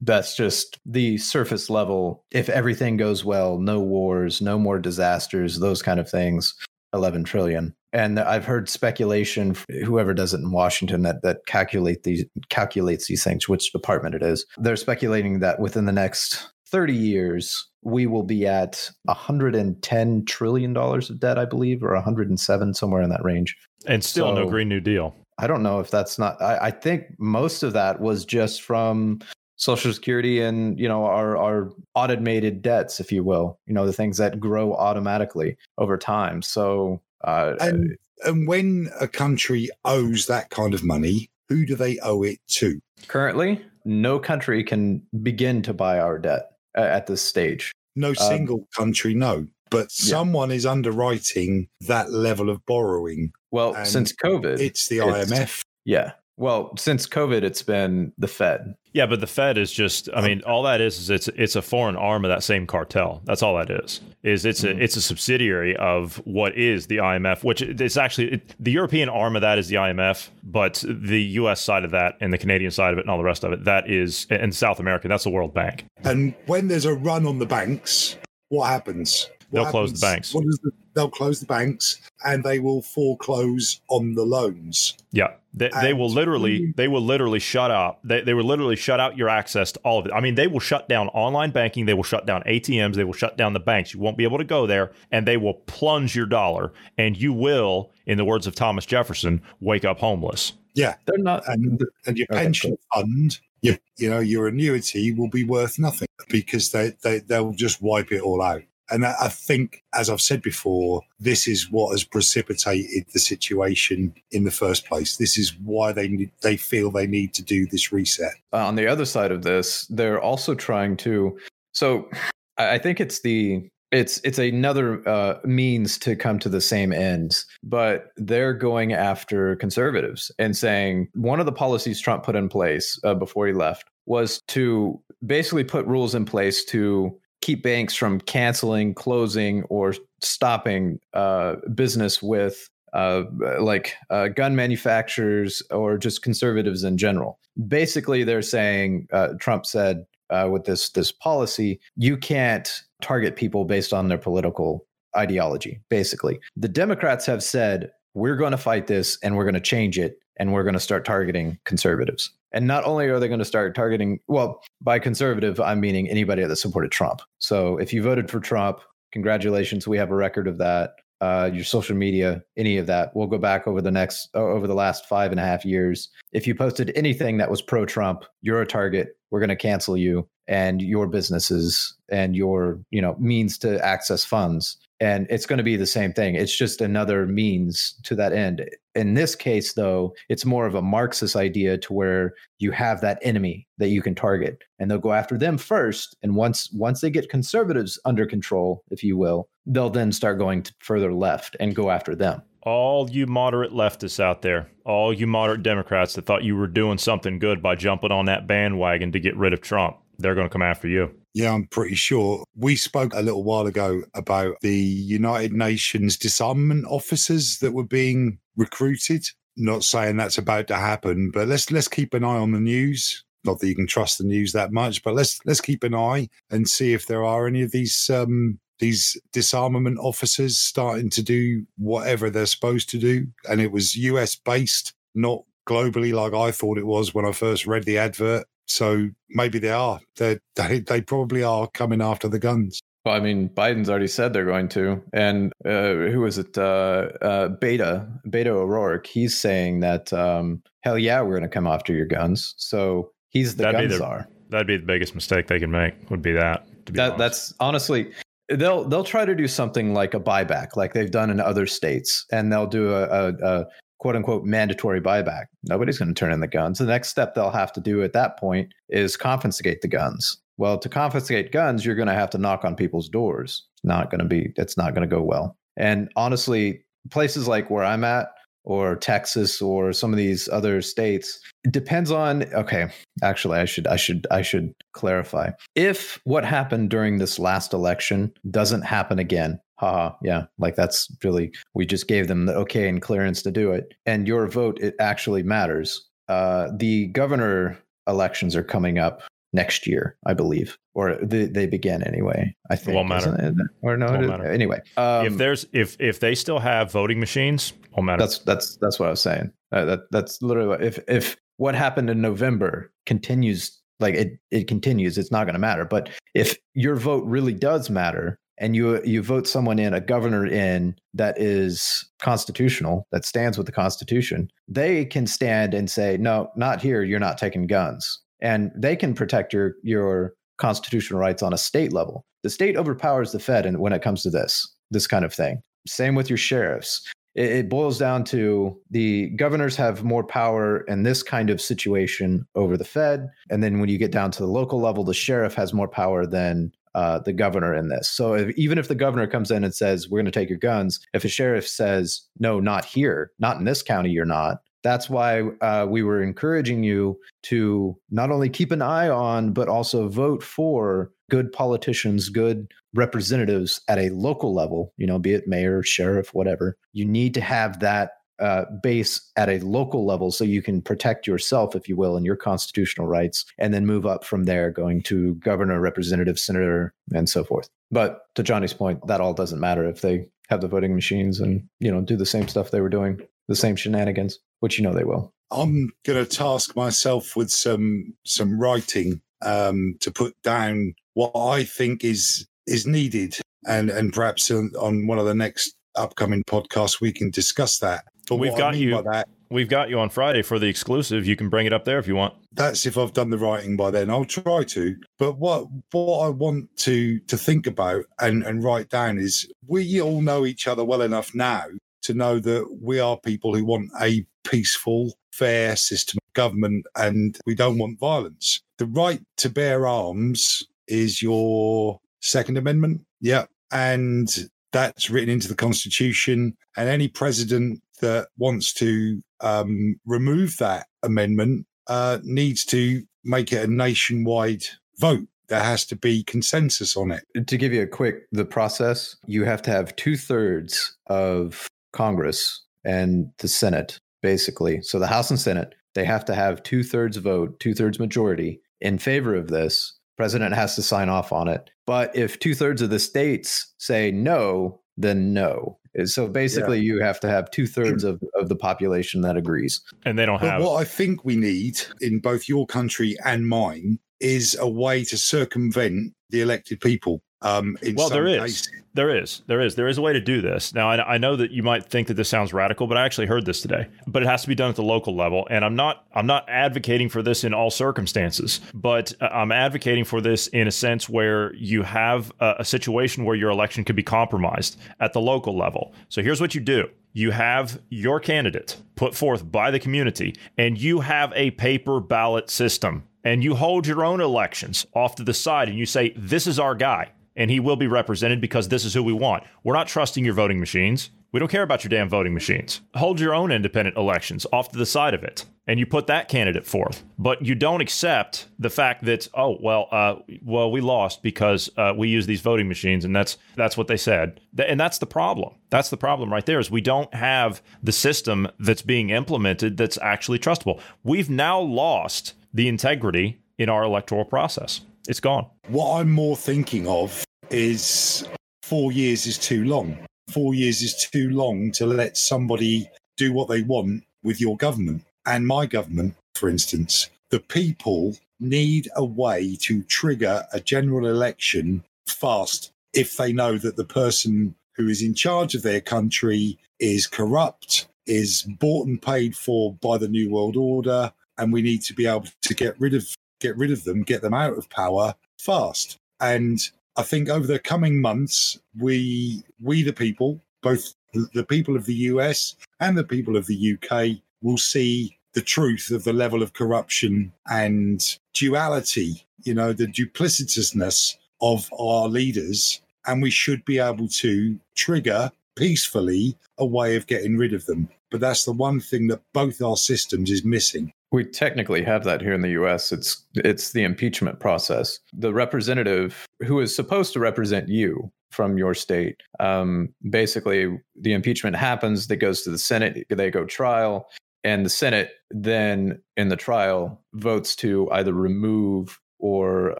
That's 0.00 0.34
just 0.34 0.78
the 0.84 1.18
surface 1.18 1.70
level. 1.70 2.24
If 2.30 2.48
everything 2.48 2.96
goes 2.96 3.24
well, 3.24 3.58
no 3.58 3.78
wars, 3.80 4.40
no 4.40 4.58
more 4.58 4.78
disasters, 4.78 5.60
those 5.60 5.82
kind 5.82 6.00
of 6.00 6.10
things, 6.10 6.54
11 6.94 7.24
trillion. 7.24 7.74
And 7.92 8.18
I've 8.18 8.46
heard 8.46 8.70
speculation, 8.70 9.54
whoever 9.84 10.14
does 10.14 10.32
it 10.32 10.40
in 10.40 10.50
Washington 10.50 11.02
that, 11.02 11.22
that 11.22 11.44
calculate 11.46 12.04
these, 12.04 12.24
calculates 12.48 13.06
these 13.06 13.22
things, 13.22 13.48
which 13.48 13.70
department 13.70 14.14
it 14.14 14.22
is. 14.22 14.46
They're 14.56 14.76
speculating 14.76 15.40
that 15.40 15.60
within 15.60 15.84
the 15.84 15.92
next 15.92 16.52
30 16.70 16.94
years, 16.94 17.68
we 17.82 18.06
will 18.06 18.22
be 18.22 18.46
at 18.46 18.90
110 19.04 20.24
trillion 20.24 20.72
dollars 20.72 21.10
of 21.10 21.20
debt, 21.20 21.38
I 21.38 21.44
believe, 21.44 21.82
or 21.82 21.92
107, 21.94 22.74
somewhere 22.74 23.02
in 23.02 23.10
that 23.10 23.24
range. 23.24 23.56
And 23.86 24.04
still 24.04 24.28
so, 24.28 24.34
no 24.34 24.48
Green 24.48 24.68
New 24.68 24.80
Deal. 24.80 25.14
I 25.38 25.46
don't 25.46 25.62
know 25.62 25.80
if 25.80 25.90
that's 25.90 26.18
not. 26.18 26.40
I, 26.40 26.66
I, 26.66 26.70
think 26.70 27.06
most 27.18 27.62
of 27.62 27.72
that 27.72 28.00
was 28.00 28.24
just 28.24 28.62
from 28.62 29.20
Social 29.56 29.92
Security 29.92 30.40
and 30.40 30.78
you 30.78 30.86
know 30.86 31.04
our 31.04 31.36
our 31.36 31.70
automated 31.94 32.62
debts, 32.62 33.00
if 33.00 33.10
you 33.10 33.24
will. 33.24 33.58
You 33.66 33.74
know 33.74 33.86
the 33.86 33.92
things 33.92 34.18
that 34.18 34.38
grow 34.38 34.74
automatically 34.74 35.56
over 35.78 35.98
time. 35.98 36.42
So 36.42 37.00
uh, 37.24 37.54
and 37.60 37.96
and 38.24 38.46
when 38.46 38.90
a 39.00 39.08
country 39.08 39.68
owes 39.84 40.26
that 40.26 40.50
kind 40.50 40.74
of 40.74 40.84
money, 40.84 41.28
who 41.48 41.66
do 41.66 41.74
they 41.74 41.98
owe 42.00 42.22
it 42.22 42.38
to? 42.48 42.80
Currently, 43.08 43.60
no 43.84 44.18
country 44.18 44.62
can 44.62 45.02
begin 45.22 45.62
to 45.62 45.74
buy 45.74 45.98
our 45.98 46.18
debt 46.18 46.51
at 46.74 47.06
this 47.06 47.22
stage. 47.22 47.72
No 47.96 48.10
um, 48.10 48.14
single 48.14 48.58
um, 48.58 48.66
country, 48.76 49.14
no. 49.14 49.46
But 49.70 49.90
someone 49.90 50.50
yeah. 50.50 50.56
is 50.56 50.66
underwriting 50.66 51.68
that 51.82 52.12
level 52.12 52.50
of 52.50 52.64
borrowing. 52.66 53.32
Well, 53.50 53.84
since 53.84 54.12
COVID, 54.12 54.60
it's 54.60 54.88
the 54.88 54.98
IMF. 54.98 55.62
Yeah. 55.84 56.12
Well, 56.36 56.74
since 56.76 57.06
COVID, 57.06 57.42
it's 57.42 57.62
been 57.62 58.12
the 58.18 58.28
Fed. 58.28 58.74
Yeah, 58.92 59.06
but 59.06 59.20
the 59.20 59.26
Fed 59.26 59.58
is 59.58 59.72
just 59.72 60.08
I 60.14 60.26
mean, 60.26 60.42
all 60.44 60.62
that 60.64 60.80
is 60.80 60.98
is 60.98 61.10
it's 61.10 61.28
it's 61.28 61.56
a 61.56 61.62
foreign 61.62 61.96
arm 61.96 62.24
of 62.24 62.30
that 62.30 62.42
same 62.42 62.66
cartel. 62.66 63.22
That's 63.24 63.42
all 63.42 63.56
that 63.56 63.70
is. 63.70 64.00
Is 64.22 64.44
it's 64.44 64.62
mm-hmm. 64.62 64.78
a 64.78 64.82
it's 64.82 64.96
a 64.96 65.02
subsidiary 65.02 65.76
of 65.76 66.16
what 66.24 66.56
is 66.56 66.86
the 66.86 66.98
IMF, 66.98 67.42
which 67.44 67.62
it's 67.62 67.96
actually 67.96 68.34
it, 68.34 68.54
the 68.58 68.70
European 68.70 69.08
arm 69.08 69.36
of 69.36 69.42
that 69.42 69.58
is 69.58 69.68
the 69.68 69.76
IMF, 69.76 70.28
but 70.42 70.84
the 70.86 71.22
US 71.22 71.60
side 71.60 71.84
of 71.84 71.90
that 71.92 72.16
and 72.20 72.32
the 72.32 72.38
Canadian 72.38 72.70
side 72.70 72.92
of 72.92 72.98
it 72.98 73.02
and 73.02 73.10
all 73.10 73.18
the 73.18 73.24
rest 73.24 73.44
of 73.44 73.52
it, 73.52 73.64
that 73.64 73.88
is 73.90 74.26
in 74.30 74.52
South 74.52 74.80
America, 74.80 75.08
that's 75.08 75.24
the 75.24 75.30
World 75.30 75.54
Bank. 75.54 75.84
And 76.04 76.34
when 76.46 76.68
there's 76.68 76.84
a 76.84 76.94
run 76.94 77.26
on 77.26 77.38
the 77.38 77.46
banks, 77.46 78.16
what 78.48 78.66
happens? 78.66 79.28
They'll 79.52 79.66
close 79.66 79.92
the 79.92 80.04
banks. 80.04 80.32
The, 80.32 80.72
they'll 80.94 81.10
close 81.10 81.40
the 81.40 81.46
banks 81.46 82.00
and 82.24 82.42
they 82.42 82.58
will 82.58 82.82
foreclose 82.82 83.80
on 83.88 84.14
the 84.14 84.24
loans. 84.24 84.96
Yeah. 85.12 85.34
They, 85.54 85.68
they 85.82 85.92
will 85.92 86.08
literally 86.08 86.72
they 86.78 86.88
will 86.88 87.02
literally 87.02 87.38
shut 87.38 87.70
out 87.70 87.98
they, 88.02 88.22
they 88.22 88.32
will 88.32 88.44
literally 88.44 88.76
shut 88.76 89.00
out 89.00 89.18
your 89.18 89.28
access 89.28 89.72
to 89.72 89.80
all 89.80 89.98
of 89.98 90.06
it. 90.06 90.12
I 90.12 90.20
mean, 90.20 90.34
they 90.34 90.46
will 90.46 90.60
shut 90.60 90.88
down 90.88 91.08
online 91.08 91.50
banking, 91.50 91.84
they 91.84 91.92
will 91.92 92.02
shut 92.02 92.24
down 92.24 92.42
ATMs, 92.44 92.94
they 92.94 93.04
will 93.04 93.12
shut 93.12 93.36
down 93.36 93.52
the 93.52 93.60
banks. 93.60 93.92
You 93.92 94.00
won't 94.00 94.16
be 94.16 94.24
able 94.24 94.38
to 94.38 94.44
go 94.44 94.66
there 94.66 94.92
and 95.10 95.28
they 95.28 95.36
will 95.36 95.54
plunge 95.54 96.16
your 96.16 96.24
dollar 96.24 96.72
and 96.96 97.16
you 97.18 97.34
will, 97.34 97.90
in 98.06 98.16
the 98.16 98.24
words 98.24 98.46
of 98.46 98.54
Thomas 98.54 98.86
Jefferson, 98.86 99.42
wake 99.60 99.84
up 99.84 99.98
homeless. 99.98 100.54
Yeah. 100.74 100.94
They're 101.04 101.18
not 101.18 101.46
and, 101.46 101.82
and 102.06 102.16
your 102.16 102.28
pension 102.28 102.78
fund 102.94 103.38
your, 103.60 103.76
you 103.96 104.10
know 104.10 104.20
your 104.20 104.48
annuity 104.48 105.12
will 105.12 105.28
be 105.28 105.44
worth 105.44 105.78
nothing 105.78 106.08
because 106.28 106.72
they, 106.72 106.94
they 107.02 107.20
they'll 107.20 107.52
just 107.52 107.80
wipe 107.80 108.10
it 108.10 108.20
all 108.20 108.42
out 108.42 108.62
and 108.90 109.06
I 109.06 109.28
think, 109.28 109.82
as 109.94 110.10
I've 110.10 110.20
said 110.20 110.42
before, 110.42 111.02
this 111.18 111.48
is 111.48 111.70
what 111.70 111.92
has 111.92 112.04
precipitated 112.04 113.06
the 113.12 113.20
situation 113.20 114.14
in 114.30 114.44
the 114.44 114.50
first 114.50 114.86
place. 114.86 115.16
This 115.16 115.38
is 115.38 115.56
why 115.64 115.92
they 115.92 116.08
need, 116.08 116.30
they 116.42 116.56
feel 116.56 116.90
they 116.90 117.06
need 117.06 117.32
to 117.34 117.42
do 117.42 117.66
this 117.66 117.92
reset. 117.92 118.34
Uh, 118.52 118.66
on 118.66 118.76
the 118.76 118.86
other 118.86 119.04
side 119.04 119.30
of 119.30 119.42
this, 119.42 119.86
they're 119.86 120.20
also 120.20 120.54
trying 120.54 120.96
to. 120.98 121.38
So, 121.72 122.10
I 122.58 122.78
think 122.78 123.00
it's 123.00 123.22
the 123.22 123.66
it's 123.92 124.20
it's 124.24 124.38
another 124.38 125.06
uh, 125.06 125.38
means 125.44 125.98
to 125.98 126.16
come 126.16 126.38
to 126.40 126.48
the 126.48 126.60
same 126.60 126.92
ends, 126.92 127.46
but 127.62 128.12
they're 128.16 128.54
going 128.54 128.92
after 128.92 129.56
conservatives 129.56 130.32
and 130.38 130.56
saying 130.56 131.08
one 131.14 131.40
of 131.40 131.46
the 131.46 131.52
policies 131.52 132.00
Trump 132.00 132.24
put 132.24 132.34
in 132.34 132.48
place 132.48 132.98
uh, 133.04 133.14
before 133.14 133.46
he 133.46 133.52
left 133.52 133.88
was 134.06 134.40
to 134.48 135.00
basically 135.24 135.62
put 135.62 135.86
rules 135.86 136.14
in 136.14 136.24
place 136.24 136.64
to 136.64 137.16
keep 137.42 137.62
banks 137.62 137.94
from 137.94 138.20
canceling, 138.20 138.94
closing, 138.94 139.64
or 139.64 139.94
stopping 140.20 140.98
uh, 141.12 141.56
business 141.74 142.22
with 142.22 142.70
uh, 142.94 143.24
like 143.60 143.94
uh, 144.10 144.28
gun 144.28 144.56
manufacturers 144.56 145.62
or 145.70 145.98
just 145.98 146.22
conservatives 146.22 146.84
in 146.84 146.96
general. 146.96 147.38
Basically, 147.68 148.24
they're 148.24 148.42
saying 148.42 149.08
uh, 149.12 149.28
Trump 149.38 149.66
said 149.66 150.06
uh, 150.30 150.48
with 150.50 150.64
this 150.64 150.90
this 150.90 151.12
policy, 151.12 151.80
you 151.96 152.16
can't 152.16 152.82
target 153.02 153.36
people 153.36 153.64
based 153.64 153.92
on 153.92 154.08
their 154.08 154.18
political 154.18 154.86
ideology. 155.16 155.80
Basically, 155.90 156.40
the 156.56 156.68
Democrats 156.68 157.26
have 157.26 157.42
said 157.42 157.90
we're 158.14 158.36
going 158.36 158.52
to 158.52 158.58
fight 158.58 158.86
this 158.86 159.18
and 159.22 159.36
we're 159.36 159.44
going 159.44 159.54
to 159.54 159.60
change 159.60 159.98
it 159.98 160.18
and 160.36 160.52
we're 160.52 160.62
going 160.62 160.74
to 160.74 160.80
start 160.80 161.04
targeting 161.04 161.58
conservatives. 161.64 162.30
And 162.52 162.66
not 162.66 162.84
only 162.84 163.06
are 163.06 163.18
they 163.18 163.28
going 163.28 163.38
to 163.38 163.44
start 163.44 163.74
targeting, 163.74 164.20
well, 164.28 164.62
by 164.80 164.98
conservative, 164.98 165.60
I'm 165.60 165.80
meaning 165.80 166.08
anybody 166.08 166.44
that 166.44 166.56
supported 166.56 166.90
Trump. 166.90 167.22
So 167.38 167.78
if 167.78 167.92
you 167.92 168.02
voted 168.02 168.30
for 168.30 168.40
Trump, 168.40 168.80
congratulations, 169.10 169.88
we 169.88 169.98
have 169.98 170.10
a 170.10 170.16
record 170.16 170.48
of 170.48 170.58
that. 170.58 170.94
Uh, 171.20 171.48
your 171.54 171.62
social 171.62 171.96
media, 171.96 172.42
any 172.56 172.78
of 172.78 172.88
that. 172.88 173.14
We'll 173.14 173.28
go 173.28 173.38
back 173.38 173.68
over 173.68 173.80
the 173.80 173.92
next, 173.92 174.28
uh, 174.34 174.40
over 174.40 174.66
the 174.66 174.74
last 174.74 175.06
five 175.06 175.30
and 175.30 175.38
a 175.38 175.44
half 175.44 175.64
years. 175.64 176.10
If 176.32 176.48
you 176.48 176.54
posted 176.56 176.90
anything 176.96 177.36
that 177.36 177.48
was 177.48 177.62
pro 177.62 177.86
Trump, 177.86 178.24
you're 178.40 178.60
a 178.60 178.66
target. 178.66 179.16
we're 179.30 179.38
going 179.38 179.48
to 179.48 179.54
cancel 179.54 179.96
you 179.96 180.28
and 180.48 180.82
your 180.82 181.06
businesses 181.06 181.94
and 182.08 182.36
your 182.36 182.80
you 182.90 183.00
know 183.00 183.16
means 183.18 183.56
to 183.58 183.82
access 183.84 184.24
funds 184.24 184.76
and 185.02 185.26
it's 185.30 185.46
going 185.46 185.56
to 185.56 185.64
be 185.64 185.76
the 185.76 185.86
same 185.86 186.12
thing. 186.12 186.36
It's 186.36 186.56
just 186.56 186.80
another 186.80 187.26
means 187.26 187.96
to 188.04 188.14
that 188.14 188.32
end. 188.32 188.64
In 188.94 189.14
this 189.14 189.34
case 189.34 189.72
though 189.72 190.14
it's 190.28 190.44
more 190.44 190.66
of 190.66 190.74
a 190.74 190.82
marxist 190.82 191.34
idea 191.34 191.76
to 191.78 191.92
where 191.92 192.34
you 192.58 192.70
have 192.70 193.00
that 193.00 193.18
enemy 193.22 193.66
that 193.78 193.88
you 193.88 194.00
can 194.00 194.14
target 194.14 194.62
and 194.78 194.90
they'll 194.90 194.98
go 194.98 195.12
after 195.12 195.36
them 195.36 195.58
first 195.58 196.16
and 196.22 196.36
once 196.36 196.70
once 196.72 197.00
they 197.00 197.10
get 197.10 197.30
conservatives 197.30 197.98
under 198.04 198.26
control 198.26 198.84
if 198.90 199.02
you 199.02 199.16
will 199.16 199.48
they'll 199.66 199.90
then 199.90 200.12
start 200.12 200.38
going 200.38 200.64
further 200.78 201.12
left 201.12 201.56
and 201.58 201.74
go 201.74 201.90
after 201.90 202.14
them. 202.14 202.42
All 202.64 203.10
you 203.10 203.26
moderate 203.26 203.72
leftists 203.72 204.20
out 204.20 204.42
there, 204.42 204.68
all 204.84 205.12
you 205.12 205.26
moderate 205.26 205.64
Democrats 205.64 206.14
that 206.14 206.26
thought 206.26 206.44
you 206.44 206.54
were 206.54 206.68
doing 206.68 206.98
something 206.98 207.40
good 207.40 207.60
by 207.60 207.74
jumping 207.74 208.12
on 208.12 208.26
that 208.26 208.46
bandwagon 208.46 209.10
to 209.12 209.20
get 209.20 209.36
rid 209.36 209.52
of 209.52 209.60
Trump, 209.60 209.96
they're 210.18 210.36
going 210.36 210.46
to 210.46 210.52
come 210.52 210.62
after 210.62 210.86
you. 210.86 211.12
Yeah, 211.34 211.54
I'm 211.54 211.66
pretty 211.66 211.94
sure. 211.94 212.44
We 212.54 212.76
spoke 212.76 213.14
a 213.14 213.22
little 213.22 213.42
while 213.42 213.66
ago 213.66 214.02
about 214.14 214.56
the 214.60 214.76
United 214.76 215.52
Nations 215.52 216.16
disarmament 216.16 216.84
officers 216.86 217.58
that 217.58 217.72
were 217.72 217.84
being 217.84 218.38
recruited. 218.56 219.26
Not 219.56 219.84
saying 219.84 220.16
that's 220.16 220.38
about 220.38 220.66
to 220.68 220.76
happen, 220.76 221.30
but 221.30 221.48
let's 221.48 221.70
let's 221.70 221.88
keep 221.88 222.14
an 222.14 222.24
eye 222.24 222.38
on 222.38 222.52
the 222.52 222.60
news. 222.60 223.24
Not 223.44 223.58
that 223.60 223.68
you 223.68 223.74
can 223.74 223.86
trust 223.86 224.18
the 224.18 224.24
news 224.24 224.52
that 224.52 224.72
much, 224.72 225.02
but 225.02 225.14
let's 225.14 225.38
let's 225.44 225.60
keep 225.60 225.84
an 225.84 225.94
eye 225.94 226.28
and 226.50 226.68
see 226.68 226.92
if 226.92 227.06
there 227.06 227.24
are 227.24 227.46
any 227.46 227.62
of 227.62 227.72
these 227.72 228.10
um, 228.10 228.58
these 228.78 229.18
disarmament 229.32 229.98
officers 230.00 230.58
starting 230.58 231.10
to 231.10 231.22
do 231.22 231.64
whatever 231.76 232.30
they're 232.30 232.46
supposed 232.46 232.90
to 232.90 232.98
do. 232.98 233.26
And 233.48 233.60
it 233.60 233.72
was 233.72 233.96
US 233.96 234.36
based, 234.36 234.92
not 235.14 235.44
globally 235.68 236.12
like 236.12 236.34
I 236.34 236.50
thought 236.50 236.78
it 236.78 236.86
was 236.86 237.14
when 237.14 237.24
I 237.24 237.32
first 237.32 237.66
read 237.66 237.84
the 237.84 237.98
advert. 237.98 238.46
So 238.66 239.08
maybe 239.30 239.58
they 239.58 239.70
are. 239.70 240.00
They're, 240.16 240.40
they 240.56 240.80
they 240.80 241.00
probably 241.00 241.42
are 241.42 241.68
coming 241.72 242.02
after 242.02 242.28
the 242.28 242.38
guns. 242.38 242.80
Well, 243.04 243.16
I 243.16 243.20
mean, 243.20 243.48
Biden's 243.48 243.90
already 243.90 244.06
said 244.06 244.32
they're 244.32 244.44
going 244.44 244.68
to, 244.70 245.02
and 245.12 245.52
uh, 245.64 246.10
who 246.10 246.24
is 246.24 246.38
it? 246.38 246.56
Uh, 246.56 247.08
uh, 247.20 247.48
Beto 247.48 248.08
Beto 248.28 248.48
O'Rourke. 248.58 249.06
He's 249.06 249.36
saying 249.36 249.80
that 249.80 250.12
um, 250.12 250.62
hell 250.82 250.98
yeah, 250.98 251.20
we're 251.20 251.38
going 251.38 251.42
to 251.42 251.48
come 251.48 251.66
after 251.66 251.92
your 251.92 252.06
guns. 252.06 252.54
So 252.58 253.10
he's 253.30 253.56
the 253.56 253.64
that'd 253.64 253.90
gun 253.90 253.98
czar. 253.98 254.28
That'd 254.50 254.66
be 254.68 254.76
the 254.76 254.86
biggest 254.86 255.14
mistake 255.14 255.48
they 255.48 255.58
can 255.58 255.70
make. 255.70 255.94
Would 256.10 256.22
be 256.22 256.32
that. 256.32 256.64
Be 256.84 256.92
that 256.92 257.18
that's 257.18 257.54
honestly 257.58 258.12
they'll 258.48 258.84
they'll 258.84 259.04
try 259.04 259.24
to 259.24 259.34
do 259.34 259.48
something 259.48 259.94
like 259.94 260.14
a 260.14 260.20
buyback, 260.20 260.76
like 260.76 260.92
they've 260.92 261.10
done 261.10 261.30
in 261.30 261.40
other 261.40 261.66
states, 261.66 262.24
and 262.30 262.52
they'll 262.52 262.66
do 262.66 262.92
a, 262.92 263.04
a, 263.04 263.32
a 263.42 263.66
quote 264.02 264.16
unquote 264.16 264.44
mandatory 264.44 265.00
buyback. 265.00 265.44
Nobody's 265.62 265.96
going 265.96 266.12
to 266.12 266.18
turn 266.18 266.32
in 266.32 266.40
the 266.40 266.48
guns. 266.48 266.80
The 266.80 266.86
next 266.86 267.08
step 267.08 267.36
they'll 267.36 267.52
have 267.52 267.72
to 267.74 267.80
do 267.80 268.02
at 268.02 268.12
that 268.14 268.36
point 268.36 268.74
is 268.88 269.16
confiscate 269.16 269.80
the 269.80 269.86
guns. 269.86 270.38
Well, 270.56 270.76
to 270.78 270.88
confiscate 270.88 271.52
guns, 271.52 271.86
you're 271.86 271.94
going 271.94 272.08
to 272.08 272.14
have 272.14 272.30
to 272.30 272.38
knock 272.38 272.64
on 272.64 272.74
people's 272.74 273.08
doors. 273.08 273.64
Not 273.84 274.10
going 274.10 274.18
to 274.18 274.24
be. 274.24 274.52
It's 274.56 274.76
not 274.76 274.92
going 274.92 275.08
to 275.08 275.16
go 275.16 275.22
well. 275.22 275.56
And 275.76 276.10
honestly, 276.16 276.84
places 277.10 277.46
like 277.46 277.70
where 277.70 277.84
I'm 277.84 278.02
at, 278.02 278.26
or 278.64 278.96
Texas 278.96 279.60
or 279.60 279.92
some 279.92 280.12
of 280.12 280.16
these 280.16 280.48
other 280.48 280.82
states. 280.82 281.40
It 281.64 281.72
depends 281.72 282.10
on 282.10 282.44
okay, 282.54 282.88
actually 283.22 283.58
I 283.58 283.64
should 283.64 283.86
I 283.86 283.96
should 283.96 284.26
I 284.30 284.42
should 284.42 284.74
clarify. 284.92 285.50
If 285.74 286.20
what 286.24 286.44
happened 286.44 286.90
during 286.90 287.18
this 287.18 287.38
last 287.38 287.72
election 287.72 288.32
doesn't 288.50 288.82
happen 288.82 289.18
again, 289.18 289.60
haha, 289.78 290.14
yeah, 290.22 290.44
like 290.58 290.76
that's 290.76 291.08
really 291.24 291.52
we 291.74 291.86
just 291.86 292.08
gave 292.08 292.28
them 292.28 292.46
the 292.46 292.54
okay 292.56 292.88
and 292.88 293.02
clearance 293.02 293.42
to 293.42 293.50
do 293.50 293.72
it 293.72 293.94
and 294.06 294.28
your 294.28 294.46
vote 294.46 294.78
it 294.80 294.94
actually 295.00 295.42
matters. 295.42 296.08
Uh, 296.28 296.68
the 296.76 297.08
governor 297.08 297.78
elections 298.06 298.56
are 298.56 298.64
coming 298.64 298.98
up 298.98 299.22
next 299.52 299.86
year, 299.86 300.16
I 300.26 300.34
believe, 300.34 300.78
or 300.94 301.18
they, 301.22 301.46
they 301.46 301.66
begin 301.66 302.02
anyway. 302.02 302.54
I 302.70 302.76
think. 302.76 302.96
Won't 302.96 303.08
matter. 303.08 303.34
It? 303.38 303.54
Or 303.82 303.96
no, 303.96 304.06
won't 304.06 304.26
matter. 304.26 304.50
anyway. 304.50 304.80
Um, 304.96 305.26
if 305.26 305.36
there's 305.36 305.66
if 305.72 305.96
if 306.00 306.20
they 306.20 306.34
still 306.34 306.58
have 306.58 306.90
voting 306.90 307.20
machines, 307.20 307.72
won't 307.96 308.06
matter. 308.06 308.20
That's 308.20 308.38
that's 308.40 308.76
that's 308.76 308.98
what 308.98 309.06
I 309.06 309.10
was 309.10 309.22
saying. 309.22 309.52
Uh, 309.72 309.84
that 309.84 310.00
that's 310.10 310.40
literally 310.42 310.84
if 310.84 310.98
if 311.08 311.36
what 311.56 311.74
happened 311.74 312.10
in 312.10 312.20
November 312.20 312.92
continues 313.06 313.80
like 314.00 314.14
it 314.14 314.38
it 314.50 314.68
continues, 314.68 315.18
it's 315.18 315.30
not 315.30 315.44
going 315.44 315.54
to 315.54 315.60
matter. 315.60 315.84
But 315.84 316.10
if 316.34 316.56
your 316.74 316.96
vote 316.96 317.24
really 317.24 317.54
does 317.54 317.90
matter, 317.90 318.38
and 318.58 318.76
you 318.76 319.02
you 319.04 319.22
vote 319.22 319.46
someone 319.46 319.78
in 319.78 319.92
a 319.92 320.00
governor 320.00 320.46
in 320.46 320.94
that 321.14 321.38
is 321.38 322.08
constitutional 322.20 323.06
that 323.12 323.24
stands 323.24 323.58
with 323.58 323.66
the 323.66 323.72
constitution 323.72 324.48
they 324.68 325.04
can 325.04 325.26
stand 325.26 325.74
and 325.74 325.90
say 325.90 326.16
no 326.16 326.50
not 326.56 326.80
here 326.80 327.02
you're 327.02 327.18
not 327.18 327.38
taking 327.38 327.66
guns 327.66 328.21
and 328.42 328.70
they 328.76 328.96
can 328.96 329.14
protect 329.14 329.54
your 329.54 329.76
your 329.82 330.34
constitutional 330.58 331.18
rights 331.18 331.42
on 331.42 331.54
a 331.54 331.58
state 331.58 331.92
level. 331.92 332.26
The 332.42 332.50
state 332.50 332.76
overpowers 332.76 333.32
the 333.32 333.38
Fed 333.38 333.64
and 333.64 333.78
when 333.78 333.94
it 333.94 334.02
comes 334.02 334.22
to 334.24 334.30
this 334.30 334.68
this 334.90 335.06
kind 335.06 335.24
of 335.24 335.32
thing. 335.32 335.62
Same 335.86 336.14
with 336.14 336.28
your 336.28 336.36
sheriffs. 336.36 337.10
It, 337.34 337.50
it 337.50 337.68
boils 337.70 337.98
down 337.98 338.24
to 338.24 338.78
the 338.90 339.30
governors 339.30 339.74
have 339.76 340.04
more 340.04 340.24
power 340.24 340.82
in 340.82 341.02
this 341.02 341.22
kind 341.22 341.48
of 341.48 341.60
situation 341.60 342.46
over 342.54 342.76
the 342.76 342.84
Fed, 342.84 343.28
and 343.50 343.62
then 343.62 343.80
when 343.80 343.88
you 343.88 343.96
get 343.96 344.12
down 344.12 344.30
to 344.32 344.42
the 344.42 344.48
local 344.48 344.80
level, 344.80 345.04
the 345.04 345.14
sheriff 345.14 345.54
has 345.54 345.72
more 345.72 345.88
power 345.88 346.26
than 346.26 346.72
uh, 346.94 347.20
the 347.20 347.32
governor 347.32 347.74
in 347.74 347.88
this. 347.88 348.10
So 348.10 348.34
if, 348.34 348.54
even 348.58 348.76
if 348.76 348.88
the 348.88 348.94
governor 348.94 349.26
comes 349.26 349.50
in 349.50 349.64
and 349.64 349.74
says, 349.74 350.10
"We're 350.10 350.18
going 350.18 350.26
to 350.26 350.30
take 350.30 350.50
your 350.50 350.58
guns," 350.58 351.00
if 351.14 351.24
a 351.24 351.28
sheriff 351.28 351.66
says, 351.66 352.22
"No, 352.38 352.60
not 352.60 352.84
here, 352.84 353.30
not 353.38 353.56
in 353.56 353.64
this 353.64 353.82
county, 353.82 354.10
you're 354.10 354.26
not," 354.26 354.58
that's 354.82 355.08
why 355.08 355.42
uh, 355.60 355.86
we 355.88 356.02
were 356.02 356.22
encouraging 356.22 356.82
you 356.82 357.18
to 357.44 357.96
not 358.10 358.30
only 358.30 358.48
keep 358.48 358.70
an 358.70 358.82
eye 358.82 359.08
on, 359.08 359.52
but 359.52 359.68
also 359.68 360.08
vote 360.08 360.42
for 360.42 361.12
good 361.30 361.52
politicians, 361.52 362.28
good 362.28 362.70
representatives 362.94 363.80
at 363.88 363.98
a 363.98 364.10
local 364.10 364.54
level, 364.54 364.92
you 364.96 365.06
know, 365.06 365.18
be 365.18 365.32
it 365.32 365.48
mayor, 365.48 365.82
sheriff, 365.82 366.34
whatever. 366.34 366.76
You 366.92 367.04
need 367.04 367.34
to 367.34 367.40
have 367.40 367.80
that 367.80 368.12
uh, 368.38 368.64
base 368.82 369.30
at 369.36 369.48
a 369.48 369.60
local 369.60 370.04
level 370.04 370.32
so 370.32 370.42
you 370.42 370.62
can 370.62 370.82
protect 370.82 371.26
yourself, 371.26 371.76
if 371.76 371.88
you 371.88 371.96
will, 371.96 372.16
and 372.16 372.26
your 372.26 372.36
constitutional 372.36 373.06
rights, 373.06 373.44
and 373.58 373.72
then 373.72 373.86
move 373.86 374.04
up 374.04 374.24
from 374.24 374.44
there, 374.44 374.70
going 374.70 375.02
to 375.04 375.36
governor, 375.36 375.80
representative, 375.80 376.38
senator, 376.38 376.92
and 377.14 377.28
so 377.28 377.44
forth. 377.44 377.68
But 377.90 378.22
to 378.34 378.42
Johnny's 378.42 378.72
point, 378.72 379.06
that 379.06 379.20
all 379.20 379.32
doesn't 379.32 379.60
matter 379.60 379.88
if 379.88 380.00
they 380.00 380.26
have 380.48 380.60
the 380.60 380.68
voting 380.68 380.94
machines 380.94 381.40
and 381.40 381.66
you 381.78 381.90
know 381.90 382.00
do 382.00 382.16
the 382.16 382.26
same 382.26 382.48
stuff 382.48 382.70
they 382.70 382.80
were 382.80 382.88
doing, 382.88 383.20
the 383.48 383.56
same 383.56 383.76
shenanigans 383.76 384.38
which 384.62 384.78
you 384.78 384.84
know 384.84 384.94
they 384.94 385.04
will. 385.04 385.34
I'm 385.50 385.90
going 386.06 386.24
to 386.24 386.24
task 386.24 386.74
myself 386.76 387.36
with 387.36 387.50
some 387.50 388.14
some 388.24 388.58
writing 388.58 389.20
um, 389.44 389.96
to 390.00 390.10
put 390.10 390.40
down 390.42 390.94
what 391.14 391.32
I 391.36 391.64
think 391.64 392.04
is 392.04 392.46
is 392.66 392.86
needed, 392.86 393.36
and 393.66 393.90
and 393.90 394.12
perhaps 394.12 394.50
on, 394.50 394.70
on 394.78 395.06
one 395.08 395.18
of 395.18 395.26
the 395.26 395.34
next 395.34 395.74
upcoming 395.96 396.42
podcasts 396.44 397.00
we 397.00 397.12
can 397.12 397.30
discuss 397.30 397.80
that. 397.80 398.04
But 398.28 398.36
we've 398.36 398.56
got 398.56 398.68
I 398.68 398.78
mean 398.78 398.88
you. 398.88 399.02
That, 399.02 399.28
we've 399.50 399.68
got 399.68 399.90
you 399.90 399.98
on 399.98 400.10
Friday 400.10 400.42
for 400.42 400.60
the 400.60 400.68
exclusive. 400.68 401.26
You 401.26 401.34
can 401.34 401.48
bring 401.48 401.66
it 401.66 401.72
up 401.72 401.84
there 401.84 401.98
if 401.98 402.06
you 402.06 402.14
want. 402.14 402.34
That's 402.52 402.86
if 402.86 402.96
I've 402.96 403.12
done 403.12 403.30
the 403.30 403.36
writing 403.36 403.76
by 403.76 403.90
then. 403.90 404.10
I'll 404.10 404.24
try 404.24 404.62
to. 404.62 404.96
But 405.18 405.38
what 405.38 405.66
what 405.90 406.20
I 406.24 406.28
want 406.28 406.74
to 406.78 407.18
to 407.18 407.36
think 407.36 407.66
about 407.66 408.04
and 408.20 408.44
and 408.44 408.62
write 408.62 408.90
down 408.90 409.18
is 409.18 409.52
we 409.66 410.00
all 410.00 410.22
know 410.22 410.46
each 410.46 410.68
other 410.68 410.84
well 410.84 411.02
enough 411.02 411.34
now 411.34 411.64
to 412.02 412.14
know 412.14 412.38
that 412.38 412.78
we 412.80 413.00
are 413.00 413.18
people 413.18 413.54
who 413.54 413.64
want 413.64 413.90
a 414.00 414.26
peaceful, 414.44 415.14
fair 415.32 415.76
system 415.76 416.18
of 416.18 416.32
government 416.34 416.86
and 416.96 417.38
we 417.46 417.54
don't 417.54 417.78
want 417.78 417.98
violence. 417.98 418.60
The 418.78 418.86
right 418.86 419.20
to 419.38 419.48
bear 419.48 419.86
arms 419.86 420.62
is 420.88 421.22
your 421.22 422.00
Second 422.20 422.58
Amendment. 422.58 423.02
Yeah. 423.20 423.46
And 423.70 424.28
that's 424.72 425.10
written 425.10 425.30
into 425.30 425.48
the 425.48 425.54
Constitution. 425.54 426.56
And 426.76 426.88
any 426.88 427.08
president 427.08 427.82
that 428.00 428.28
wants 428.36 428.72
to 428.74 429.22
um, 429.40 429.96
remove 430.04 430.58
that 430.58 430.86
amendment 431.02 431.66
uh, 431.86 432.18
needs 432.22 432.64
to 432.66 433.02
make 433.24 433.52
it 433.52 433.64
a 433.64 433.72
nationwide 433.72 434.64
vote 434.98 435.26
there 435.52 435.62
has 435.62 435.84
to 435.84 435.96
be 435.96 436.22
consensus 436.24 436.96
on 436.96 437.10
it. 437.10 437.24
To 437.46 437.58
give 437.58 437.74
you 437.74 437.82
a 437.82 437.86
quick 437.86 438.26
the 438.32 438.44
process, 438.44 439.16
you 439.26 439.44
have 439.44 439.60
to 439.62 439.70
have 439.70 439.94
two 439.96 440.16
thirds 440.16 440.96
of 441.08 441.68
Congress 441.92 442.64
and 442.84 443.26
the 443.38 443.48
Senate, 443.48 444.00
basically. 444.22 444.82
So 444.82 444.98
the 444.98 445.06
House 445.06 445.30
and 445.30 445.40
Senate, 445.40 445.74
they 445.94 446.04
have 446.04 446.24
to 446.26 446.34
have 446.34 446.62
two 446.62 446.82
thirds 446.82 447.16
vote, 447.18 447.60
two 447.60 447.74
thirds 447.74 447.98
majority 447.98 448.60
in 448.80 448.98
favor 448.98 449.34
of 449.34 449.48
this. 449.48 449.98
President 450.16 450.54
has 450.54 450.74
to 450.76 450.82
sign 450.82 451.08
off 451.08 451.32
on 451.32 451.48
it. 451.48 451.70
But 451.86 452.14
if 452.16 452.38
two 452.38 452.54
thirds 452.54 452.82
of 452.82 452.90
the 452.90 452.98
states 452.98 453.72
say 453.78 454.10
no, 454.10 454.80
then 454.96 455.32
no. 455.32 455.78
Uh, 455.98 456.06
so 456.06 456.28
basically, 456.28 456.78
yeah. 456.78 456.94
you 456.94 457.00
have 457.02 457.20
to 457.20 457.28
have 457.28 457.50
two 457.50 457.66
thirds 457.66 458.04
of, 458.04 458.20
of 458.34 458.48
the 458.48 458.56
population 458.56 459.22
that 459.22 459.36
agrees. 459.36 459.80
And 460.04 460.18
they 460.18 460.26
don't 460.26 460.40
but 460.40 460.50
have. 460.50 460.62
What 460.62 460.80
I 460.80 460.84
think 460.84 461.24
we 461.24 461.36
need 461.36 461.80
in 462.00 462.20
both 462.20 462.48
your 462.48 462.66
country 462.66 463.16
and 463.24 463.48
mine 463.48 463.98
is 464.20 464.56
a 464.60 464.68
way 464.68 465.04
to 465.04 465.18
circumvent 465.18 466.14
the 466.30 466.40
elected 466.40 466.80
people 466.80 467.22
Um, 467.42 467.76
well, 467.94 468.08
there 468.08 468.26
is. 468.26 468.40
cases. 468.40 468.70
There 468.94 469.16
is. 469.16 469.42
There 469.46 469.60
is. 469.60 469.74
There 469.74 469.88
is 469.88 469.96
a 469.96 470.02
way 470.02 470.12
to 470.12 470.20
do 470.20 470.42
this. 470.42 470.74
Now, 470.74 470.90
I, 470.90 471.14
I 471.14 471.18
know 471.18 471.34
that 471.36 471.50
you 471.50 471.62
might 471.62 471.86
think 471.86 472.08
that 472.08 472.14
this 472.14 472.28
sounds 472.28 472.52
radical, 472.52 472.86
but 472.86 472.98
I 472.98 473.06
actually 473.06 473.26
heard 473.26 473.46
this 473.46 473.62
today. 473.62 473.86
But 474.06 474.22
it 474.22 474.26
has 474.26 474.42
to 474.42 474.48
be 474.48 474.54
done 474.54 474.68
at 474.68 474.76
the 474.76 474.82
local 474.82 475.16
level, 475.16 475.46
and 475.50 475.64
I'm 475.64 475.74
not. 475.74 476.04
I'm 476.14 476.26
not 476.26 476.46
advocating 476.48 477.08
for 477.08 477.22
this 477.22 477.42
in 477.42 477.54
all 477.54 477.70
circumstances, 477.70 478.60
but 478.74 479.14
uh, 479.20 479.28
I'm 479.32 479.50
advocating 479.50 480.04
for 480.04 480.20
this 480.20 480.46
in 480.48 480.68
a 480.68 480.72
sense 480.72 481.08
where 481.08 481.54
you 481.54 481.82
have 481.82 482.32
a, 482.40 482.56
a 482.58 482.64
situation 482.64 483.24
where 483.24 483.36
your 483.36 483.50
election 483.50 483.84
could 483.84 483.96
be 483.96 484.02
compromised 484.02 484.78
at 485.00 485.14
the 485.14 485.20
local 485.20 485.56
level. 485.56 485.94
So 486.10 486.22
here's 486.22 486.40
what 486.40 486.54
you 486.54 486.60
do: 486.60 486.90
you 487.14 487.30
have 487.30 487.80
your 487.88 488.20
candidate 488.20 488.76
put 488.94 489.14
forth 489.14 489.50
by 489.50 489.70
the 489.70 489.80
community, 489.80 490.34
and 490.58 490.78
you 490.78 491.00
have 491.00 491.32
a 491.34 491.52
paper 491.52 491.98
ballot 491.98 492.50
system, 492.50 493.04
and 493.24 493.42
you 493.42 493.54
hold 493.54 493.86
your 493.86 494.04
own 494.04 494.20
elections 494.20 494.86
off 494.94 495.14
to 495.14 495.24
the 495.24 495.32
side, 495.32 495.70
and 495.70 495.78
you 495.78 495.86
say, 495.86 496.12
"This 496.14 496.46
is 496.46 496.58
our 496.58 496.74
guy." 496.74 497.12
And 497.36 497.50
he 497.50 497.60
will 497.60 497.76
be 497.76 497.86
represented 497.86 498.40
because 498.40 498.68
this 498.68 498.84
is 498.84 498.94
who 498.94 499.02
we 499.02 499.12
want. 499.12 499.44
We're 499.64 499.74
not 499.74 499.88
trusting 499.88 500.24
your 500.24 500.34
voting 500.34 500.60
machines. 500.60 501.10
We 501.32 501.40
don't 501.40 501.50
care 501.50 501.62
about 501.62 501.82
your 501.82 501.88
damn 501.88 502.10
voting 502.10 502.34
machines. 502.34 502.82
Hold 502.94 503.18
your 503.18 503.34
own 503.34 503.50
independent 503.50 503.96
elections 503.96 504.46
off 504.52 504.70
to 504.72 504.78
the 504.78 504.84
side 504.84 505.14
of 505.14 505.24
it, 505.24 505.46
and 505.66 505.80
you 505.80 505.86
put 505.86 506.06
that 506.08 506.28
candidate 506.28 506.66
forth. 506.66 507.04
But 507.18 507.40
you 507.40 507.54
don't 507.54 507.80
accept 507.80 508.48
the 508.58 508.68
fact 508.68 509.04
that 509.06 509.28
oh 509.32 509.56
well, 509.58 509.88
uh, 509.90 510.16
well 510.44 510.70
we 510.70 510.82
lost 510.82 511.22
because 511.22 511.70
uh, 511.78 511.94
we 511.96 512.08
use 512.08 512.26
these 512.26 512.42
voting 512.42 512.68
machines, 512.68 513.06
and 513.06 513.16
that's 513.16 513.38
that's 513.56 513.78
what 513.78 513.86
they 513.86 513.96
said, 513.96 514.40
and 514.58 514.78
that's 514.78 514.98
the 514.98 515.06
problem. 515.06 515.54
That's 515.70 515.88
the 515.88 515.96
problem 515.96 516.30
right 516.30 516.44
there 516.44 516.60
is 516.60 516.70
we 516.70 516.82
don't 516.82 517.12
have 517.14 517.62
the 517.82 517.92
system 517.92 518.48
that's 518.58 518.82
being 518.82 519.08
implemented 519.08 519.78
that's 519.78 519.98
actually 520.02 520.38
trustable. 520.38 520.80
We've 521.02 521.30
now 521.30 521.58
lost 521.58 522.34
the 522.52 522.68
integrity 522.68 523.40
in 523.56 523.70
our 523.70 523.84
electoral 523.84 524.26
process. 524.26 524.82
It's 525.08 525.20
gone. 525.20 525.46
What 525.68 526.00
I'm 526.00 526.10
more 526.10 526.36
thinking 526.36 526.86
of 526.86 527.24
is 527.50 528.28
four 528.62 528.92
years 528.92 529.26
is 529.26 529.38
too 529.38 529.64
long. 529.64 529.98
Four 530.30 530.54
years 530.54 530.80
is 530.82 530.94
too 530.94 531.30
long 531.30 531.72
to 531.72 531.86
let 531.86 532.16
somebody 532.16 532.88
do 533.16 533.32
what 533.32 533.48
they 533.48 533.62
want 533.62 534.04
with 534.22 534.40
your 534.40 534.56
government 534.56 535.04
and 535.26 535.46
my 535.46 535.66
government, 535.66 536.14
for 536.34 536.48
instance. 536.48 537.10
The 537.30 537.40
people 537.40 538.16
need 538.38 538.88
a 538.96 539.04
way 539.04 539.56
to 539.62 539.82
trigger 539.84 540.44
a 540.52 540.60
general 540.60 541.06
election 541.06 541.84
fast 542.06 542.72
if 542.92 543.16
they 543.16 543.32
know 543.32 543.58
that 543.58 543.76
the 543.76 543.84
person 543.84 544.54
who 544.76 544.88
is 544.88 545.02
in 545.02 545.14
charge 545.14 545.54
of 545.54 545.62
their 545.62 545.80
country 545.80 546.58
is 546.78 547.06
corrupt, 547.06 547.86
is 548.06 548.42
bought 548.42 548.86
and 548.86 549.00
paid 549.00 549.36
for 549.36 549.74
by 549.74 549.98
the 549.98 550.08
New 550.08 550.30
World 550.30 550.56
Order, 550.56 551.12
and 551.38 551.52
we 551.52 551.62
need 551.62 551.82
to 551.82 551.94
be 551.94 552.06
able 552.06 552.26
to 552.42 552.54
get 552.54 552.78
rid 552.80 552.94
of 552.94 553.06
get 553.42 553.56
rid 553.56 553.70
of 553.70 553.84
them, 553.84 554.02
get 554.02 554.22
them 554.22 554.34
out 554.34 554.56
of 554.56 554.70
power 554.70 555.14
fast. 555.38 555.98
And 556.20 556.58
I 556.96 557.02
think 557.02 557.28
over 557.28 557.46
the 557.46 557.58
coming 557.58 558.00
months, 558.00 558.58
we 558.78 559.42
we 559.60 559.82
the 559.82 559.92
people, 559.92 560.40
both 560.62 560.94
the 561.34 561.44
people 561.44 561.76
of 561.76 561.84
the 561.86 561.94
US 562.12 562.56
and 562.80 562.96
the 562.96 563.04
people 563.04 563.36
of 563.36 563.46
the 563.46 563.76
UK, 563.76 564.22
will 564.40 564.58
see 564.58 565.18
the 565.34 565.42
truth 565.42 565.90
of 565.90 566.04
the 566.04 566.12
level 566.12 566.42
of 566.42 566.52
corruption 566.52 567.32
and 567.50 568.18
duality, 568.34 569.26
you 569.44 569.54
know, 569.54 569.72
the 569.72 569.86
duplicitousness 569.86 571.16
of 571.40 571.68
our 571.78 572.08
leaders. 572.08 572.80
And 573.06 573.22
we 573.22 573.30
should 573.30 573.64
be 573.64 573.78
able 573.78 574.08
to 574.08 574.58
trigger 574.74 575.32
peacefully 575.56 576.36
a 576.58 576.64
way 576.64 576.96
of 576.96 577.06
getting 577.06 577.36
rid 577.36 577.52
of 577.52 577.66
them. 577.66 577.88
But 578.10 578.20
that's 578.20 578.44
the 578.44 578.52
one 578.52 578.80
thing 578.80 579.08
that 579.08 579.22
both 579.32 579.60
our 579.60 579.76
systems 579.76 580.30
is 580.30 580.44
missing. 580.44 580.92
We 581.12 581.24
technically 581.24 581.82
have 581.82 582.04
that 582.04 582.22
here 582.22 582.32
in 582.32 582.40
the 582.40 582.50
US. 582.62 582.90
It's 582.90 583.24
it's 583.34 583.72
the 583.72 583.84
impeachment 583.84 584.40
process. 584.40 584.98
The 585.12 585.32
representative 585.32 586.26
who 586.40 586.58
is 586.60 586.74
supposed 586.74 587.12
to 587.12 587.20
represent 587.20 587.68
you 587.68 588.10
from 588.30 588.56
your 588.56 588.74
state. 588.74 589.22
Um, 589.38 589.90
basically, 590.08 590.80
the 590.98 591.12
impeachment 591.12 591.54
happens, 591.54 592.06
that 592.06 592.16
goes 592.16 592.42
to 592.42 592.50
the 592.50 592.58
Senate, 592.58 593.04
they 593.10 593.30
go 593.30 593.44
trial, 593.44 594.08
and 594.42 594.64
the 594.64 594.70
Senate 594.70 595.10
then 595.30 596.00
in 596.16 596.28
the 596.28 596.36
trial 596.36 597.00
votes 597.12 597.54
to 597.56 597.90
either 597.92 598.14
remove 598.14 598.98
or 599.18 599.76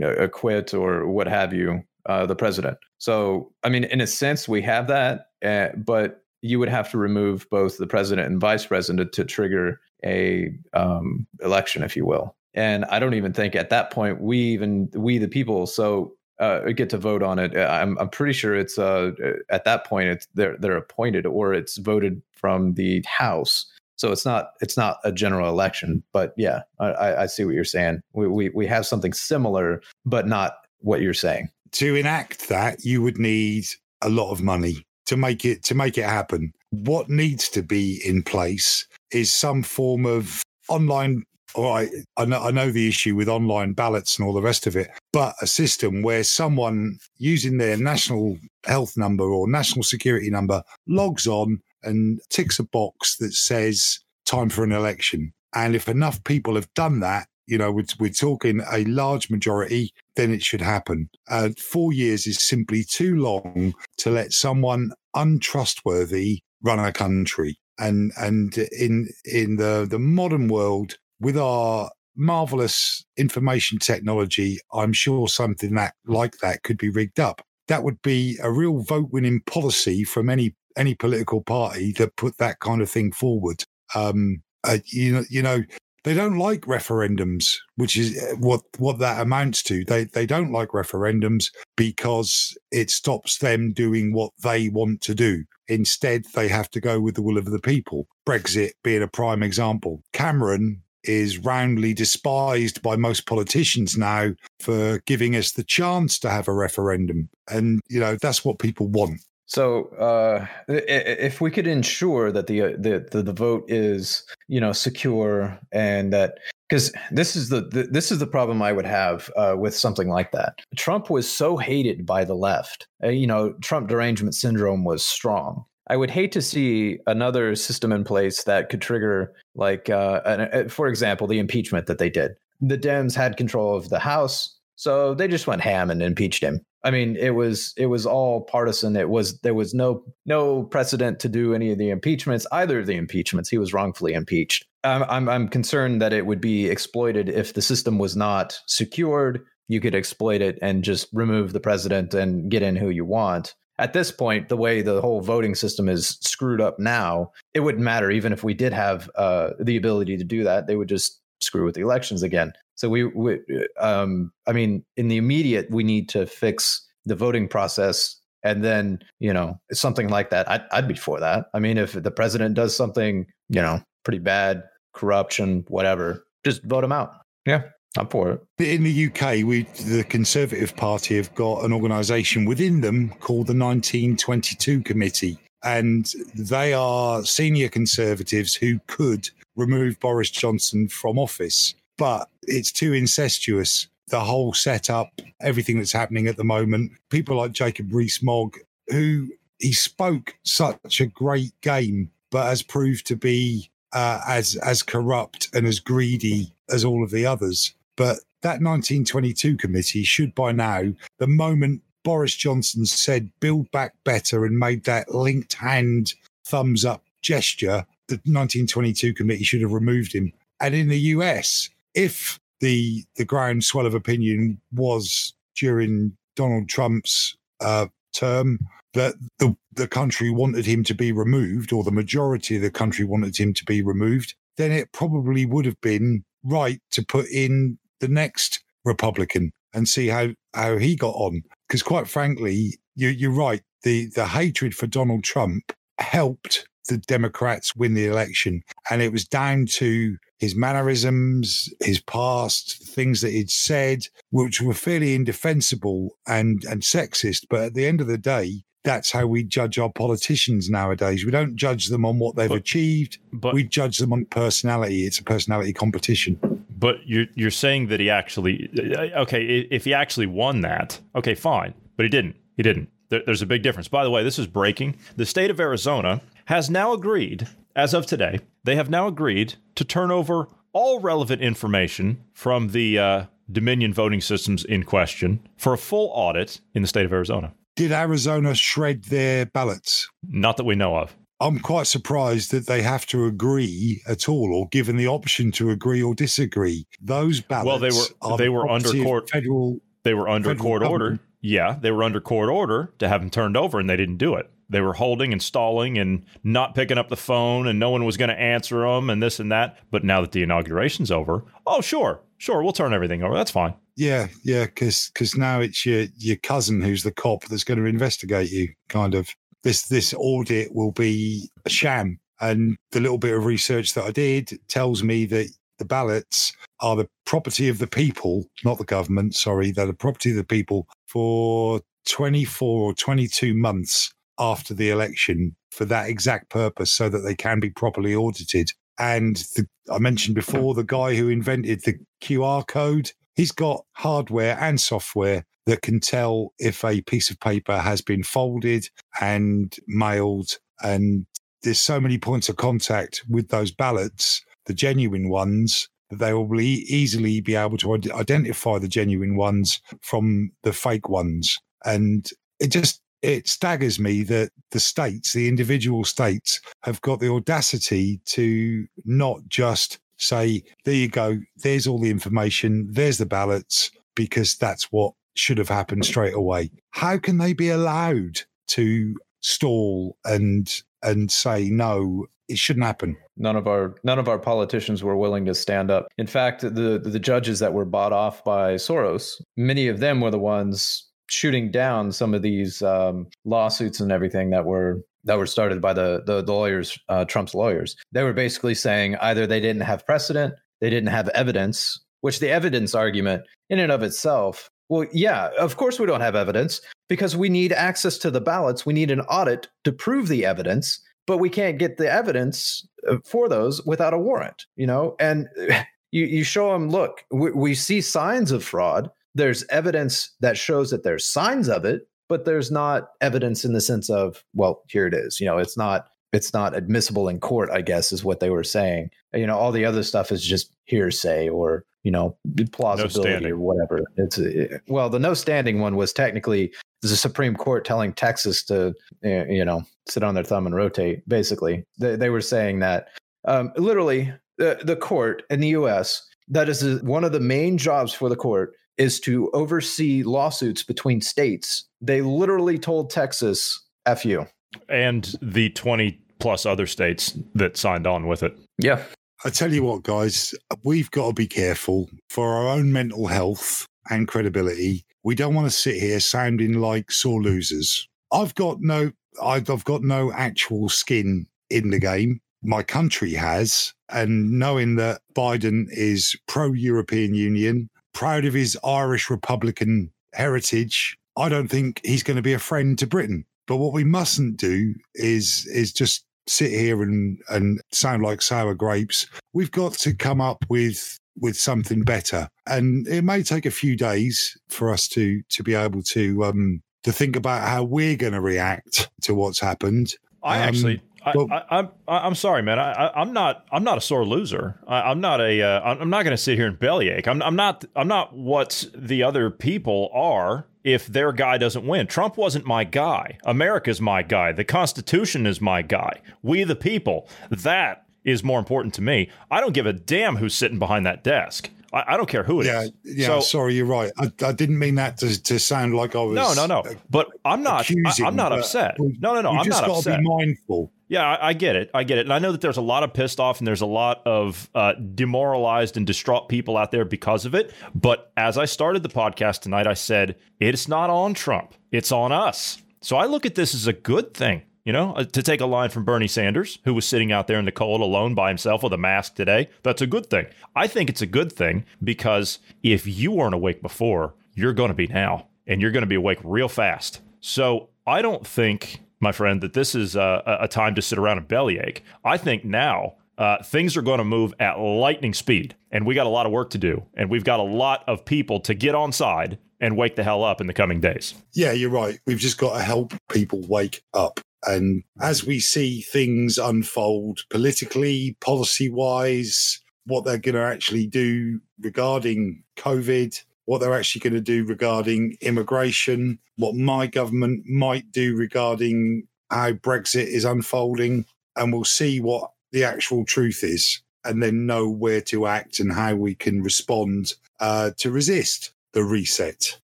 acquit 0.00 0.72
or 0.72 1.08
what 1.08 1.26
have 1.26 1.52
you 1.52 1.82
uh, 2.08 2.26
the 2.26 2.36
president. 2.36 2.78
So, 2.98 3.52
I 3.64 3.68
mean, 3.68 3.84
in 3.84 4.00
a 4.00 4.06
sense, 4.06 4.48
we 4.48 4.62
have 4.62 4.86
that, 4.86 5.26
uh, 5.44 5.76
but 5.76 6.22
you 6.40 6.58
would 6.60 6.68
have 6.68 6.90
to 6.92 6.98
remove 6.98 7.48
both 7.50 7.78
the 7.78 7.86
president 7.86 8.28
and 8.28 8.40
vice 8.40 8.66
president 8.66 9.12
to 9.12 9.24
trigger 9.24 9.80
a 10.04 10.52
um, 10.74 11.26
election, 11.42 11.82
if 11.82 11.96
you 11.96 12.06
will. 12.06 12.34
And 12.54 12.84
I 12.86 12.98
don't 12.98 13.14
even 13.14 13.32
think 13.32 13.54
at 13.54 13.70
that 13.70 13.90
point 13.90 14.20
we 14.20 14.38
even 14.38 14.88
we 14.94 15.18
the 15.18 15.28
people 15.28 15.66
so 15.66 16.14
uh, 16.40 16.60
get 16.72 16.90
to 16.90 16.98
vote 16.98 17.22
on 17.22 17.38
it. 17.38 17.56
I'm 17.56 17.98
I'm 17.98 18.08
pretty 18.08 18.32
sure 18.32 18.54
it's 18.54 18.78
uh, 18.78 19.12
at 19.50 19.64
that 19.64 19.84
point 19.84 20.08
it's 20.08 20.26
they're 20.34 20.56
they're 20.58 20.76
appointed 20.76 21.26
or 21.26 21.52
it's 21.52 21.78
voted 21.78 22.22
from 22.32 22.74
the 22.74 23.04
House. 23.06 23.66
So 23.96 24.12
it's 24.12 24.24
not 24.24 24.52
it's 24.60 24.76
not 24.76 24.98
a 25.04 25.12
general 25.12 25.48
election. 25.48 26.02
But 26.12 26.34
yeah, 26.36 26.62
I, 26.78 27.22
I 27.22 27.26
see 27.26 27.44
what 27.44 27.54
you're 27.54 27.64
saying. 27.64 28.00
We, 28.12 28.28
we 28.28 28.48
we 28.50 28.66
have 28.66 28.86
something 28.86 29.12
similar, 29.12 29.82
but 30.06 30.26
not 30.26 30.54
what 30.80 31.00
you're 31.00 31.14
saying. 31.14 31.48
To 31.72 31.96
enact 31.96 32.48
that, 32.48 32.84
you 32.84 33.02
would 33.02 33.18
need 33.18 33.66
a 34.00 34.08
lot 34.08 34.30
of 34.30 34.40
money 34.40 34.86
to 35.06 35.16
make 35.16 35.44
it 35.44 35.64
to 35.64 35.74
make 35.74 35.98
it 35.98 36.04
happen. 36.04 36.52
What 36.70 37.08
needs 37.08 37.48
to 37.50 37.62
be 37.62 38.00
in 38.04 38.22
place 38.22 38.86
is 39.12 39.32
some 39.32 39.62
form 39.62 40.06
of 40.06 40.42
online. 40.68 41.24
All 41.54 41.72
right, 41.72 41.88
I 42.18 42.26
know, 42.26 42.42
I 42.42 42.50
know 42.50 42.70
the 42.70 42.88
issue 42.88 43.14
with 43.16 43.28
online 43.28 43.72
ballots 43.72 44.18
and 44.18 44.28
all 44.28 44.34
the 44.34 44.42
rest 44.42 44.66
of 44.66 44.76
it, 44.76 44.90
but 45.14 45.34
a 45.40 45.46
system 45.46 46.02
where 46.02 46.22
someone 46.22 46.98
using 47.16 47.56
their 47.56 47.78
national 47.78 48.36
health 48.66 48.98
number 48.98 49.24
or 49.24 49.48
national 49.48 49.82
security 49.82 50.28
number 50.28 50.62
logs 50.86 51.26
on 51.26 51.62
and 51.82 52.20
ticks 52.28 52.58
a 52.58 52.64
box 52.64 53.16
that 53.16 53.32
says 53.32 54.00
time 54.26 54.50
for 54.50 54.62
an 54.62 54.72
election. 54.72 55.32
And 55.54 55.74
if 55.74 55.88
enough 55.88 56.22
people 56.24 56.54
have 56.54 56.72
done 56.74 57.00
that, 57.00 57.28
you 57.46 57.56
know, 57.56 57.72
we're, 57.72 57.86
we're 57.98 58.10
talking 58.10 58.60
a 58.70 58.84
large 58.84 59.30
majority, 59.30 59.92
then 60.16 60.30
it 60.30 60.42
should 60.42 60.60
happen. 60.60 61.08
Uh, 61.28 61.48
four 61.58 61.94
years 61.94 62.26
is 62.26 62.46
simply 62.46 62.84
too 62.84 63.16
long 63.16 63.72
to 63.96 64.10
let 64.10 64.34
someone 64.34 64.92
untrustworthy 65.14 66.40
run 66.62 66.78
a 66.78 66.92
country. 66.92 67.58
And 67.78 68.12
and 68.16 68.56
in 68.58 69.08
in 69.24 69.56
the 69.56 69.86
the 69.88 69.98
modern 69.98 70.48
world, 70.48 70.96
with 71.20 71.36
our 71.36 71.90
marvelous 72.16 73.04
information 73.16 73.78
technology, 73.78 74.58
I'm 74.72 74.92
sure 74.92 75.28
something 75.28 75.74
that 75.74 75.94
like 76.06 76.38
that 76.38 76.64
could 76.64 76.78
be 76.78 76.90
rigged 76.90 77.20
up. 77.20 77.42
That 77.68 77.84
would 77.84 78.00
be 78.02 78.38
a 78.42 78.50
real 78.50 78.82
vote 78.82 79.10
winning 79.12 79.42
policy 79.46 80.04
from 80.04 80.28
any 80.28 80.54
any 80.76 80.94
political 80.94 81.42
party 81.42 81.92
that 81.92 82.16
put 82.16 82.38
that 82.38 82.60
kind 82.60 82.80
of 82.80 82.90
thing 82.90 83.12
forward. 83.12 83.64
Um, 83.94 84.42
uh, 84.64 84.78
you 84.86 85.12
know, 85.12 85.24
you 85.30 85.42
know, 85.42 85.62
they 86.04 86.14
don't 86.14 86.38
like 86.38 86.62
referendums, 86.62 87.56
which 87.76 87.96
is 87.96 88.22
uh, 88.22 88.36
what 88.36 88.62
what 88.78 88.98
that 88.98 89.20
amounts 89.20 89.62
to. 89.64 89.84
They 89.84 90.04
they 90.04 90.26
don't 90.26 90.52
like 90.52 90.68
referendums 90.68 91.50
because 91.76 92.56
it 92.70 92.90
stops 92.90 93.38
them 93.38 93.72
doing 93.72 94.12
what 94.12 94.32
they 94.42 94.68
want 94.68 95.00
to 95.02 95.14
do. 95.14 95.44
Instead, 95.68 96.24
they 96.34 96.48
have 96.48 96.70
to 96.70 96.80
go 96.80 96.98
with 97.00 97.14
the 97.14 97.22
will 97.22 97.36
of 97.36 97.44
the 97.44 97.58
people. 97.58 98.06
Brexit 98.26 98.70
being 98.82 99.02
a 99.02 99.08
prime 99.08 99.42
example. 99.42 100.02
Cameron 100.12 100.82
is 101.04 101.38
roundly 101.38 101.94
despised 101.94 102.82
by 102.82 102.96
most 102.96 103.26
politicians 103.26 103.96
now 103.96 104.30
for 104.60 105.00
giving 105.06 105.36
us 105.36 105.52
the 105.52 105.64
chance 105.64 106.18
to 106.18 106.30
have 106.30 106.48
a 106.48 106.52
referendum. 106.52 107.28
And, 107.48 107.80
you 107.88 108.00
know, 108.00 108.16
that's 108.20 108.44
what 108.44 108.58
people 108.58 108.88
want. 108.88 109.20
So, 109.48 109.86
uh, 109.98 110.46
if 110.68 111.40
we 111.40 111.50
could 111.50 111.66
ensure 111.66 112.30
that 112.30 112.46
the, 112.46 112.62
uh, 112.62 112.68
the, 112.78 113.06
the 113.10 113.22
the 113.22 113.32
vote 113.32 113.64
is 113.66 114.24
you 114.46 114.60
know 114.60 114.72
secure 114.72 115.58
and 115.72 116.12
that 116.12 116.38
because 116.68 116.92
this 117.10 117.34
is 117.34 117.48
the, 117.48 117.62
the, 117.62 117.84
this 117.84 118.12
is 118.12 118.18
the 118.18 118.26
problem 118.26 118.60
I 118.60 118.72
would 118.72 118.84
have 118.84 119.30
uh, 119.36 119.54
with 119.58 119.74
something 119.74 120.08
like 120.08 120.32
that. 120.32 120.58
Trump 120.76 121.08
was 121.08 121.30
so 121.30 121.56
hated 121.56 122.04
by 122.04 122.24
the 122.24 122.34
left. 122.34 122.86
Uh, 123.02 123.08
you 123.08 123.26
know, 123.26 123.54
Trump 123.62 123.88
derangement 123.88 124.34
syndrome 124.34 124.84
was 124.84 125.04
strong. 125.04 125.64
I 125.88 125.96
would 125.96 126.10
hate 126.10 126.32
to 126.32 126.42
see 126.42 126.98
another 127.06 127.54
system 127.54 127.92
in 127.92 128.04
place 128.04 128.44
that 128.44 128.68
could 128.68 128.82
trigger, 128.82 129.32
like, 129.54 129.88
uh, 129.88 130.20
an, 130.26 130.40
uh, 130.40 130.68
for 130.68 130.86
example, 130.86 131.26
the 131.26 131.38
impeachment 131.38 131.86
that 131.86 131.96
they 131.96 132.10
did. 132.10 132.32
The 132.60 132.76
Dems 132.76 133.14
had 133.14 133.38
control 133.38 133.74
of 133.74 133.88
the 133.88 133.98
House, 133.98 134.57
so 134.78 135.12
they 135.12 135.26
just 135.26 135.48
went 135.48 135.60
ham 135.60 135.90
and 135.90 136.00
impeached 136.00 136.40
him. 136.40 136.64
I 136.84 136.92
mean, 136.92 137.16
it 137.16 137.30
was 137.30 137.74
it 137.76 137.86
was 137.86 138.06
all 138.06 138.42
partisan. 138.42 138.94
It 138.94 139.08
was 139.08 139.40
there 139.40 139.52
was 139.52 139.74
no 139.74 140.04
no 140.24 140.62
precedent 140.62 141.18
to 141.20 141.28
do 141.28 141.52
any 141.52 141.72
of 141.72 141.78
the 141.78 141.90
impeachments, 141.90 142.46
either 142.52 142.78
of 142.78 142.86
the 142.86 142.94
impeachments. 142.94 143.48
He 143.48 143.58
was 143.58 143.74
wrongfully 143.74 144.14
impeached. 144.14 144.64
I'm 144.84 145.02
I'm, 145.02 145.28
I'm 145.28 145.48
concerned 145.48 146.00
that 146.00 146.12
it 146.12 146.26
would 146.26 146.40
be 146.40 146.68
exploited 146.68 147.28
if 147.28 147.54
the 147.54 147.62
system 147.62 147.98
was 147.98 148.16
not 148.16 148.60
secured. 148.68 149.44
You 149.66 149.80
could 149.80 149.96
exploit 149.96 150.40
it 150.40 150.60
and 150.62 150.84
just 150.84 151.08
remove 151.12 151.52
the 151.52 151.60
president 151.60 152.14
and 152.14 152.48
get 152.48 152.62
in 152.62 152.76
who 152.76 152.88
you 152.88 153.04
want. 153.04 153.56
At 153.80 153.94
this 153.94 154.12
point, 154.12 154.48
the 154.48 154.56
way 154.56 154.80
the 154.80 155.00
whole 155.00 155.20
voting 155.20 155.56
system 155.56 155.88
is 155.88 156.18
screwed 156.20 156.60
up 156.60 156.78
now, 156.78 157.32
it 157.52 157.60
wouldn't 157.60 157.82
matter 157.82 158.12
even 158.12 158.32
if 158.32 158.44
we 158.44 158.54
did 158.54 158.72
have 158.72 159.10
uh, 159.16 159.50
the 159.58 159.76
ability 159.76 160.16
to 160.18 160.24
do 160.24 160.44
that. 160.44 160.68
They 160.68 160.76
would 160.76 160.88
just 160.88 161.20
screw 161.40 161.64
with 161.64 161.74
the 161.74 161.82
elections 161.82 162.22
again. 162.22 162.52
So 162.78 162.88
we, 162.88 163.04
we 163.04 163.40
um, 163.80 164.32
I 164.46 164.52
mean, 164.52 164.84
in 164.96 165.08
the 165.08 165.16
immediate, 165.16 165.68
we 165.70 165.82
need 165.82 166.08
to 166.10 166.26
fix 166.26 166.86
the 167.04 167.16
voting 167.16 167.48
process 167.48 168.16
and 168.44 168.62
then 168.62 169.00
you 169.18 169.32
know 169.32 169.58
something 169.72 170.08
like 170.08 170.30
that. 170.30 170.48
I'd, 170.48 170.64
I'd 170.70 170.88
be 170.88 170.94
for 170.94 171.18
that. 171.20 171.46
I 171.54 171.58
mean 171.58 171.76
if 171.76 171.92
the 171.92 172.10
president 172.10 172.54
does 172.54 172.76
something 172.76 173.26
you 173.48 173.60
know 173.60 173.82
pretty 174.04 174.20
bad 174.20 174.62
corruption 174.94 175.64
whatever 175.68 176.24
just 176.44 176.62
vote 176.62 176.84
him 176.84 176.92
out. 176.92 177.12
Yeah 177.46 177.62
i'm 177.96 178.06
for 178.08 178.30
it. 178.30 178.40
In 178.58 178.84
the 178.84 179.06
UK, 179.06 179.44
we 179.44 179.62
the 179.86 180.04
Conservative 180.08 180.76
Party 180.76 181.16
have 181.16 181.34
got 181.34 181.64
an 181.64 181.72
organisation 181.72 182.44
within 182.44 182.80
them 182.80 183.08
called 183.20 183.48
the 183.48 183.56
1922 183.56 184.82
Committee, 184.82 185.38
and 185.64 186.12
they 186.34 186.74
are 186.74 187.24
senior 187.24 187.68
Conservatives 187.68 188.54
who 188.54 188.78
could 188.86 189.28
remove 189.56 189.98
Boris 189.98 190.30
Johnson 190.30 190.88
from 190.88 191.18
office, 191.18 191.74
but 191.96 192.28
it's 192.48 192.72
too 192.72 192.92
incestuous. 192.92 193.88
The 194.08 194.20
whole 194.20 194.54
setup, 194.54 195.10
everything 195.40 195.78
that's 195.78 195.92
happening 195.92 196.26
at 196.28 196.36
the 196.36 196.44
moment, 196.44 196.92
people 197.10 197.36
like 197.36 197.52
Jacob 197.52 197.92
Rees-Mogg, 197.92 198.56
who 198.88 199.28
he 199.58 199.72
spoke 199.72 200.34
such 200.44 201.00
a 201.00 201.06
great 201.06 201.52
game, 201.60 202.10
but 202.30 202.46
has 202.46 202.62
proved 202.62 203.06
to 203.06 203.16
be 203.16 203.70
uh, 203.92 204.20
as 204.26 204.56
as 204.56 204.82
corrupt 204.82 205.48
and 205.54 205.66
as 205.66 205.80
greedy 205.80 206.52
as 206.70 206.84
all 206.84 207.02
of 207.02 207.10
the 207.10 207.26
others. 207.26 207.74
But 207.96 208.18
that 208.42 208.62
1922 208.62 209.56
committee 209.56 210.04
should 210.04 210.34
by 210.34 210.52
now, 210.52 210.92
the 211.18 211.26
moment 211.26 211.82
Boris 212.04 212.34
Johnson 212.34 212.86
said 212.86 213.30
build 213.40 213.70
back 213.70 213.94
better 214.04 214.44
and 214.44 214.58
made 214.58 214.84
that 214.84 215.14
linked 215.14 215.54
hand 215.54 216.14
thumbs 216.44 216.84
up 216.84 217.02
gesture, 217.20 217.86
the 218.06 218.14
1922 218.24 219.12
committee 219.12 219.44
should 219.44 219.60
have 219.60 219.72
removed 219.72 220.12
him. 220.12 220.32
And 220.60 220.74
in 220.74 220.88
the 220.88 220.98
US, 220.98 221.68
if 221.94 222.38
the 222.60 223.04
the 223.16 223.24
groundswell 223.24 223.86
of 223.86 223.94
opinion 223.94 224.60
was 224.72 225.34
during 225.56 226.16
Donald 226.36 226.68
Trump's 226.68 227.36
uh, 227.60 227.86
term 228.14 228.58
that 228.94 229.14
the 229.38 229.56
the 229.72 229.88
country 229.88 230.30
wanted 230.30 230.66
him 230.66 230.82
to 230.84 230.94
be 230.94 231.12
removed, 231.12 231.72
or 231.72 231.84
the 231.84 231.90
majority 231.90 232.56
of 232.56 232.62
the 232.62 232.70
country 232.70 233.04
wanted 233.04 233.36
him 233.36 233.52
to 233.54 233.64
be 233.64 233.82
removed, 233.82 234.34
then 234.56 234.72
it 234.72 234.92
probably 234.92 235.46
would 235.46 235.64
have 235.64 235.80
been 235.80 236.24
right 236.42 236.80
to 236.90 237.04
put 237.04 237.28
in 237.28 237.78
the 238.00 238.08
next 238.08 238.62
Republican 238.84 239.52
and 239.72 239.88
see 239.88 240.08
how 240.08 240.28
how 240.54 240.78
he 240.78 240.96
got 240.96 241.14
on. 241.14 241.42
Because 241.68 241.82
quite 241.82 242.08
frankly, 242.08 242.78
you, 242.96 243.08
you're 243.08 243.30
right. 243.30 243.62
The 243.82 244.06
the 244.14 244.26
hatred 244.26 244.74
for 244.74 244.86
Donald 244.86 245.24
Trump 245.24 245.72
helped 245.98 246.66
the 246.88 246.98
Democrats 246.98 247.74
win 247.76 247.94
the 247.94 248.06
election, 248.06 248.62
and 248.90 249.00
it 249.02 249.12
was 249.12 249.24
down 249.26 249.66
to 249.66 250.16
his 250.38 250.54
mannerisms, 250.54 251.72
his 251.80 252.00
past, 252.00 252.82
things 252.86 253.20
that 253.20 253.32
he'd 253.32 253.50
said, 253.50 254.00
which 254.30 254.60
were 254.62 254.74
fairly 254.74 255.14
indefensible 255.14 256.16
and 256.26 256.64
and 256.64 256.82
sexist. 256.82 257.46
But 257.50 257.60
at 257.62 257.74
the 257.74 257.86
end 257.86 258.00
of 258.00 258.06
the 258.06 258.18
day, 258.18 258.62
that's 258.84 259.10
how 259.12 259.26
we 259.26 259.44
judge 259.44 259.78
our 259.78 259.92
politicians 259.92 260.70
nowadays. 260.70 261.24
We 261.24 261.30
don't 261.30 261.56
judge 261.56 261.88
them 261.88 262.04
on 262.04 262.18
what 262.18 262.36
they've 262.36 262.48
But- 262.48 262.58
achieved. 262.58 263.18
But 263.32 263.54
we 263.54 263.64
judge 263.64 263.98
them 263.98 264.12
on 264.12 264.24
personality. 264.26 265.04
It's 265.06 265.18
a 265.18 265.24
personality 265.24 265.72
competition. 265.72 266.38
But 266.78 266.96
you're 267.06 267.26
you're 267.34 267.50
saying 267.50 267.88
that 267.88 267.98
he 268.00 268.08
actually 268.08 268.70
uh, 268.96 269.22
okay 269.22 269.66
if 269.70 269.84
he 269.84 269.92
actually 269.92 270.26
won 270.26 270.60
that 270.60 271.00
okay 271.16 271.34
fine 271.34 271.74
but 271.96 272.04
he 272.04 272.08
didn't 272.08 272.36
he 272.56 272.62
didn't 272.62 272.88
there, 273.08 273.20
there's 273.26 273.42
a 273.42 273.46
big 273.46 273.62
difference 273.64 273.88
by 273.88 274.04
the 274.04 274.10
way 274.10 274.22
this 274.22 274.38
is 274.38 274.46
breaking 274.46 274.94
the 275.16 275.26
state 275.26 275.50
of 275.50 275.58
Arizona 275.58 276.20
has 276.48 276.70
now 276.70 276.94
agreed 276.94 277.46
as 277.76 277.92
of 277.92 278.06
today 278.06 278.40
they 278.64 278.74
have 278.74 278.88
now 278.88 279.06
agreed 279.06 279.54
to 279.74 279.84
turn 279.84 280.10
over 280.10 280.48
all 280.72 280.98
relevant 280.98 281.42
information 281.42 282.22
from 282.32 282.68
the 282.68 282.98
uh, 282.98 283.24
Dominion 283.52 283.92
voting 283.92 284.20
systems 284.22 284.64
in 284.64 284.82
question 284.84 285.40
for 285.58 285.74
a 285.74 285.78
full 285.78 286.10
audit 286.14 286.60
in 286.74 286.80
the 286.82 286.88
state 286.88 287.04
of 287.04 287.12
Arizona 287.12 287.52
Did 287.76 287.92
Arizona 287.92 288.54
shred 288.54 289.04
their 289.04 289.44
ballots? 289.46 290.08
not 290.26 290.56
that 290.56 290.64
we 290.64 290.74
know 290.74 290.96
of 290.96 291.14
I'm 291.38 291.58
quite 291.60 291.86
surprised 291.86 292.50
that 292.50 292.66
they 292.66 292.80
have 292.82 293.06
to 293.06 293.24
agree 293.26 294.02
at 294.08 294.28
all, 294.28 294.52
or 294.52 294.66
given 294.70 294.96
the 294.96 295.06
option 295.06 295.52
to 295.52 295.70
agree 295.70 296.02
or 296.02 296.12
disagree. 296.12 296.84
Those 297.00 297.40
ballots. 297.40 297.64
Well, 297.64 297.78
they 297.78 297.90
were- 297.90 298.32
are 298.32 298.36
they 298.36 298.48
were 298.48 298.68
under 298.68 298.90
court- 299.04 299.30
Federal. 299.30 299.78
they 300.02 300.14
were 300.14 300.28
under 300.28 300.56
court 300.56 300.82
order. 300.82 301.20
Yeah, 301.40 301.76
they 301.80 301.92
were 301.92 302.02
under 302.02 302.20
court 302.20 302.48
order 302.48 302.92
to 302.98 303.08
have 303.08 303.20
them 303.20 303.30
turned 303.30 303.56
over, 303.56 303.78
and 303.78 303.88
they 303.88 303.96
didn't 303.96 304.16
do 304.16 304.34
it. 304.34 304.50
They 304.70 304.80
were 304.80 304.92
holding 304.92 305.32
and 305.32 305.42
stalling 305.42 305.98
and 305.98 306.24
not 306.44 306.74
picking 306.74 306.98
up 306.98 307.08
the 307.08 307.16
phone, 307.16 307.66
and 307.66 307.78
no 307.78 307.90
one 307.90 308.04
was 308.04 308.16
going 308.16 308.28
to 308.28 308.38
answer 308.38 308.80
them, 308.80 309.08
and 309.08 309.22
this 309.22 309.40
and 309.40 309.50
that. 309.50 309.78
But 309.90 310.04
now 310.04 310.20
that 310.20 310.32
the 310.32 310.42
inauguration's 310.42 311.10
over, 311.10 311.44
oh 311.66 311.80
sure, 311.80 312.20
sure, 312.36 312.62
we'll 312.62 312.72
turn 312.72 312.92
everything 312.92 313.22
over. 313.22 313.34
That's 313.34 313.50
fine. 313.50 313.74
Yeah, 313.96 314.28
yeah, 314.44 314.66
because 314.66 315.36
now 315.36 315.60
it's 315.60 315.84
your 315.86 316.06
your 316.18 316.36
cousin 316.36 316.82
who's 316.82 317.02
the 317.02 317.12
cop 317.12 317.44
that's 317.44 317.64
going 317.64 317.78
to 317.78 317.86
investigate 317.86 318.50
you. 318.50 318.68
Kind 318.88 319.14
of 319.14 319.34
this 319.62 319.88
this 319.88 320.14
audit 320.16 320.74
will 320.74 320.92
be 320.92 321.50
a 321.64 321.70
sham, 321.70 322.20
and 322.40 322.76
the 322.92 323.00
little 323.00 323.18
bit 323.18 323.34
of 323.34 323.46
research 323.46 323.94
that 323.94 324.04
I 324.04 324.10
did 324.10 324.58
tells 324.68 325.02
me 325.02 325.24
that 325.26 325.48
the 325.78 325.84
ballots 325.84 326.52
are 326.80 326.96
the 326.96 327.08
property 327.24 327.68
of 327.68 327.78
the 327.78 327.86
people, 327.86 328.44
not 328.64 328.78
the 328.78 328.84
government. 328.84 329.34
Sorry, 329.34 329.70
they're 329.70 329.86
the 329.86 329.94
property 329.94 330.30
of 330.30 330.36
the 330.36 330.44
people 330.44 330.86
for 331.06 331.80
24 332.06 332.82
or 332.82 332.94
22 332.94 333.54
months 333.54 334.12
after 334.38 334.74
the 334.74 334.90
election 334.90 335.56
for 335.70 335.84
that 335.86 336.08
exact 336.08 336.50
purpose 336.50 336.92
so 336.92 337.08
that 337.08 337.20
they 337.20 337.34
can 337.34 337.60
be 337.60 337.70
properly 337.70 338.14
audited. 338.14 338.70
And 338.98 339.36
the, 339.54 339.66
I 339.92 339.98
mentioned 339.98 340.34
before 340.34 340.74
the 340.74 340.84
guy 340.84 341.14
who 341.14 341.28
invented 341.28 341.82
the 341.84 341.94
QR 342.22 342.66
code, 342.66 343.12
he's 343.34 343.52
got 343.52 343.84
hardware 343.92 344.58
and 344.60 344.80
software 344.80 345.44
that 345.66 345.82
can 345.82 346.00
tell 346.00 346.52
if 346.58 346.84
a 346.84 347.02
piece 347.02 347.30
of 347.30 347.38
paper 347.40 347.78
has 347.78 348.00
been 348.00 348.22
folded 348.22 348.88
and 349.20 349.76
mailed. 349.86 350.58
And 350.82 351.26
there's 351.62 351.80
so 351.80 352.00
many 352.00 352.18
points 352.18 352.48
of 352.48 352.56
contact 352.56 353.22
with 353.28 353.48
those 353.48 353.70
ballots, 353.70 354.42
the 354.66 354.74
genuine 354.74 355.28
ones, 355.28 355.88
that 356.10 356.18
they 356.18 356.32
will 356.32 356.60
easily 356.60 357.40
be 357.40 357.54
able 357.54 357.76
to 357.78 357.94
identify 358.14 358.78
the 358.78 358.88
genuine 358.88 359.36
ones 359.36 359.80
from 360.00 360.50
the 360.62 360.72
fake 360.72 361.08
ones. 361.08 361.58
And 361.84 362.28
it 362.58 362.68
just 362.68 363.02
it 363.22 363.48
staggers 363.48 363.98
me 363.98 364.22
that 364.24 364.50
the 364.70 364.80
states, 364.80 365.32
the 365.32 365.48
individual 365.48 366.04
states, 366.04 366.60
have 366.82 367.00
got 367.00 367.20
the 367.20 367.30
audacity 367.30 368.20
to 368.26 368.86
not 369.04 369.40
just 369.48 369.98
say, 370.18 370.62
there 370.84 370.94
you 370.94 371.08
go, 371.08 371.38
there's 371.56 371.86
all 371.86 371.98
the 371.98 372.10
information, 372.10 372.88
there's 372.90 373.18
the 373.18 373.26
ballots, 373.26 373.90
because 374.14 374.56
that's 374.56 374.84
what 374.92 375.14
should 375.34 375.58
have 375.58 375.68
happened 375.68 376.04
straight 376.04 376.34
away. 376.34 376.70
How 376.90 377.18
can 377.18 377.38
they 377.38 377.52
be 377.52 377.70
allowed 377.70 378.40
to 378.68 379.14
stall 379.40 380.16
and 380.24 380.82
and 381.02 381.30
say 381.30 381.70
no, 381.70 382.26
it 382.48 382.58
shouldn't 382.58 382.84
happen? 382.84 383.16
none 383.38 383.56
of 383.56 383.66
our 383.66 383.94
none 384.04 384.18
of 384.18 384.28
our 384.28 384.38
politicians 384.38 385.02
were 385.02 385.16
willing 385.16 385.44
to 385.46 385.54
stand 385.54 385.90
up. 385.90 386.08
In 386.18 386.26
fact, 386.26 386.60
the 386.62 387.00
the 387.02 387.20
judges 387.20 387.60
that 387.60 387.72
were 387.72 387.84
bought 387.84 388.12
off 388.12 388.44
by 388.44 388.74
Soros, 388.74 389.40
many 389.56 389.88
of 389.88 390.00
them 390.00 390.20
were 390.20 390.30
the 390.30 390.38
ones 390.38 391.07
shooting 391.28 391.70
down 391.70 392.12
some 392.12 392.34
of 392.34 392.42
these 392.42 392.82
um, 392.82 393.26
lawsuits 393.44 394.00
and 394.00 394.12
everything 394.12 394.50
that 394.50 394.64
were 394.64 395.02
that 395.24 395.38
were 395.38 395.46
started 395.46 395.80
by 395.80 395.92
the 395.92 396.22
the, 396.26 396.42
the 396.42 396.52
lawyers, 396.52 396.98
uh, 397.08 397.24
Trump's 397.24 397.54
lawyers. 397.54 397.96
They 398.12 398.22
were 398.22 398.32
basically 398.32 398.74
saying 398.74 399.16
either 399.16 399.46
they 399.46 399.60
didn't 399.60 399.82
have 399.82 400.06
precedent, 400.06 400.54
they 400.80 400.90
didn't 400.90 401.10
have 401.10 401.28
evidence, 401.30 402.00
which 402.20 402.40
the 402.40 402.50
evidence 402.50 402.94
argument 402.94 403.42
in 403.70 403.78
and 403.78 403.92
of 403.92 404.02
itself. 404.02 404.68
Well, 404.88 405.06
yeah, 405.12 405.50
of 405.58 405.76
course 405.76 405.98
we 405.98 406.06
don't 406.06 406.22
have 406.22 406.34
evidence 406.34 406.80
because 407.08 407.36
we 407.36 407.48
need 407.48 407.72
access 407.72 408.16
to 408.18 408.30
the 408.30 408.40
ballots. 408.40 408.86
We 408.86 408.94
need 408.94 409.10
an 409.10 409.20
audit 409.22 409.68
to 409.84 409.92
prove 409.92 410.28
the 410.28 410.46
evidence, 410.46 411.00
but 411.26 411.38
we 411.38 411.50
can't 411.50 411.78
get 411.78 411.98
the 411.98 412.10
evidence 412.10 412.86
uh, 413.08 413.18
for 413.24 413.48
those 413.48 413.84
without 413.84 414.14
a 414.14 414.18
warrant, 414.18 414.64
you 414.76 414.86
know? 414.86 415.14
And 415.20 415.46
you, 416.10 416.24
you 416.24 416.44
show 416.44 416.72
them, 416.72 416.88
look, 416.88 417.24
we, 417.30 417.50
we 417.52 417.74
see 417.74 418.00
signs 418.00 418.50
of 418.50 418.64
fraud. 418.64 419.10
There's 419.34 419.64
evidence 419.70 420.34
that 420.40 420.56
shows 420.56 420.90
that 420.90 421.04
there's 421.04 421.24
signs 421.24 421.68
of 421.68 421.84
it, 421.84 422.08
but 422.28 422.44
there's 422.44 422.70
not 422.70 423.08
evidence 423.20 423.64
in 423.64 423.72
the 423.72 423.80
sense 423.80 424.10
of, 424.10 424.42
well, 424.54 424.82
here 424.88 425.06
it 425.06 425.14
is. 425.14 425.40
You 425.40 425.46
know, 425.46 425.58
it's 425.58 425.76
not 425.76 426.08
it's 426.32 426.52
not 426.52 426.76
admissible 426.76 427.28
in 427.28 427.40
court, 427.40 427.70
I 427.70 427.80
guess, 427.80 428.12
is 428.12 428.24
what 428.24 428.40
they 428.40 428.50
were 428.50 428.64
saying. 428.64 429.10
You 429.32 429.46
know, 429.46 429.56
all 429.56 429.72
the 429.72 429.84
other 429.84 430.02
stuff 430.02 430.30
is 430.30 430.44
just 430.44 430.74
hearsay 430.84 431.48
or, 431.48 431.84
you 432.02 432.10
know, 432.10 432.36
plausibility 432.72 433.30
standing. 433.30 433.52
or 433.52 433.58
whatever. 433.58 434.04
It's 434.16 434.38
uh, 434.38 434.78
well, 434.88 435.08
the 435.08 435.18
no 435.18 435.34
standing 435.34 435.80
one 435.80 435.96
was 435.96 436.12
technically 436.12 436.72
the 437.02 437.08
Supreme 437.08 437.54
Court 437.54 437.84
telling 437.84 438.12
Texas 438.12 438.62
to, 438.64 438.94
uh, 439.24 439.46
you 439.46 439.64
know, 439.64 439.82
sit 440.08 440.22
on 440.22 440.34
their 440.34 440.44
thumb 440.44 440.66
and 440.66 440.74
rotate. 440.74 441.26
Basically, 441.28 441.84
they, 441.98 442.16
they 442.16 442.30
were 442.30 442.40
saying 442.40 442.80
that 442.80 443.08
um, 443.46 443.72
literally 443.76 444.32
the, 444.58 444.78
the 444.82 444.96
court 444.96 445.44
in 445.48 445.60
the 445.60 445.68
U.S. 445.68 446.26
that 446.48 446.68
is 446.68 446.82
uh, 446.82 446.98
one 447.02 447.24
of 447.24 447.32
the 447.32 447.40
main 447.40 447.78
jobs 447.78 448.12
for 448.12 448.28
the 448.28 448.36
court 448.36 448.74
is 448.98 449.20
to 449.20 449.50
oversee 449.52 450.22
lawsuits 450.22 450.82
between 450.82 451.20
states. 451.20 451.84
They 452.00 452.20
literally 452.20 452.78
told 452.78 453.10
Texas, 453.10 453.80
"F 454.06 454.24
you." 454.24 454.46
And 454.88 455.34
the 455.40 455.70
20 455.70 456.20
plus 456.38 456.66
other 456.66 456.86
states 456.86 457.36
that 457.54 457.76
signed 457.76 458.06
on 458.06 458.26
with 458.26 458.42
it. 458.42 458.56
Yeah, 458.78 459.02
I 459.44 459.50
tell 459.50 459.72
you 459.72 459.84
what, 459.84 460.02
guys, 460.02 460.52
we've 460.82 461.10
got 461.12 461.28
to 461.28 461.32
be 461.32 461.46
careful 461.46 462.10
for 462.28 462.54
our 462.54 462.68
own 462.68 462.92
mental 462.92 463.28
health 463.28 463.86
and 464.10 464.26
credibility. 464.26 465.04
We 465.22 465.36
don't 465.36 465.54
want 465.54 465.70
to 465.70 465.76
sit 465.76 465.96
here 465.96 466.18
sounding 466.18 466.80
like 466.80 467.12
sore 467.12 467.40
losers. 467.40 468.08
I've 468.32 468.54
got 468.56 468.80
no, 468.80 469.12
I've, 469.40 469.70
I've 469.70 469.84
got 469.84 470.02
no 470.02 470.32
actual 470.32 470.88
skin 470.88 471.46
in 471.70 471.90
the 471.90 472.00
game. 472.00 472.40
My 472.62 472.82
country 472.82 473.32
has, 473.34 473.92
and 474.08 474.58
knowing 474.58 474.96
that 474.96 475.20
Biden 475.34 475.86
is 475.90 476.36
pro-European 476.48 477.34
Union, 477.34 477.88
proud 478.18 478.44
of 478.44 478.52
his 478.52 478.76
Irish 478.82 479.30
Republican 479.30 480.10
heritage, 480.34 481.16
I 481.36 481.48
don't 481.48 481.68
think 481.68 482.00
he's 482.04 482.24
going 482.24 482.34
to 482.34 482.42
be 482.42 482.52
a 482.52 482.58
friend 482.58 482.98
to 482.98 483.06
Britain. 483.06 483.44
But 483.68 483.76
what 483.76 483.92
we 483.92 484.02
mustn't 484.02 484.56
do 484.56 484.92
is 485.14 485.64
is 485.72 485.92
just 485.92 486.24
sit 486.48 486.72
here 486.72 487.00
and 487.00 487.38
and 487.48 487.80
sound 487.92 488.24
like 488.24 488.42
sour 488.42 488.74
grapes. 488.74 489.28
We've 489.52 489.70
got 489.70 489.92
to 489.92 490.16
come 490.16 490.40
up 490.40 490.64
with 490.68 491.16
with 491.40 491.56
something 491.56 492.02
better, 492.02 492.48
and 492.66 493.06
it 493.06 493.22
may 493.22 493.44
take 493.44 493.66
a 493.66 493.70
few 493.70 493.96
days 493.96 494.58
for 494.68 494.90
us 494.90 495.06
to 495.10 495.40
to 495.50 495.62
be 495.62 495.74
able 495.76 496.02
to 496.02 496.44
um 496.44 496.82
to 497.04 497.12
think 497.12 497.36
about 497.36 497.68
how 497.68 497.84
we're 497.84 498.16
going 498.16 498.32
to 498.32 498.40
react 498.40 499.10
to 499.22 499.32
what's 499.32 499.60
happened. 499.60 500.12
I 500.42 500.56
Um, 500.56 500.68
actually, 500.68 501.02
I, 501.24 501.32
I, 501.32 501.78
I'm, 501.78 501.88
I'm 502.06 502.34
sorry, 502.34 502.62
man. 502.62 502.78
I, 502.78 502.92
I, 502.92 503.20
I'm 503.20 503.32
not, 503.32 503.64
I'm 503.72 503.84
not 503.84 503.98
a 503.98 504.00
sore 504.00 504.24
loser. 504.24 504.78
I, 504.86 505.02
I'm 505.10 505.20
not 505.20 505.40
a, 505.40 505.60
uh, 505.62 505.80
I'm 505.80 506.10
not 506.10 506.22
going 506.24 506.32
to 506.36 506.42
sit 506.42 506.56
here 506.56 506.66
and 506.66 506.78
bellyache. 506.78 507.26
I'm, 507.26 507.42
I'm 507.42 507.56
not, 507.56 507.84
I'm 507.96 508.08
not 508.08 508.34
what 508.36 508.84
the 508.94 509.22
other 509.22 509.50
people 509.50 510.10
are. 510.14 510.66
If 510.84 511.06
their 511.06 511.32
guy 511.32 511.58
doesn't 511.58 511.86
win, 511.86 512.06
Trump 512.06 512.36
wasn't 512.38 512.64
my 512.64 512.84
guy. 512.84 513.36
America's 513.44 514.00
my 514.00 514.22
guy. 514.22 514.52
The 514.52 514.64
Constitution 514.64 515.46
is 515.46 515.60
my 515.60 515.82
guy. 515.82 516.20
We 516.42 516.64
the 516.64 516.76
people. 516.76 517.28
That 517.50 518.06
is 518.24 518.42
more 518.42 518.58
important 518.58 518.94
to 518.94 519.02
me. 519.02 519.28
I 519.50 519.60
don't 519.60 519.72
give 519.74 519.84
a 519.86 519.92
damn 519.92 520.36
who's 520.36 520.54
sitting 520.54 520.78
behind 520.78 521.04
that 521.04 521.22
desk. 521.24 521.68
I, 521.92 522.04
I 522.14 522.16
don't 522.16 522.28
care 522.28 522.42
who 522.42 522.60
it 522.60 522.66
is. 522.66 522.92
Yeah, 523.02 523.12
yeah. 523.12 523.26
So- 523.26 523.40
sorry, 523.40 523.74
you're 523.74 523.86
right. 523.86 524.10
I, 524.18 524.30
I 524.44 524.52
didn't 524.52 524.78
mean 524.78 524.94
that 524.94 525.18
to, 525.18 525.42
to 525.42 525.58
sound 525.58 525.94
like 525.94 526.14
I 526.14 526.22
was. 526.22 526.36
no, 526.36 526.54
no, 526.54 526.66
no. 526.66 526.82
But 527.10 527.28
I'm 527.44 527.62
not. 527.62 527.80
I, 527.80 527.80
accusing, 527.80 528.26
am 528.26 528.36
not 528.36 528.52
upset. 528.52 528.96
No, 528.98 529.34
no, 529.34 529.40
no. 529.42 529.50
I'm 529.50 529.64
just 529.64 529.82
not 529.82 529.90
upset. 529.90 530.20
be 530.20 530.24
mindful. 530.28 530.92
Yeah, 531.08 531.24
I, 531.24 531.48
I 531.48 531.52
get 531.54 531.74
it. 531.74 531.90
I 531.94 532.04
get 532.04 532.18
it. 532.18 532.26
And 532.26 532.32
I 532.32 532.38
know 532.38 532.52
that 532.52 532.60
there's 532.60 532.76
a 532.76 532.82
lot 532.82 533.02
of 533.02 533.14
pissed 533.14 533.40
off 533.40 533.58
and 533.58 533.66
there's 533.66 533.80
a 533.80 533.86
lot 533.86 534.22
of 534.26 534.68
uh, 534.74 534.92
demoralized 534.92 535.96
and 535.96 536.06
distraught 536.06 536.48
people 536.48 536.76
out 536.76 536.90
there 536.90 537.04
because 537.04 537.46
of 537.46 537.54
it. 537.54 537.72
But 537.94 538.30
as 538.36 538.58
I 538.58 538.66
started 538.66 539.02
the 539.02 539.08
podcast 539.08 539.60
tonight, 539.60 539.86
I 539.86 539.94
said, 539.94 540.36
it's 540.60 540.86
not 540.86 541.10
on 541.10 541.34
Trump, 541.34 541.74
it's 541.90 542.12
on 542.12 542.30
us. 542.32 542.82
So 543.00 543.16
I 543.16 543.26
look 543.26 543.46
at 543.46 543.54
this 543.54 543.74
as 543.74 543.86
a 543.86 543.92
good 543.92 544.34
thing. 544.34 544.62
You 544.84 544.92
know, 544.92 545.12
uh, 545.12 545.24
to 545.24 545.42
take 545.42 545.60
a 545.60 545.66
line 545.66 545.90
from 545.90 546.06
Bernie 546.06 546.28
Sanders, 546.28 546.78
who 546.86 546.94
was 546.94 547.06
sitting 547.06 547.30
out 547.30 547.46
there 547.46 547.58
in 547.58 547.66
the 547.66 547.72
cold 547.72 548.00
alone 548.00 548.34
by 548.34 548.48
himself 548.48 548.82
with 548.82 548.94
a 548.94 548.96
mask 548.96 549.34
today, 549.34 549.68
that's 549.82 550.00
a 550.00 550.06
good 550.06 550.30
thing. 550.30 550.46
I 550.74 550.86
think 550.86 551.10
it's 551.10 551.20
a 551.20 551.26
good 551.26 551.52
thing 551.52 551.84
because 552.02 552.58
if 552.82 553.06
you 553.06 553.30
weren't 553.32 553.54
awake 553.54 553.82
before, 553.82 554.34
you're 554.54 554.72
going 554.72 554.88
to 554.88 554.94
be 554.94 555.06
now, 555.06 555.48
and 555.66 555.82
you're 555.82 555.90
going 555.90 556.04
to 556.04 556.06
be 556.06 556.14
awake 556.14 556.38
real 556.42 556.70
fast. 556.70 557.20
So 557.40 557.90
I 558.06 558.22
don't 558.22 558.46
think, 558.46 559.00
my 559.20 559.32
friend, 559.32 559.60
that 559.60 559.72
this 559.72 559.94
is 559.94 560.16
a, 560.16 560.58
a 560.60 560.68
time 560.68 560.94
to 560.94 561.02
sit 561.02 561.18
around 561.18 561.38
and 561.38 561.48
bellyache. 561.48 562.02
I 562.24 562.36
think 562.36 562.64
now 562.64 563.14
uh, 563.38 563.62
things 563.62 563.96
are 563.96 564.02
going 564.02 564.18
to 564.18 564.24
move 564.24 564.52
at 564.58 564.78
lightning 564.78 565.34
speed, 565.34 565.76
and 565.90 566.06
we 566.06 566.14
got 566.14 566.26
a 566.26 566.30
lot 566.30 566.46
of 566.46 566.52
work 566.52 566.70
to 566.70 566.78
do, 566.78 567.04
and 567.14 567.30
we've 567.30 567.44
got 567.44 567.60
a 567.60 567.64
lot 567.64 568.04
of 568.06 568.24
people 568.24 568.60
to 568.60 568.74
get 568.74 568.94
on 568.94 569.12
side 569.12 569.58
and 569.80 569.96
wake 569.96 570.16
the 570.16 570.24
hell 570.24 570.42
up 570.42 570.60
in 570.60 570.66
the 570.66 570.72
coming 570.72 571.00
days. 571.00 571.34
Yeah, 571.54 571.72
you're 571.72 571.90
right. 571.90 572.18
We've 572.26 572.38
just 572.38 572.58
got 572.58 572.76
to 572.76 572.82
help 572.82 573.14
people 573.30 573.62
wake 573.68 574.02
up. 574.12 574.40
And 574.66 575.04
as 575.20 575.46
we 575.46 575.60
see 575.60 576.00
things 576.00 576.58
unfold 576.58 577.40
politically, 577.48 578.36
policy 578.40 578.90
wise, 578.90 579.80
what 580.04 580.24
they're 580.24 580.38
going 580.38 580.56
to 580.56 580.62
actually 580.62 581.06
do 581.06 581.60
regarding 581.80 582.64
COVID, 582.76 583.40
what 583.68 583.82
they're 583.82 583.92
actually 583.92 584.20
going 584.20 584.32
to 584.32 584.40
do 584.40 584.64
regarding 584.64 585.36
immigration, 585.42 586.38
what 586.56 586.74
my 586.74 587.06
government 587.06 587.66
might 587.66 588.10
do 588.12 588.34
regarding 588.34 589.28
how 589.50 589.72
Brexit 589.72 590.26
is 590.26 590.46
unfolding, 590.46 591.26
and 591.54 591.70
we'll 591.70 591.84
see 591.84 592.18
what 592.18 592.52
the 592.72 592.82
actual 592.82 593.26
truth 593.26 593.62
is 593.62 594.00
and 594.24 594.42
then 594.42 594.64
know 594.64 594.88
where 594.88 595.20
to 595.20 595.46
act 595.46 595.80
and 595.80 595.92
how 595.92 596.14
we 596.14 596.34
can 596.34 596.62
respond 596.62 597.34
uh, 597.60 597.90
to 597.98 598.10
resist 598.10 598.72
the 598.94 599.04
reset. 599.04 599.78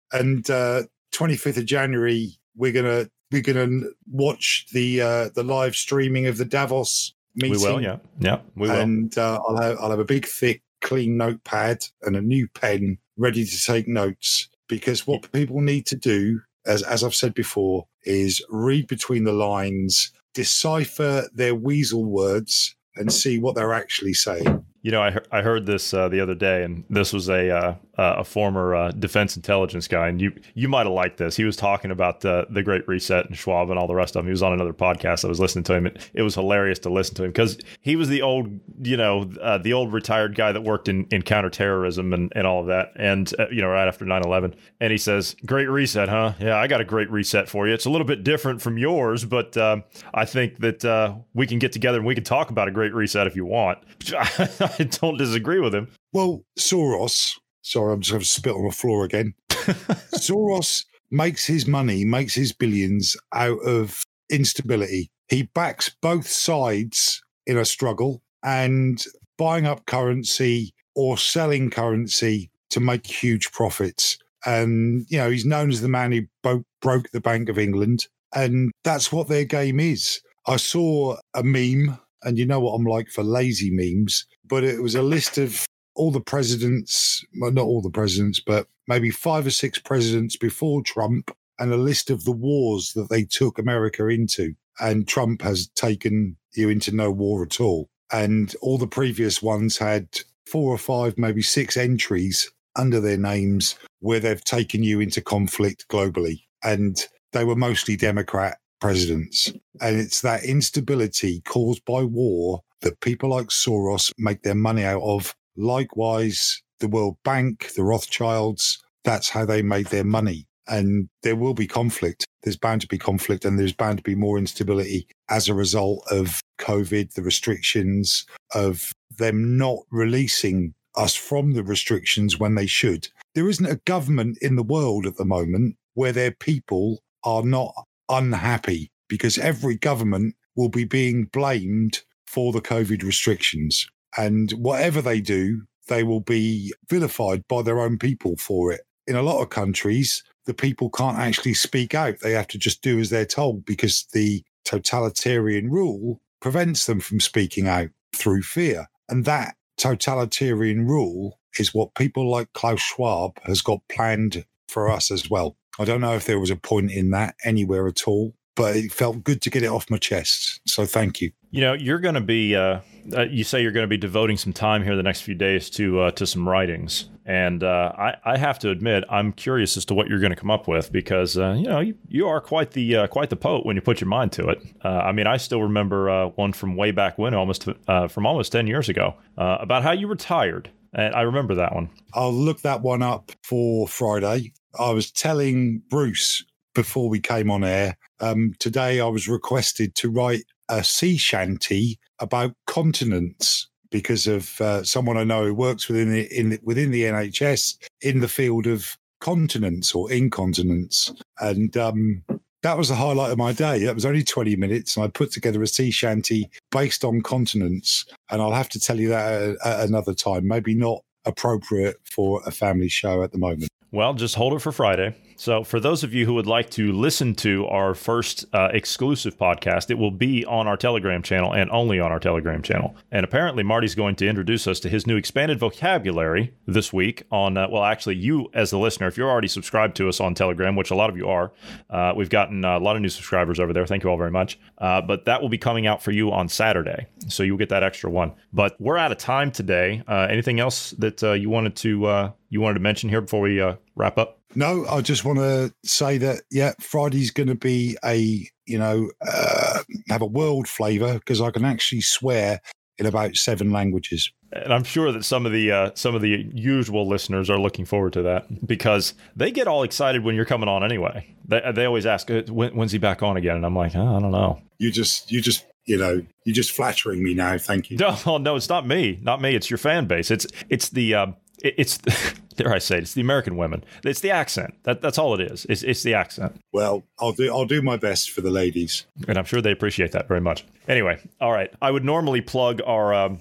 And 0.13 0.49
uh, 0.51 0.83
25th 1.15 1.57
of 1.57 1.65
January, 1.65 2.37
we're 2.55 2.73
gonna 2.73 3.09
we're 3.33 3.41
gonna 3.41 3.87
watch 4.11 4.67
the 4.75 5.01
uh, 5.01 5.29
the 5.35 5.43
live 5.43 5.75
streaming 5.75 6.27
of 6.27 6.37
the 6.37 6.45
Davos 6.45 7.15
meeting. 7.35 7.59
We 7.59 7.67
will, 7.67 7.81
yeah, 7.81 7.97
yeah, 8.19 8.41
we 8.57 8.69
will. 8.69 8.77
And 8.77 9.17
uh, 9.17 9.41
I'll 9.49 9.57
have 9.57 9.79
I'll 9.81 9.91
have 9.91 10.01
a 10.01 10.05
big 10.05 10.27
thick 10.27 10.61
clean 10.81 11.17
notepad 11.17 11.87
and 12.03 12.17
a 12.17 12.23
new 12.23 12.49
pen 12.49 12.99
ready 13.17 13.45
to 13.45 13.65
take 13.65 13.87
notes 13.87 14.49
because 14.69 15.07
what 15.07 15.31
people 15.33 15.61
need 15.61 15.85
to 15.87 15.97
do, 15.97 16.41
as 16.67 16.83
as 16.83 17.05
I've 17.05 17.15
said 17.15 17.35
before, 17.35 17.87
is 18.05 18.43
read 18.49 18.87
between 18.87 19.25
the 19.25 19.33
lines, 19.33 20.13
decipher 20.33 21.29
their 21.35 21.55
weasel 21.55 22.05
words, 22.05 22.75
and 22.97 23.13
see 23.13 23.39
what 23.39 23.55
they're 23.55 23.75
actually 23.75 24.15
saying. 24.15 24.65
You 24.83 24.93
know, 24.93 25.03
I, 25.03 25.19
I 25.31 25.43
heard 25.43 25.67
this 25.67 25.93
uh, 25.93 26.09
the 26.09 26.21
other 26.21 26.35
day, 26.35 26.65
and 26.65 26.85
this 26.89 27.13
was 27.13 27.29
a 27.29 27.51
uh, 27.51 27.75
uh, 28.01 28.15
a 28.17 28.25
former 28.25 28.75
uh, 28.75 28.91
defense 28.93 29.37
intelligence 29.37 29.87
guy, 29.87 30.09
and 30.09 30.23
you 30.23 30.33
you 30.55 30.69
might 30.69 30.87
have 30.87 30.95
liked 30.95 31.19
this. 31.19 31.37
He 31.37 31.45
was 31.45 31.55
talking 31.55 31.91
about 31.91 32.25
uh, 32.25 32.47
the 32.49 32.63
Great 32.63 32.89
Reset 32.89 33.27
and 33.27 33.37
Schwab 33.37 33.69
and 33.69 33.79
all 33.79 33.87
the 33.87 33.95
rest 33.95 34.17
of 34.17 34.21
them. 34.21 34.27
He 34.27 34.31
was 34.31 34.43
on 34.43 34.55
another 34.55 34.73
podcast. 34.73 35.23
I 35.23 35.29
was 35.29 35.39
listening 35.39 35.65
to 35.65 35.75
him. 35.75 35.87
It, 35.87 36.11
it 36.15 36.23
was 36.23 36.35
hilarious 36.35 36.79
to 36.81 36.91
listen 36.91 37.15
to 37.17 37.25
him 37.25 37.31
because 37.31 37.59
he 37.83 37.97
was 37.97 38.09
the 38.09 38.23
old, 38.23 38.59
you 38.81 38.97
know, 38.97 39.31
uh, 39.43 39.59
the 39.59 39.75
old 39.75 39.93
retired 39.93 40.35
guy 40.35 40.51
that 40.51 40.63
worked 40.63 40.89
in, 40.89 41.09
in 41.11 41.21
counterterrorism 41.21 42.15
and, 42.15 42.33
and 42.35 42.47
all 42.47 42.63
of 42.63 42.69
that. 42.69 42.93
And 42.97 43.31
uh, 43.39 43.49
you 43.51 43.61
know, 43.61 43.69
right 43.69 43.87
after 43.87 44.07
9-11. 44.07 44.55
and 44.81 44.91
he 44.91 44.97
says, 44.97 45.37
"Great 45.45 45.69
Reset, 45.69 46.09
huh? 46.09 46.33
Yeah, 46.41 46.57
I 46.57 46.69
got 46.69 46.81
a 46.81 46.87
great 46.87 47.11
reset 47.11 47.51
for 47.51 47.69
you. 47.69 47.75
It's 47.75 47.85
a 47.85 47.91
little 47.91 48.07
bit 48.07 48.25
different 48.25 48.63
from 48.63 48.79
yours, 48.79 49.27
but 49.27 49.59
um, 49.59 49.85
I 50.15 50.25
think 50.25 50.61
that 50.61 50.87
uh, 50.87 51.17
we 51.35 51.47
can 51.47 51.59
get 51.59 51.73
together 51.73 51.99
and 51.99 52.07
we 52.07 52.15
can 52.15 52.25
talk 52.25 52.49
about 52.49 52.67
a 52.67 52.71
Great 52.71 52.95
Reset 52.95 53.27
if 53.27 53.37
you 53.37 53.45
want." 53.45 53.79
I 54.17 54.89
don't 55.03 55.19
disagree 55.19 55.61
with 55.61 55.75
him. 55.75 55.89
Well, 56.15 56.45
Soros, 56.59 57.39
sorry, 57.63 57.93
I'm 57.93 58.01
just 58.01 58.13
going 58.13 58.23
to 58.23 58.29
spit 58.29 58.55
on 58.55 58.67
the 58.67 58.73
floor 58.73 59.05
again. 59.05 59.35
Soros 59.51 60.85
makes 61.11 61.47
his 61.47 61.67
money, 61.67 62.05
makes 62.05 62.35
his 62.35 62.53
billions 62.53 63.17
out 63.35 63.59
of 63.65 64.03
instability. 64.31 65.11
He 65.29 65.43
backs 65.43 65.91
both 66.01 66.27
sides 66.27 67.23
in 67.47 67.59
a 67.59 67.65
struggle 67.65 68.23
and 68.43 69.05
buying 69.39 69.67
up 69.67 69.87
currency 69.87 70.73
or 70.95 71.19
selling 71.19 71.71
currency 71.71 72.51
to 72.71 72.81
make 72.81 73.07
huge 73.07 73.53
profits. 73.53 74.19
And, 74.47 75.07
you 75.09 75.19
know, 75.19 75.31
he's 75.31 75.45
known 75.45 75.71
as 75.71 75.81
the 75.81 75.89
man 75.89 76.13
who 76.13 76.23
bo- 76.43 76.65
broke 76.81 77.11
the 77.11 77.21
Bank 77.21 77.49
of 77.49 77.59
England. 77.59 78.07
And 78.35 78.73
that's 78.85 79.13
what 79.13 79.29
their 79.29 79.45
game 79.45 79.81
is. 79.81 80.21
I 80.47 80.57
saw 80.57 81.17
a 81.35 81.43
meme, 81.43 81.99
and 82.23 82.39
you 82.39 82.47
know 82.47 82.61
what 82.61 82.73
I'm 82.73 82.85
like 82.85 83.09
for 83.09 83.23
lazy 83.23 83.71
memes, 83.71 84.27
but 84.45 84.65
it 84.65 84.83
was 84.83 84.95
a 84.95 85.03
list 85.03 85.37
of 85.37 85.67
all 85.95 86.11
the 86.11 86.21
presidents, 86.21 87.25
well, 87.41 87.53
not 87.53 87.65
all 87.65 87.83
the 87.83 87.91
presidents, 87.91 88.41
but 88.41 88.67
maybe 88.87 89.11
five 89.11 89.47
or 89.47 89.51
six 89.51 89.79
presidents 89.79 90.37
before 90.37 90.83
Trump, 90.83 91.31
and 91.59 91.73
a 91.73 91.77
list 91.77 92.11
of 92.11 92.25
the 92.25 92.33
wars 92.33 92.95
that 92.95 93.11
they 93.11 93.23
took 93.23 93.59
America 93.59 94.07
into. 94.09 94.55
And 94.81 95.07
Trump 95.07 95.43
has 95.43 95.69
taken 95.69 96.37
you 96.55 96.71
into 96.71 96.91
no 96.91 97.11
war 97.11 97.43
at 97.43 97.61
all. 97.61 97.89
And 98.11 98.55
all 98.63 98.79
the 98.79 98.87
previous 98.87 99.43
ones 99.43 99.77
had 99.77 100.09
four 100.47 100.73
or 100.73 100.79
five, 100.79 101.19
maybe 101.19 101.43
six 101.43 101.77
entries 101.77 102.51
under 102.77 102.99
their 102.99 103.19
names 103.19 103.77
where 104.01 104.21
they've 104.21 104.43
taken 104.43 104.83
you 104.83 105.01
into 105.01 105.21
conflict 105.21 105.87
globally. 105.89 106.45
And 106.65 106.99
they 107.33 107.45
were 107.45 107.57
mostly 107.57 107.97
Democrat 107.97 108.59
presidents. 108.81 109.53
And 109.81 110.01
it's 110.01 110.23
that 110.23 110.45
instability 110.45 111.43
caused 111.43 111.85
by 111.85 112.03
war 112.03 112.63
that 112.81 113.01
people 113.01 113.29
like 113.29 113.49
Soros 113.49 114.11
make 114.19 114.43
their 114.43 114.55
money 114.55 114.85
out 114.85 115.03
of. 115.03 115.35
Likewise, 115.57 116.63
the 116.81 116.89
World 116.89 117.17
Bank, 117.25 117.73
the 117.75 117.85
Rothschilds, 117.85 118.83
that's 119.05 119.29
how 119.29 119.45
they 119.45 119.63
made 119.63 119.87
their 119.87 120.05
money. 120.05 120.47
And 120.67 121.09
there 121.23 121.37
will 121.37 121.55
be 121.55 121.67
conflict. 121.67 122.27
There's 122.43 122.57
bound 122.57 122.81
to 122.83 122.87
be 122.87 122.99
conflict 122.99 123.45
and 123.45 123.59
there's 123.59 123.73
bound 123.73 123.99
to 123.99 124.05
be 124.05 124.15
more 124.15 124.39
instability 124.39 125.07
as 125.29 125.49
a 125.49 125.55
result 125.55 126.05
of 126.11 126.41
COVID, 126.59 127.15
the 127.15 127.23
restrictions, 127.23 128.25
of 128.55 128.93
them 129.19 129.57
not 129.57 129.79
releasing 129.91 130.75
us 130.97 131.15
from 131.15 131.53
the 131.53 131.63
restrictions 131.63 132.39
when 132.39 132.55
they 132.55 132.67
should. 132.67 133.09
There 133.35 133.49
isn't 133.49 133.67
a 133.67 133.81
government 133.85 134.39
in 134.41 134.57
the 134.57 134.63
world 134.63 135.07
at 135.07 135.17
the 135.17 135.25
moment 135.25 135.77
where 135.95 136.13
their 136.13 136.33
people 136.33 137.01
are 137.25 137.43
not 137.43 137.75
unhappy 138.09 138.91
because 139.09 139.39
every 139.39 139.77
government 139.77 140.35
will 140.57 140.69
be 140.69 140.85
being 140.85 141.25
blamed 141.27 142.03
for 142.27 142.53
the 142.53 142.61
COVID 142.61 143.03
restrictions. 143.03 143.89
And 144.17 144.51
whatever 144.53 145.01
they 145.01 145.21
do, 145.21 145.63
they 145.89 146.03
will 146.03 146.21
be 146.21 146.73
vilified 146.89 147.47
by 147.49 147.63
their 147.63 147.81
own 147.81 147.99
people 147.99 148.37
for 148.37 148.73
it. 148.73 148.83
In 149.07 149.17
a 149.17 149.23
lot 149.23 149.43
of 149.43 149.51
countries, 149.51 150.23
the 150.47 150.55
people 150.55 150.91
can't 150.91 151.19
actually 151.19 151.55
speak 151.55 151.95
out. 151.95 152.21
They 152.21 152.33
have 152.33 152.49
to 152.49 152.59
just 152.59 152.83
do 152.83 152.99
as 152.99 153.11
they're 153.11 153.25
told 153.25 153.65
because 153.65 154.07
the 154.13 154.45
totalitarian 154.65 155.71
rule 155.71 156.21
prevents 156.41 156.87
them 156.87 157.01
from 157.01 157.21
speaking 157.21 157.69
out 157.69 157.91
through 158.15 158.43
fear. 158.43 158.87
And 159.09 159.25
that 159.25 159.57
totalitarian 159.77 160.87
rule 160.87 161.39
is 161.59 161.75
what 161.75 161.95
people 161.95 162.31
like 162.31 162.53
Klaus 162.53 162.81
Schwab 162.81 163.41
has 163.45 163.61
got 163.61 163.81
planned 163.89 164.45
for 164.69 164.91
us 164.91 165.11
as 165.11 165.29
well. 165.29 165.57
I 165.79 165.85
don't 165.85 166.01
know 166.01 166.15
if 166.15 166.27
there 166.27 166.39
was 166.39 166.51
a 166.51 166.57
point 166.57 166.93
in 166.93 167.11
that 167.11 167.35
anywhere 167.45 167.89
at 167.89 168.07
all, 168.07 168.35
but 168.61 168.77
it 168.77 168.93
felt 168.93 169.25
good 169.25 169.41
to 169.43 169.51
get 169.51 169.63
it 169.63 169.69
off 169.69 169.89
my 169.91 169.97
chest. 169.97 170.61
So 170.67 170.85
thank 170.85 171.21
you. 171.21 171.33
You 171.51 171.63
know, 171.63 171.73
you're 171.73 171.99
going 171.99 172.15
to 172.15 172.21
be. 172.21 172.55
Uh, 172.55 172.81
uh, 173.17 173.23
you 173.23 173.45
say 173.45 173.63
you're 173.63 173.73
going 173.73 173.85
to 173.85 173.89
be 173.89 173.97
devoting 173.97 174.37
some 174.37 174.53
time 174.53 174.85
here 174.85 174.95
the 174.95 175.03
next 175.03 175.23
few 175.23 175.35
days 175.35 175.71
to 175.71 176.01
uh, 176.01 176.11
to 176.13 176.27
some 176.27 176.47
writings, 176.47 177.09
and 177.25 177.65
uh, 177.65 177.93
I, 177.97 178.17
I 178.25 178.37
have 178.37 178.59
to 178.61 178.71
admit 178.71 179.05
I'm 179.09 179.33
curious 179.33 179.77
as 179.77 179.87
to 179.87 179.95
what 179.95 180.09
you're 180.09 180.21
going 180.21 180.31
to 180.31 180.37
come 180.37 180.51
up 180.51 180.69
with 180.69 180.93
because 180.93 181.39
uh, 181.39 181.55
you 181.55 181.65
know 181.65 181.81
you, 181.81 181.95
you 182.09 182.29
are 182.29 182.41
quite 182.41 182.73
the 182.73 182.97
uh, 182.97 183.07
quite 183.07 183.31
the 183.31 183.37
poet 183.37 183.65
when 183.65 183.75
you 183.75 183.83
put 183.83 184.01
your 184.01 184.09
mind 184.09 184.33
to 184.33 184.49
it. 184.51 184.63
I 184.83 185.13
mean, 185.13 185.27
I 185.27 185.39
still 185.39 185.63
remember 185.63 186.29
one 186.37 186.53
from 186.53 186.77
way 186.77 186.91
back 186.91 187.17
when, 187.19 187.35
almost 187.35 187.65
from 187.87 188.27
almost 188.27 188.53
ten 188.53 188.67
years 188.67 188.89
ago, 188.89 189.15
about 189.37 189.83
how 189.83 189.93
you 189.93 190.07
retired. 190.07 190.71
And 190.93 191.15
I 191.15 191.23
remember 191.23 191.55
that 191.55 191.75
one. 191.75 191.89
I'll 192.15 192.33
look 192.33 192.63
that 192.63 192.83
one 192.83 193.01
up 193.01 193.31
for 193.43 193.89
Friday. 193.89 194.53
I 194.79 194.91
was 194.91 195.11
telling 195.11 195.83
Bruce 195.89 196.45
before 196.75 197.09
we 197.09 197.21
came 197.21 197.51
on 197.51 197.65
air. 197.65 197.97
Um, 198.21 198.55
today, 198.59 199.01
I 199.01 199.07
was 199.07 199.29
requested 199.29 199.95
to 199.97 200.11
write 200.11 200.45
a 200.69 200.85
sea 200.85 201.17
shanty 201.17 201.99
about 202.19 202.53
continents 202.67 203.69
because 203.91 204.27
of 204.27 204.61
uh, 204.61 204.85
someone 204.85 205.17
I 205.17 205.25
know 205.25 205.45
who 205.45 205.55
works 205.55 205.89
within 205.89 206.13
the, 206.13 206.27
in 206.37 206.59
within 206.63 206.91
the 206.91 207.03
NHS 207.03 207.77
in 208.03 208.21
the 208.21 208.29
field 208.29 208.67
of 208.67 208.97
continents 209.21 209.95
or 209.95 210.11
incontinence, 210.13 211.13
and 211.41 211.77
um, 211.77 212.23
that 212.63 212.77
was 212.77 212.89
the 212.89 212.95
highlight 212.95 213.33
of 213.33 213.39
my 213.39 213.53
day. 213.53 213.85
That 213.85 213.95
was 213.95 214.05
only 214.05 214.23
20 214.23 214.57
minutes, 214.57 214.97
and 214.97 215.05
I 215.05 215.09
put 215.09 215.33
together 215.33 215.63
a 215.63 215.67
sea 215.67 215.91
shanty 215.91 216.51
based 216.71 217.05
on 217.05 217.23
continents. 217.23 218.05
And 218.31 218.43
I'll 218.43 218.53
have 218.53 218.69
to 218.71 218.81
tell 218.81 219.01
you 219.01 219.09
that 219.09 219.43
at, 219.43 219.67
at 219.67 219.89
another 219.89 220.15
time. 220.15 220.47
Maybe 220.47 220.75
not 220.75 221.03
appropriate 221.25 221.97
for 222.05 222.43
a 222.47 222.51
family 222.51 222.89
show 222.89 223.23
at 223.23 223.33
the 223.33 223.39
moment. 223.39 223.69
Well, 223.93 224.15
just 224.15 224.35
hold 224.35 224.53
it 224.55 224.61
for 224.61 224.73
Friday. 224.73 225.17
So, 225.41 225.65
for 225.65 225.81
those 225.81 226.05
of 226.05 226.13
you 226.13 226.27
who 226.27 226.35
would 226.35 226.47
like 226.47 226.69
to 226.73 226.93
listen 226.93 227.35
to 227.37 227.67
our 227.69 227.95
first 227.95 228.45
uh, 228.53 228.69
exclusive 228.75 229.39
podcast, 229.39 229.89
it 229.91 229.97
will 229.97 230.11
be 230.11 230.45
on 230.45 230.67
our 230.67 230.77
Telegram 230.77 231.23
channel 231.23 231.55
and 231.55 231.71
only 231.71 231.99
on 231.99 232.13
our 232.13 232.21
Telegram 232.21 232.61
channel. 232.61 232.95
And 233.11 233.25
apparently, 233.25 233.63
Marty's 233.63 233.95
going 233.95 234.17
to 234.17 234.29
introduce 234.29 234.67
us 234.67 234.81
to 234.81 234.91
his 234.91 235.07
new 235.07 235.17
expanded 235.17 235.59
vocabulary 235.59 236.53
this 236.67 236.93
week. 236.93 237.23
On 237.33 237.57
uh, 237.57 237.69
well, 237.71 237.85
actually, 237.85 238.17
you 238.17 238.51
as 238.53 238.69
the 238.69 238.79
listener, 238.79 239.07
if 239.07 239.17
you're 239.17 239.31
already 239.31 239.49
subscribed 239.49 239.97
to 239.97 240.11
us 240.11 240.21
on 240.21 240.35
Telegram, 240.35 240.77
which 240.77 240.91
a 240.91 240.95
lot 240.95 241.09
of 241.09 241.17
you 241.17 241.27
are, 241.27 241.53
uh, 241.89 242.13
we've 242.15 242.29
gotten 242.29 242.63
a 242.63 242.79
lot 242.79 242.97
of 242.97 243.01
new 243.01 243.09
subscribers 243.09 243.59
over 243.59 243.73
there. 243.73 243.87
Thank 243.87 244.05
you 244.05 244.11
all 244.11 244.19
very 244.19 244.31
much. 244.31 244.61
Uh, 244.77 245.01
but 245.01 245.25
that 245.25 245.41
will 245.41 245.49
be 245.49 245.57
coming 245.57 245.87
out 245.87 246.03
for 246.03 246.11
you 246.11 246.31
on 246.31 246.51
Saturday, 246.51 247.07
so 247.29 247.43
you'll 247.43 247.57
get 247.57 247.71
that 247.71 247.83
extra 247.83 248.11
one. 248.11 248.35
But 248.53 248.79
we're 248.79 248.99
out 248.99 249.11
of 249.11 249.17
time 249.17 249.53
today. 249.53 250.03
Uh, 250.07 250.27
anything 250.29 250.61
else 250.61 250.91
that 250.99 251.25
uh, 251.25 251.33
you 251.33 251.49
wanted 251.49 251.77
to 251.77 252.35
you 252.51 252.61
wanted 252.61 252.75
to 252.75 252.81
mention 252.81 253.09
here 253.09 253.23
before 253.23 253.41
we 253.41 253.63
wrap 253.97 254.19
up? 254.19 254.40
No, 254.55 254.85
I 254.87 255.01
just 255.01 255.25
want 255.25 255.39
to 255.39 255.73
say 255.85 256.19
that 256.19 256.43
yeah, 256.51 256.73
Friday's 256.81 257.31
going 257.31 257.49
to 257.49 257.55
be 257.55 257.97
a 258.05 258.49
you 258.67 258.79
know 258.79 259.11
uh, 259.21 259.81
have 260.09 260.23
a 260.23 260.27
world 260.27 260.69
flavour 260.69 261.15
because 261.15 261.41
I 261.41 261.51
can 261.51 261.65
actually 261.65 262.01
swear 262.01 262.61
in 262.99 263.07
about 263.07 263.35
seven 263.35 263.71
languages. 263.71 264.31
And 264.53 264.75
I'm 264.75 264.85
sure 264.85 265.11
that 265.13 265.25
some 265.25 265.47
of 265.47 265.53
the 265.53 265.71
uh, 265.71 265.91
some 265.95 266.15
of 266.15 266.23
the 266.23 266.49
usual 266.53 267.09
listeners 267.09 267.49
are 267.49 267.59
looking 267.59 267.85
forward 267.85 268.13
to 268.15 268.23
that 268.23 268.67
because 268.67 269.15
they 269.37 269.51
get 269.51 269.69
all 269.69 269.85
excited 269.85 270.25
when 270.25 270.35
you're 270.35 270.45
coming 270.45 270.69
on 270.69 270.85
anyway. 270.85 271.35
They, 271.47 271.63
they 271.75 271.85
always 271.85 272.05
ask, 272.05 272.31
uh, 272.31 272.43
when, 272.49 272.75
"When's 272.75 272.93
he 272.93 272.99
back 272.99 273.23
on 273.23 273.37
again?" 273.37 273.57
And 273.57 273.65
I'm 273.65 273.77
like, 273.77 273.95
oh, 273.95 274.17
"I 274.17 274.21
don't 274.21 274.33
know." 274.33 274.61
You 274.79 274.91
just 274.91 275.31
you 275.31 275.41
just 275.41 275.65
you 275.85 275.97
know 275.97 276.23
you're 276.45 276.55
just 276.55 276.73
flattering 276.73 277.23
me 277.23 277.33
now. 277.33 277.59
Thank 277.59 277.91
you. 277.91 277.99
No, 278.27 278.39
no, 278.39 278.57
it's 278.57 278.69
not 278.69 278.87
me, 278.87 279.21
not 279.23 279.41
me. 279.41 279.55
It's 279.55 279.71
your 279.71 279.79
fan 279.79 280.07
base. 280.07 280.31
It's 280.31 280.47
it's 280.69 280.89
the 280.89 281.15
uh, 281.15 281.27
it's 281.63 281.99
dare 282.57 282.73
I 282.73 282.79
say 282.79 282.99
it, 282.99 283.03
it's 283.03 283.15
the 283.15 283.21
American 283.21 283.57
women. 283.57 283.85
It's 284.05 284.21
the 284.21 284.31
accent. 284.31 284.75
That, 284.85 285.01
that's 285.01 285.19
all 285.19 285.35
it 285.35 285.41
is. 285.41 285.67
It's, 285.69 285.83
it's 285.83 286.03
the 286.03 286.15
accent. 286.15 286.61
Well, 286.73 287.05
I'll 287.19 287.33
do 287.33 287.51
I'll 287.51 287.67
do 287.67 287.83
my 287.83 287.97
best 287.97 288.31
for 288.31 288.41
the 288.41 288.51
ladies, 288.51 289.07
and 289.29 289.39
I'm 289.39 289.45
sure 289.45 289.61
they 289.61 289.73
appreciate 289.73 290.13
that 290.13 290.29
very 290.29 290.41
much. 290.41 290.65
Anyway, 290.89 291.21
all 291.41 291.53
right. 291.53 291.73
I 291.81 291.91
would 291.91 292.05
normally 292.05 292.41
plug 292.41 292.81
our 292.87 293.15
um, 293.15 293.39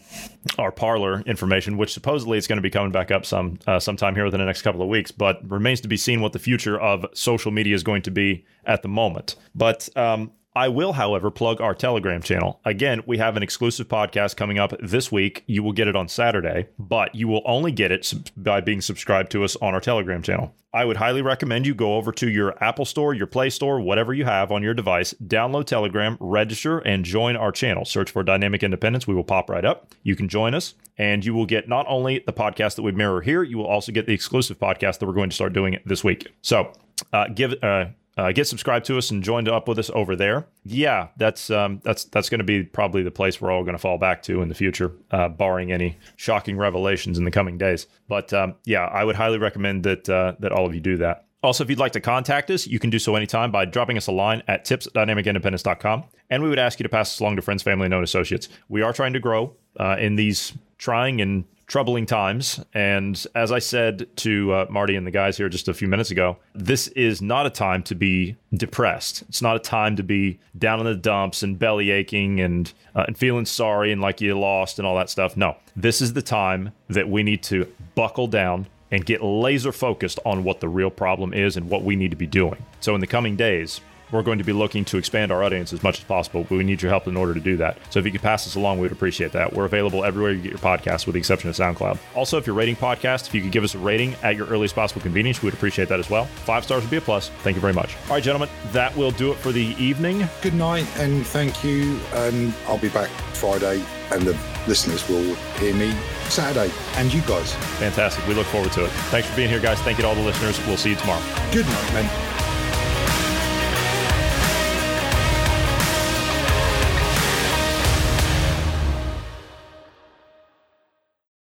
our 0.57 0.72
Parler 0.72 1.22
information, 1.22 1.78
which 1.78 1.93
supposedly 1.93 2.38
is 2.38 2.47
going 2.47 2.57
to 2.57 2.61
be 2.63 2.70
coming 2.70 2.91
back 2.91 3.11
up 3.11 3.26
some 3.26 3.59
uh, 3.67 3.80
sometime 3.80 4.15
here 4.15 4.26
within 4.26 4.39
the 4.39 4.45
next 4.45 4.61
couple 4.61 4.82
of 4.82 4.88
weeks, 4.88 5.11
but 5.11 5.47
remains 5.49 5.82
to 5.82 5.88
be 5.88 5.97
seen 5.97 6.22
what 6.22 6.34
the 6.34 6.39
future 6.39 6.80
of 6.80 7.05
social 7.13 7.51
media 7.51 7.76
is 7.76 7.84
going 7.84 8.01
to 8.03 8.11
be 8.11 8.45
at 8.65 8.82
the 8.82 8.89
moment. 8.89 9.36
But 9.55 9.89
um, 9.97 10.32
I 10.60 10.68
will, 10.68 10.91
however, 10.91 11.32
plug 11.32 11.62
our 11.62 11.74
Telegram 11.74 12.22
channel. 12.22 12.60
Again, 12.66 13.01
we 13.05 13.18
have 13.18 13.38
an 13.38 13.43
exclusive 13.43 13.88
podcast 13.88 14.36
coming 14.36 14.60
up 14.60 14.74
this 14.82 15.10
week. 15.10 15.45
You 15.47 15.64
will 15.64 15.72
get 15.72 15.88
it 15.88 15.95
on 15.95 16.10
Saturday, 16.10 16.68
but 16.78 17.16
you 17.16 17.30
will 17.30 17.41
only 17.45 17.72
get 17.72 17.93
it 17.93 18.14
by 18.36 18.60
being 18.60 18.82
subscribed 18.82 19.32
to 19.32 19.45
us 19.45 19.55
on 19.62 19.74
our 19.74 19.80
Telegram 19.80 20.22
channel. 20.22 20.53
I 20.74 20.84
would 20.84 20.97
highly 20.97 21.22
recommend 21.22 21.66
you 21.66 21.74
go 21.74 21.95
over 21.95 22.12
to 22.12 22.30
your 22.30 22.62
Apple 22.62 22.84
Store, 22.84 23.14
your 23.14 23.26
Play 23.26 23.49
Store, 23.51 23.80
whatever 23.80 24.14
you 24.14 24.26
have 24.26 24.51
on 24.51 24.62
your 24.62 24.74
device, 24.74 25.14
download 25.26 25.66
Telegram, 25.66 26.18
register, 26.20 26.80
and 26.80 27.05
join 27.05 27.38
our 27.38 27.53
channel. 27.53 27.86
Search 27.86 28.12
for 28.12 28.22
Dynamic 28.22 28.62
Independence. 28.62 29.07
We 29.07 29.16
will 29.16 29.24
pop 29.24 29.49
right 29.49 29.64
up. 29.64 29.95
You 30.03 30.18
can 30.18 30.28
join 30.28 30.53
us, 30.53 30.74
and 30.97 31.24
you 31.24 31.34
will 31.34 31.45
get 31.45 31.70
not 31.70 31.86
only 31.88 32.20
the 32.26 32.34
podcast 32.34 32.76
that 32.76 32.82
we 32.82 32.91
mirror 32.91 33.22
here, 33.22 33.43
you 33.43 33.57
will 33.57 33.66
also 33.66 33.93
get 33.93 34.07
the 34.07 34.14
exclusive 34.14 34.60
podcast 34.60 34.99
that 34.99 35.05
we're 35.05 35.14
going 35.14 35.30
to 35.30 35.36
start 35.36 35.53
doing 35.53 35.80
this 35.86 36.03
week. 36.03 36.28
So, 36.41 36.74
uh, 37.14 37.30
give 37.34 37.53
uh, 37.64 37.86
uh, 38.20 38.34
get 38.34 38.45
subscribed 38.47 38.86
to 38.86 38.97
us 38.97 39.11
and 39.11 39.24
joined 39.24 39.47
up 39.47 39.65
with 39.70 39.80
us 39.80 39.89
over 39.93 40.13
there. 40.13 40.45
Yeah, 40.65 41.07
that's 41.15 41.49
um, 41.49 41.80
that's 41.86 42.03
that's 42.05 42.28
going 42.28 42.39
to 42.39 42.43
be 42.43 42.63
probably 42.63 43.01
the 43.01 43.11
place 43.11 43.39
we're 43.39 43.49
all 43.49 43.63
going 43.63 43.76
to 43.76 43.80
fall 43.80 43.97
back 43.97 44.22
to 44.24 44.41
in 44.41 44.49
the 44.49 44.55
future, 44.55 44.91
uh, 45.11 45.30
barring 45.30 45.72
any 45.72 45.97
shocking 46.17 46.57
revelations 46.57 47.17
in 47.17 47.24
the 47.24 47.32
coming 47.32 47.57
days. 47.57 47.88
But 48.09 48.34
um, 48.34 48.55
yeah, 48.65 48.86
I 48.86 49.05
would 49.05 49.15
highly 49.15 49.38
recommend 49.38 49.84
that 49.84 50.09
uh, 50.09 50.34
that 50.39 50.51
all 50.51 50.65
of 50.65 50.76
you 50.76 50.82
do 50.82 50.97
that. 50.97 51.28
Also, 51.41 51.63
if 51.63 51.70
you'd 51.70 51.80
like 51.80 51.93
to 51.93 52.01
contact 52.01 52.51
us, 52.51 52.67
you 52.67 52.80
can 52.80 52.89
do 52.89 52.99
so 52.99 53.15
anytime 53.15 53.51
by 53.51 53.63
dropping 53.63 53.95
us 53.95 54.07
a 54.07 54.11
line 54.11 54.43
at 54.49 54.65
tips 54.65 54.88
at 54.88 54.93
dynamicindependence.com. 54.93 56.03
And 56.30 56.43
we 56.43 56.49
would 56.49 56.59
ask 56.59 56.78
you 56.78 56.84
to 56.84 56.89
pass 56.89 57.13
us 57.13 57.22
along 57.22 57.38
to 57.38 57.41
friends, 57.41 57.63
family, 57.63 57.86
and 57.86 57.91
known 57.91 58.03
associates. 58.03 58.49
We 58.67 58.82
are 58.82 58.91
trying 58.91 59.13
to 59.13 59.22
grow 59.22 59.55
uh, 59.80 59.95
in 59.97 60.17
these 60.17 60.51
trying 60.78 61.22
and 61.22 61.45
troubling 61.70 62.05
times. 62.05 62.59
And 62.74 63.26
as 63.36 63.51
I 63.51 63.59
said 63.59 64.07
to 64.17 64.51
uh, 64.51 64.65
Marty 64.70 64.95
and 64.95 65.07
the 65.07 65.11
guys 65.11 65.38
here 65.38 65.47
just 65.47 65.67
a 65.67 65.74
few 65.74 65.88
minutes 65.88 66.11
ago, 66.11 66.38
this 66.53 66.88
is 66.89 67.22
not 67.22 67.45
a 67.45 67.49
time 67.49 67.84
to 67.84 67.95
be 67.95 68.36
depressed. 68.53 69.22
It's 69.30 69.41
not 69.41 69.55
a 69.55 69.59
time 69.59 69.95
to 69.95 70.03
be 70.03 70.39
down 70.57 70.80
in 70.80 70.88
the 70.88 70.95
dumps 70.95 71.43
and 71.43 71.57
belly 71.57 71.91
aching 71.91 72.41
and 72.41 72.74
uh, 72.95 73.05
and 73.07 73.17
feeling 73.17 73.45
sorry 73.45 73.91
and 73.91 74.01
like 74.01 74.20
you 74.20 74.38
lost 74.38 74.80
and 74.80 74.88
all 74.88 74.97
that 74.97 75.09
stuff. 75.09 75.38
No, 75.38 75.55
this 75.76 76.01
is 76.01 76.13
the 76.13 76.24
time 76.24 76.72
that 76.89 77.07
we 77.07 77.24
need 77.24 77.43
to 77.43 77.72
buckle 77.95 78.28
down 78.28 78.67
and 78.91 79.05
get 79.05 79.24
laser 79.24 79.72
focused 79.72 80.20
on 80.26 80.43
what 80.43 80.59
the 80.59 80.67
real 80.67 80.89
problem 80.89 81.34
is 81.34 81.55
and 81.55 81.70
what 81.70 81.84
we 81.84 81.95
need 81.95 82.09
to 82.09 82.17
be 82.17 82.26
doing. 82.26 82.65
So 82.80 82.95
in 82.95 83.01
the 83.01 83.07
coming 83.07 83.36
days, 83.36 83.82
we're 84.12 84.24
going 84.24 84.38
to 84.39 84.43
be 84.43 84.53
looking 84.53 84.86
to 84.86 84.97
expand 84.97 85.32
our 85.32 85.43
audience 85.43 85.74
as 85.74 85.84
much 85.84 85.99
as 85.99 86.03
possible, 86.03 86.45
but 86.49 86.57
we 86.57 86.64
need 86.64 86.82
your 86.82 86.89
help 86.89 87.07
in 87.07 87.18
order 87.18 87.34
to 87.34 87.39
do 87.39 87.57
that. 87.57 87.78
So 87.89 87.99
if 87.99 88.05
you 88.05 88.12
could 88.12 88.22
pass 88.22 88.47
us 88.47 88.55
along, 88.55 88.78
we 88.78 88.84
would 88.84 88.91
appreciate 88.91 89.32
that. 89.34 89.53
We're 89.53 89.66
available 89.66 90.03
everywhere 90.03 90.32
you 90.32 90.41
get 90.41 90.51
your 90.51 90.60
podcast, 90.60 91.05
with 91.05 91.14
the 91.14 91.20
exception 91.20 91.49
of 91.49 91.55
SoundCloud. 91.55 91.97
Also, 92.16 92.38
if 92.38 92.47
you're 92.47 92.55
rating 92.55 92.76
podcasts, 92.76 93.28
if 93.28 93.36
you 93.36 93.41
could 93.41 93.51
give 93.51 93.64
us 93.64 93.76
a 93.76 93.80
rating 93.80 94.16
at 94.24 94.36
your 94.36 94.47
earliest 94.47 94.76
possible 94.76 95.01
convenience, 95.01 95.41
we 95.41 95.47
would 95.47 95.53
appreciate 95.53 95.89
that 95.89 95.99
as 95.99 96.10
well. 96.10 96.26
Five 96.26 96.64
stars 96.64 96.84
would 96.84 96.91
be 96.91 96.97
a 96.97 97.01
plus. 97.01 97.30
Thank 97.43 97.55
you 97.55 97.62
very 97.62 97.74
much. 97.74 97.95
All 98.05 98.12
right, 98.16 98.24
gentlemen, 98.24 98.49
that 98.72 98.95
will 98.95 99.12
do 99.12 99.32
it 99.32 99.38
for 99.38 99.51
the 99.51 99.76
evening. 99.78 100.28
Good 100.41 100.53
night 100.53 100.88
and 100.97 101.26
thank 101.28 101.64
you. 101.64 101.99
And 102.14 102.53
I'll 102.68 102.78
be 102.78 102.89
back 102.89 103.10
Friday, 103.34 103.84
and 104.12 104.24
the 104.24 104.38
listeners 104.68 105.07
will 105.07 105.36
hear 105.60 105.74
me 105.74 105.93
Saturday, 106.30 106.74
and 106.95 107.14
you 107.14 107.22
guys. 107.22 107.53
Fantastic. 107.80 108.28
We 108.28 108.34
look 108.34 108.47
forward 108.47 108.72
to 108.74 108.86
it. 108.86 108.91
Thanks 109.10 109.30
for 109.30 109.36
being 109.36 109.49
here, 109.49 109.60
guys. 109.60 109.80
Thank 109.82 109.97
you 109.97 110.03
to 110.03 110.07
all 110.07 110.16
the 110.16 110.22
listeners. 110.22 110.60
We'll 110.68 110.78
see 110.78 110.91
you 110.91 110.95
tomorrow. 110.95 111.24
Good 111.51 111.66
night, 111.66 111.93
man. 111.93 112.49